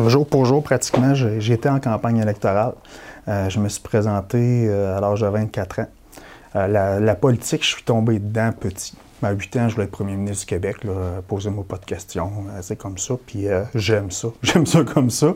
jour 0.07 0.25
pour 0.25 0.45
jour 0.45 0.63
pratiquement, 0.63 1.13
j'étais 1.13 1.69
en 1.69 1.79
campagne 1.79 2.17
électorale. 2.17 2.73
je 3.27 3.59
me 3.59 3.67
suis 3.67 3.81
présenté 3.81 4.69
à 4.69 4.99
l'âge 5.01 5.21
de 5.21 5.27
24 5.27 5.79
ans. 5.79 5.87
La, 6.53 6.99
la, 6.99 7.15
politique, 7.15 7.63
je 7.63 7.73
suis 7.73 7.83
tombé 7.83 8.19
dedans 8.19 8.51
petit 8.57 8.95
à 9.23 9.31
8 9.31 9.57
ans, 9.57 9.69
je 9.69 9.75
voulais 9.75 9.85
être 9.85 9.91
premier 9.91 10.15
ministre 10.15 10.41
du 10.41 10.49
Québec. 10.49 10.77
Posez-moi 11.27 11.63
pas 11.67 11.77
de 11.77 11.85
questions. 11.85 12.31
Euh, 12.49 12.59
c'est 12.61 12.75
comme 12.75 12.97
ça. 12.97 13.15
Puis 13.25 13.47
euh, 13.47 13.63
j'aime 13.73 14.11
ça. 14.11 14.27
J'aime 14.43 14.65
ça 14.65 14.83
comme 14.83 15.09
ça. 15.09 15.33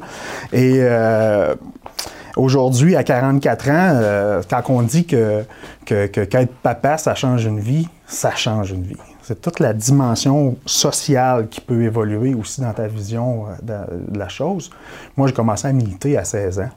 Et 0.51 0.77
euh, 0.79 1.55
aujourd'hui, 2.35 2.95
à 2.95 3.03
44 3.03 3.69
ans, 3.69 4.41
quand 4.49 4.73
on 4.73 4.81
dit 4.81 5.05
que, 5.05 5.43
que, 5.85 6.05
qu'être 6.05 6.53
papa, 6.61 6.97
ça 6.97 7.15
change 7.15 7.45
une 7.45 7.59
vie, 7.59 7.87
ça 8.07 8.35
change 8.35 8.71
une 8.71 8.83
vie. 8.83 8.97
C'est 9.23 9.41
toute 9.41 9.59
la 9.59 9.73
dimension 9.73 10.57
sociale 10.65 11.47
qui 11.49 11.61
peut 11.61 11.83
évoluer 11.83 12.33
aussi 12.33 12.61
dans 12.61 12.73
ta 12.73 12.87
vision 12.87 13.45
de, 13.61 14.17
la 14.17 14.27
chose. 14.27 14.71
Moi, 15.15 15.27
j'ai 15.27 15.33
commencé 15.33 15.67
à 15.67 15.73
militer 15.73 16.17
à 16.17 16.23
16 16.23 16.59
ans. 16.61 16.69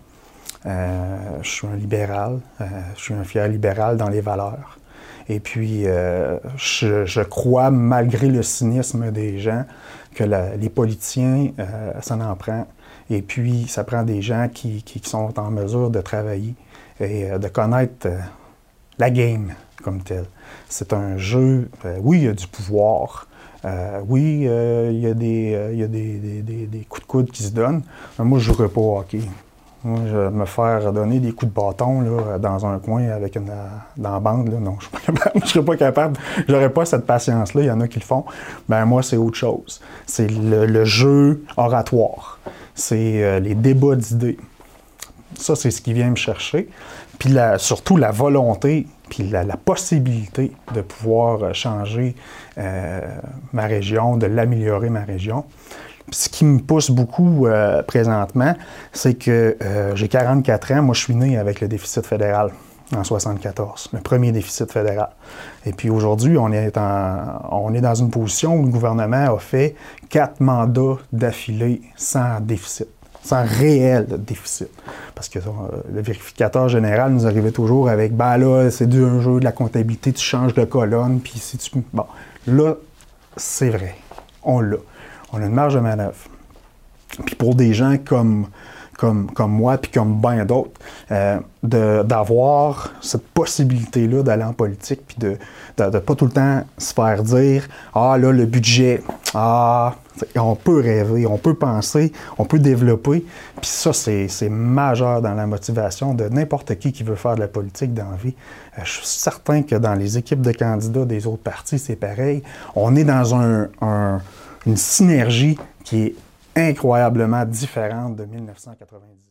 je 0.67 1.49
suis 1.49 1.67
un 1.67 1.77
libéral. 1.77 2.41
je 2.95 3.01
suis 3.01 3.15
un 3.15 3.25
fier 3.25 3.49
libéral 3.49 3.97
dans 3.97 4.11
les 4.11 4.21
valeurs. 4.21 4.79
Et 5.33 5.41
puis, 5.41 5.87
euh, 5.87 6.39
je, 6.57 7.23
crois, 7.23 7.71
malgré 7.71 8.29
le 8.29 8.43
cynisme 8.43 9.11
des 9.11 9.39
gens, 9.39 9.65
que 10.15 10.25
les 10.25 10.69
politiciens, 10.69 11.53
euh, 11.59 11.93
ça 12.03 12.17
en 12.17 12.37
prend. 12.37 12.67
Et 13.09 13.23
puis, 13.23 13.67
ça 13.67 13.83
prend 13.83 14.03
des 14.03 14.21
gens 14.21 14.49
qui, 14.53 14.85
sont 15.03 15.41
en 15.41 15.51
mesure 15.51 15.89
de 15.89 16.03
travailler 16.03 16.55
et 17.01 17.31
euh, 17.31 17.39
de 17.39 17.49
connaître 17.49 18.09
la 18.99 19.09
game 19.09 19.55
comme 19.83 20.03
telle. 20.03 20.27
C'est 20.69 20.93
un 20.93 21.17
jeu, 21.17 21.71
oui, 22.01 22.19
il 22.19 22.25
y 22.25 22.29
a 22.29 22.35
du 22.35 22.47
pouvoir. 22.47 23.27
oui, 24.07 24.43
il 24.43 25.01
y 25.01 25.07
a, 25.07 25.15
des, 25.15 26.87
coups 26.91 27.03
de 27.03 27.07
coude 27.07 27.31
qui 27.31 27.43
se 27.43 27.53
donnent. 27.53 27.83
moi, 28.19 28.39
je 28.39 28.51
ne 28.51 28.55
jouerais 28.55 28.69
pas 28.69 28.81
au 28.83 28.99
hockey. 28.99 29.23
Moi, 29.85 30.01
je 30.07 30.17
vais 30.17 30.31
me 30.31 30.45
faire 30.45 30.93
donner 30.93 31.19
des 31.19 31.33
coups 31.33 31.53
de 31.53 31.57
bâton 31.57 32.03
là, 32.03 32.39
dans 32.39 32.67
un 32.67 32.79
coin 32.79 33.09
avec 33.09 33.35
une, 33.35 33.51
dans 33.97 34.13
la 34.13 34.21
bande, 34.21 34.53
là, 34.53 34.61
non, 34.61 34.77
je 34.81 35.41
ne 35.41 35.41
serais 35.47 35.65
pas 35.65 35.77
capable. 35.77 36.19
J'aurais 36.49 36.71
pas 36.71 36.85
cette 36.85 37.05
patience-là. 37.05 37.63
Il 37.63 37.67
y 37.67 37.71
en 37.71 37.81
a 37.81 37.89
qui 37.89 37.99
le 37.99 38.05
font. 38.05 38.25
Ben 38.69 38.85
moi, 38.85 39.03
c'est 39.03 39.17
autre 39.17 39.37
chose. 39.37 39.81
C'est 40.07 40.29
le, 40.29 40.85
jeu 40.85 41.45
oratoire. 41.57 42.39
C'est 42.75 43.25
euh, 43.25 43.41
les 43.41 43.55
débats 43.55 43.97
d'idées. 43.97 44.39
Ça, 45.37 45.57
c'est 45.57 45.71
ce 45.71 45.81
qui 45.81 45.93
vient 45.93 46.11
me 46.11 46.17
chercher. 46.17 46.69
Puis 47.19 47.35
surtout 47.59 47.97
la 47.97 48.11
volonté, 48.11 48.87
puis 49.09 49.25
la, 49.25 49.45
possibilité 49.57 50.53
de 50.75 50.81
pouvoir 50.81 51.43
euh, 51.43 51.53
changer 51.53 52.15
euh, 52.59 53.01
ma 53.53 53.67
région, 53.67 54.17
de 54.17 54.27
l'améliorer 54.27 54.91
ma 54.91 55.03
région 55.03 55.45
ce 56.11 56.29
qui 56.29 56.45
me 56.45 56.59
pousse 56.59 56.91
beaucoup 56.91 57.47
euh, 57.47 57.83
présentement, 57.83 58.55
c'est 58.93 59.15
que 59.15 59.57
euh, 59.63 59.95
j'ai 59.95 60.09
44 60.09 60.73
ans. 60.73 60.83
Moi, 60.83 60.95
je 60.95 61.01
suis 61.01 61.15
né 61.15 61.39
avec 61.39 61.61
le 61.61 61.69
déficit 61.69 62.07
fédéral 62.07 62.51
en 62.95 63.05
74, 63.05 63.91
le 63.93 64.01
premier 64.01 64.33
déficit 64.33 64.71
fédéral. 64.71 65.11
Et 65.65 65.73
puis 65.73 65.89
aujourd'hui, 65.89 66.37
on, 66.37 66.53
est 66.53 66.71
dans 66.71 67.95
une 67.95 68.11
position 68.11 68.57
où 68.57 68.67
le 68.67 68.71
gouvernement 68.71 69.35
a 69.35 69.39
fait 69.39 69.77
quatre 70.11 70.41
mandats 70.41 70.99
d'affilée 71.13 71.81
sans 71.97 72.41
déficit, 72.41 72.89
sans 73.23 73.45
réel 73.47 74.07
déficit. 74.19 74.69
Parce 75.15 75.31
que 75.31 75.39
euh, 75.39 75.43
le 75.91 76.03
vérificateur 76.03 76.69
général 76.69 77.13
nous 77.13 77.27
arrivait 77.27 77.53
toujours 77.53 77.89
avec 77.89 78.15
ben 78.15 78.37
là, 78.37 78.71
c'est 78.71 78.93
un 78.93 79.21
jeu 79.21 79.39
de 79.39 79.45
la 79.45 79.53
comptabilité, 79.53 80.13
tu 80.13 80.23
changes 80.23 80.55
de 80.55 80.65
colonne, 80.65 81.21
puis 81.21 81.39
si 81.39 81.57
tu. 81.57 81.71
Bon, 81.95 82.07
là, 82.47 82.75
c'est 83.37 83.71
vrai, 83.71 83.95
on 84.43 84.61
l'a 84.61 84.77
on 85.33 85.43
a 85.43 85.47
une 85.47 85.55
marge 85.55 85.75
de 85.75 85.81
manœuvre. 85.81 86.17
Puis 87.25 87.35
pour 87.35 87.55
des 87.55 87.75
gens 87.75 87.97
comme, 88.03 88.47
comme, 88.97 89.31
comme 89.31 89.53
moi, 89.53 89.79
puis 89.79 89.91
comme 89.91 90.21
bien 90.21 90.45
d'autres, 90.45 90.81
euh, 91.11 91.39
d'avoir 91.63 92.93
cette 93.01 93.27
possibilité-là 93.29 94.23
d'aller 94.23 94.45
en 94.45 94.53
politique, 94.53 95.01
puis 95.07 95.17
de 95.19 95.37
ne 95.79 95.99
pas 95.99 96.15
tout 96.15 96.27
le 96.27 96.33
temps 96.33 96.65
se 96.79 96.93
faire 96.95 97.23
dire 97.23 97.69
Ah 97.95 98.17
là, 98.19 98.33
le 98.33 98.47
budget, 98.47 99.03
ah, 99.35 99.95
on 100.37 100.55
peut 100.55 100.81
rêver, 100.81 101.27
on 101.27 101.39
peut 101.39 101.55
penser, 101.55 102.13
on 102.39 102.45
peut 102.45 102.59
développer. 102.59 103.25
Puis 103.61 103.71
ça, 103.71 103.93
c'est 103.93 104.49
majeur 104.49 105.23
dans 105.23 105.35
la 105.35 105.47
motivation 105.47 106.15
de 106.15 106.29
n'importe 106.29 106.79
qui 106.79 106.93
qui 106.93 107.03
veut 107.03 107.15
faire 107.15 107.35
de 107.35 107.41
la 107.41 107.49
politique 107.49 107.95
dans 107.95 108.11
la 108.11 108.17
vie. 108.17 108.35
Euh, 108.79 108.83
je 108.85 108.91
suis 108.91 109.07
certain 109.07 109.63
que 109.63 109.75
dans 109.75 109.95
les 109.95 110.19
équipes 110.19 110.43
de 110.43 110.53
candidats 110.53 111.05
des 111.05 111.27
autres 111.27 111.43
partis, 111.43 111.79
c'est 111.79 111.97
pareil. 111.97 112.43
On 112.75 112.97
est 112.97 113.05
dans 113.05 113.35
un 113.35 113.69
une 114.67 114.77
synergie 114.77 115.59
qui 115.85 116.03
est 116.03 116.15
incroyablement 116.57 117.45
différente 117.45 118.17
de 118.17 118.25
1998. 118.25 119.23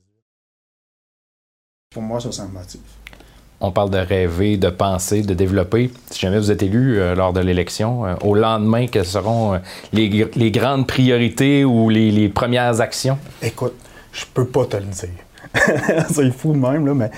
Pour 1.91 2.01
moi, 2.01 2.19
ça, 2.19 2.31
ça 2.31 2.45
me 2.45 2.53
motive. 2.53 2.81
On 3.63 3.71
parle 3.71 3.91
de 3.91 3.97
rêver, 3.99 4.57
de 4.57 4.69
penser, 4.69 5.21
de 5.21 5.35
développer. 5.35 5.91
Si 6.09 6.19
jamais 6.19 6.39
vous 6.39 6.49
êtes 6.49 6.63
élu 6.63 6.99
euh, 6.99 7.13
lors 7.13 7.31
de 7.31 7.41
l'élection, 7.41 8.05
euh, 8.05 8.15
au 8.23 8.33
lendemain, 8.33 8.87
quelles 8.87 9.05
seront 9.05 9.53
euh, 9.53 9.59
les, 9.93 10.51
grandes 10.51 10.87
priorités 10.87 11.63
ou 11.63 11.89
les, 11.89 12.09
les 12.11 12.27
premières 12.27 12.81
actions? 12.81 13.19
Écoute, 13.41 13.73
je 14.11 14.25
peux 14.33 14.47
pas 14.47 14.65
te 14.65 14.77
le 14.77 14.85
dire. 14.85 15.09
c'est 16.09 16.31
fou 16.31 16.53
de 16.53 16.57
même, 16.57 16.85
là, 16.85 16.93
mais 16.93 17.11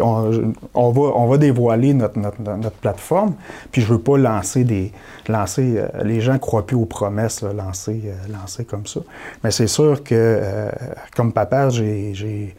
on, 0.00 0.90
va, 0.90 1.00
on 1.00 1.26
va 1.26 1.38
dévoiler 1.38 1.94
notre, 1.94 2.18
notre, 2.18 2.70
plateforme, 2.70 3.34
puis 3.72 3.82
je 3.82 3.86
veux 3.92 3.98
pas 3.98 4.16
lancer 4.16 4.64
des. 4.64 4.92
lancer 5.28 5.74
euh, 5.76 5.88
Les 6.04 6.20
gens 6.20 6.38
croient 6.38 6.66
plus 6.66 6.76
aux 6.76 6.84
promesses, 6.84 7.42
lancer, 7.42 8.02
euh, 8.06 8.32
lancer 8.32 8.64
comme 8.64 8.86
ça. 8.86 9.00
Mais 9.42 9.50
c'est 9.50 9.66
sûr 9.66 10.04
que, 10.04 10.14
euh, 10.14 10.70
comme 11.16 11.32
papa, 11.32 11.70
j'ai 11.70 12.54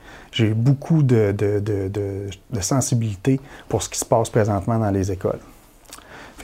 beaucoup 0.55 1.03
de, 1.03 1.31
de, 1.31 1.61
de 1.61 2.59
sensibilité 2.59 3.39
pour 3.69 3.83
ce 3.83 3.89
qui 3.89 3.99
se 3.99 4.05
passe 4.05 4.29
présentement 4.29 4.77
dans 4.77 4.91
les 4.91 5.11
écoles 5.11 5.39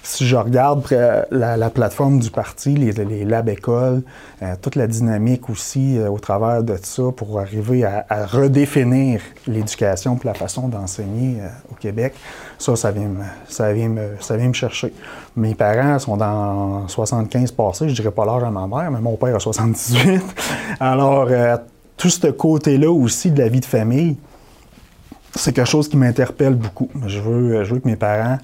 si 0.04 0.28
je 0.28 0.36
regarde 0.36 0.86
la, 1.32 1.70
plateforme 1.70 2.20
du 2.20 2.30
parti, 2.30 2.76
les, 2.76 3.24
labs 3.24 3.50
écoles, 3.50 4.04
euh, 4.42 4.54
toute 4.62 4.76
la 4.76 4.86
dynamique 4.86 5.50
aussi 5.50 5.98
euh, 5.98 6.10
au 6.10 6.20
travers 6.20 6.62
de 6.62 6.78
ça 6.82 7.04
pour 7.16 7.40
arriver 7.40 7.86
à, 7.86 8.26
redéfinir 8.26 9.22
l'éducation 9.48 10.20
et 10.22 10.28
la 10.28 10.34
façon 10.34 10.68
d'enseigner 10.68 11.38
euh, 11.40 11.48
au 11.72 11.76
Québec, 11.76 12.14
ça, 12.60 12.76
ça 12.76 12.92
vient, 12.92 13.08
me, 13.08 13.24
ça, 13.48 13.72
vient 13.72 13.88
me, 13.88 14.18
ça 14.20 14.36
vient 14.36 14.50
me 14.50 14.54
chercher. 14.54 14.94
Mes 15.38 15.56
parents 15.56 15.98
sont 16.00 16.18
dans 16.18 16.86
75 16.90 17.54
passés, 17.54 17.88
je 17.88 17.96
dirais 17.96 18.12
pas 18.12 18.26
l'âge 18.26 18.44
à 18.44 18.52
ma 18.52 18.68
mère, 18.68 18.92
mais 18.92 19.00
mon 19.00 19.16
père 19.16 19.36
a 19.36 19.40
78. 19.40 20.22
Alors, 20.82 21.30
tout 21.96 22.10
ce 22.10 22.28
côté-là 22.28 22.92
aussi 22.92 23.32
de 23.32 23.42
la 23.42 23.48
vie 23.48 23.62
de 23.62 23.66
famille, 23.66 24.18
c'est 25.36 25.54
quelque 25.54 25.70
chose 25.70 25.90
qui 25.90 25.98
m'interpelle 25.98 26.56
beaucoup. 26.56 26.90
Je 27.08 27.20
veux, 27.20 27.64
je 27.64 27.74
veux 27.74 27.80
que 27.80 27.88
mes 27.88 27.96
parents 27.96 28.38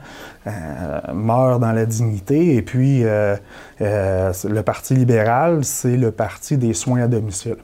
euh, 0.47 0.99
meurent 1.13 1.59
dans 1.59 1.71
la 1.71 1.85
dignité. 1.85 2.55
Et 2.55 2.61
puis, 2.61 3.03
euh, 3.03 3.35
euh, 3.81 4.33
le 4.47 4.61
Parti 4.63 4.95
libéral, 4.95 5.63
c'est 5.63 5.97
le 5.97 6.11
parti 6.11 6.57
des 6.57 6.73
soins 6.73 7.01
à 7.01 7.07
domicile. 7.07 7.57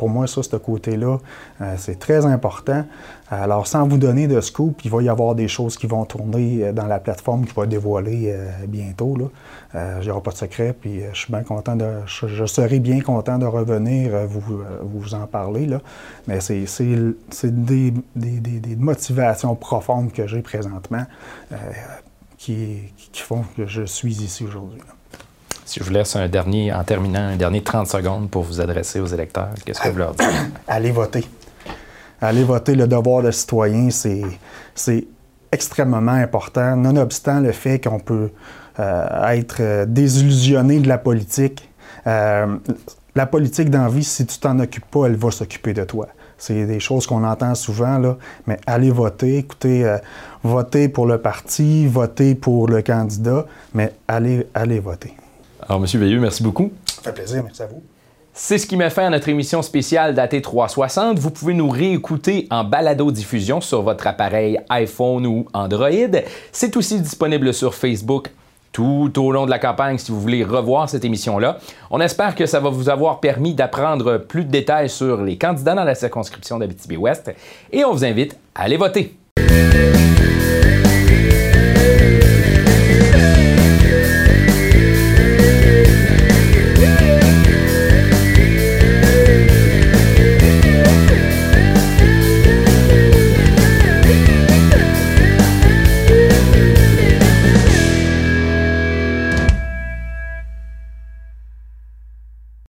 Pour 0.00 0.08
moi, 0.08 0.26
ça, 0.26 0.42
ce 0.42 0.56
côté-là, 0.56 1.18
c'est 1.76 1.98
très 1.98 2.24
important. 2.24 2.86
Alors, 3.28 3.66
sans 3.66 3.86
vous 3.86 3.98
donner 3.98 4.28
de 4.28 4.40
scoop, 4.40 4.82
il 4.82 4.90
va 4.90 5.02
y 5.02 5.10
avoir 5.10 5.34
des 5.34 5.46
choses 5.46 5.76
qui 5.76 5.86
vont 5.86 6.06
tourner 6.06 6.72
dans 6.72 6.86
la 6.86 6.98
plateforme 6.98 7.44
qui 7.44 7.52
va 7.52 7.66
dévoiler 7.66 8.34
bientôt. 8.66 9.14
Là. 9.14 10.00
n'y 10.00 10.20
pas 10.22 10.30
de 10.30 10.36
secret, 10.36 10.72
puis 10.72 11.02
je 11.12 11.18
suis 11.18 11.30
bien 11.30 11.42
content 11.42 11.76
de. 11.76 11.86
Je, 12.06 12.46
serai 12.46 12.78
bien 12.78 13.02
content 13.02 13.36
de 13.36 13.44
revenir 13.44 14.12
vous, 14.26 15.14
en 15.14 15.26
parler. 15.26 15.66
Là. 15.66 15.82
Mais 16.26 16.40
c'est 16.40 16.64
des, 17.44 17.92
des, 18.16 18.40
des, 18.40 18.76
motivations 18.76 19.54
profondes 19.54 20.12
que 20.12 20.26
j'ai 20.26 20.40
présentement 20.40 21.04
qui, 22.40 22.90
font 23.12 23.44
que 23.54 23.66
je 23.66 23.82
suis 23.82 24.22
ici 24.22 24.44
aujourd'hui. 24.44 24.80
Si 25.70 25.78
je 25.78 25.84
vous 25.84 25.92
laisse 25.92 26.16
un 26.16 26.26
dernier, 26.26 26.72
en 26.72 26.82
terminant, 26.82 27.20
un 27.20 27.36
dernier 27.36 27.62
30 27.62 27.86
secondes 27.86 28.28
pour 28.28 28.42
vous 28.42 28.60
adresser 28.60 28.98
aux 28.98 29.06
électeurs, 29.06 29.50
qu'est-ce 29.64 29.80
que 29.80 29.88
vous 29.90 29.98
leur 29.98 30.14
dites? 30.14 30.26
Allez 30.66 30.90
voter. 30.90 31.24
Allez 32.20 32.42
voter. 32.42 32.74
Le 32.74 32.88
devoir 32.88 33.22
de 33.22 33.30
citoyen, 33.30 33.88
c'est 33.88 35.06
extrêmement 35.52 36.10
important, 36.10 36.74
nonobstant 36.74 37.38
le 37.38 37.52
fait 37.52 37.78
qu'on 37.78 38.00
peut 38.00 38.32
euh, 38.80 39.28
être 39.28 39.84
désillusionné 39.84 40.80
de 40.80 40.88
la 40.88 40.98
politique. 40.98 41.70
Euh, 42.08 42.56
la 43.14 43.26
politique 43.26 43.70
d'envie, 43.70 44.02
si 44.02 44.26
tu 44.26 44.40
t'en 44.40 44.58
occupes 44.58 44.90
pas, 44.90 45.06
elle 45.06 45.14
va 45.14 45.30
s'occuper 45.30 45.72
de 45.72 45.84
toi. 45.84 46.08
C'est 46.36 46.66
des 46.66 46.80
choses 46.80 47.06
qu'on 47.06 47.22
entend 47.22 47.54
souvent, 47.54 47.98
là, 47.98 48.16
mais 48.48 48.58
allez 48.66 48.90
voter, 48.90 49.38
écoutez, 49.38 49.84
euh, 49.84 49.98
votez 50.42 50.88
pour 50.88 51.06
le 51.06 51.18
parti, 51.18 51.86
votez 51.86 52.34
pour 52.34 52.66
le 52.66 52.82
candidat, 52.82 53.46
mais 53.72 53.92
allez, 54.08 54.48
allez 54.52 54.80
voter. 54.80 55.14
Alors, 55.70 55.84
M. 55.84 56.00
Veilleux, 56.00 56.18
merci 56.18 56.42
beaucoup. 56.42 56.72
Ça 56.84 57.00
fait 57.00 57.12
plaisir, 57.12 57.44
merci 57.44 57.62
à 57.62 57.66
vous. 57.66 57.80
C'est 58.32 58.58
ce 58.58 58.66
qui 58.66 58.76
met 58.76 58.90
fin 58.90 59.06
à 59.06 59.10
notre 59.10 59.28
émission 59.28 59.62
spéciale 59.62 60.16
d'AT360. 60.16 61.14
Vous 61.14 61.30
pouvez 61.30 61.54
nous 61.54 61.68
réécouter 61.68 62.48
en 62.50 62.64
balado-diffusion 62.64 63.60
sur 63.60 63.82
votre 63.82 64.08
appareil 64.08 64.58
iPhone 64.68 65.24
ou 65.28 65.46
Android. 65.52 66.18
C'est 66.50 66.76
aussi 66.76 67.00
disponible 67.00 67.54
sur 67.54 67.76
Facebook, 67.76 68.32
tout 68.72 69.12
au 69.16 69.30
long 69.30 69.44
de 69.46 69.50
la 69.50 69.60
campagne 69.60 69.96
si 69.96 70.10
vous 70.10 70.20
voulez 70.20 70.42
revoir 70.42 70.88
cette 70.88 71.04
émission-là. 71.04 71.60
On 71.92 72.00
espère 72.00 72.34
que 72.34 72.46
ça 72.46 72.58
va 72.58 72.70
vous 72.70 72.88
avoir 72.88 73.20
permis 73.20 73.54
d'apprendre 73.54 74.18
plus 74.18 74.44
de 74.44 74.50
détails 74.50 74.90
sur 74.90 75.22
les 75.22 75.38
candidats 75.38 75.76
dans 75.76 75.84
la 75.84 75.94
circonscription 75.94 76.58
d'Abitibi-Ouest 76.58 77.30
et 77.72 77.84
on 77.84 77.92
vous 77.92 78.04
invite 78.04 78.36
à 78.56 78.62
aller 78.62 78.76
voter. 78.76 79.14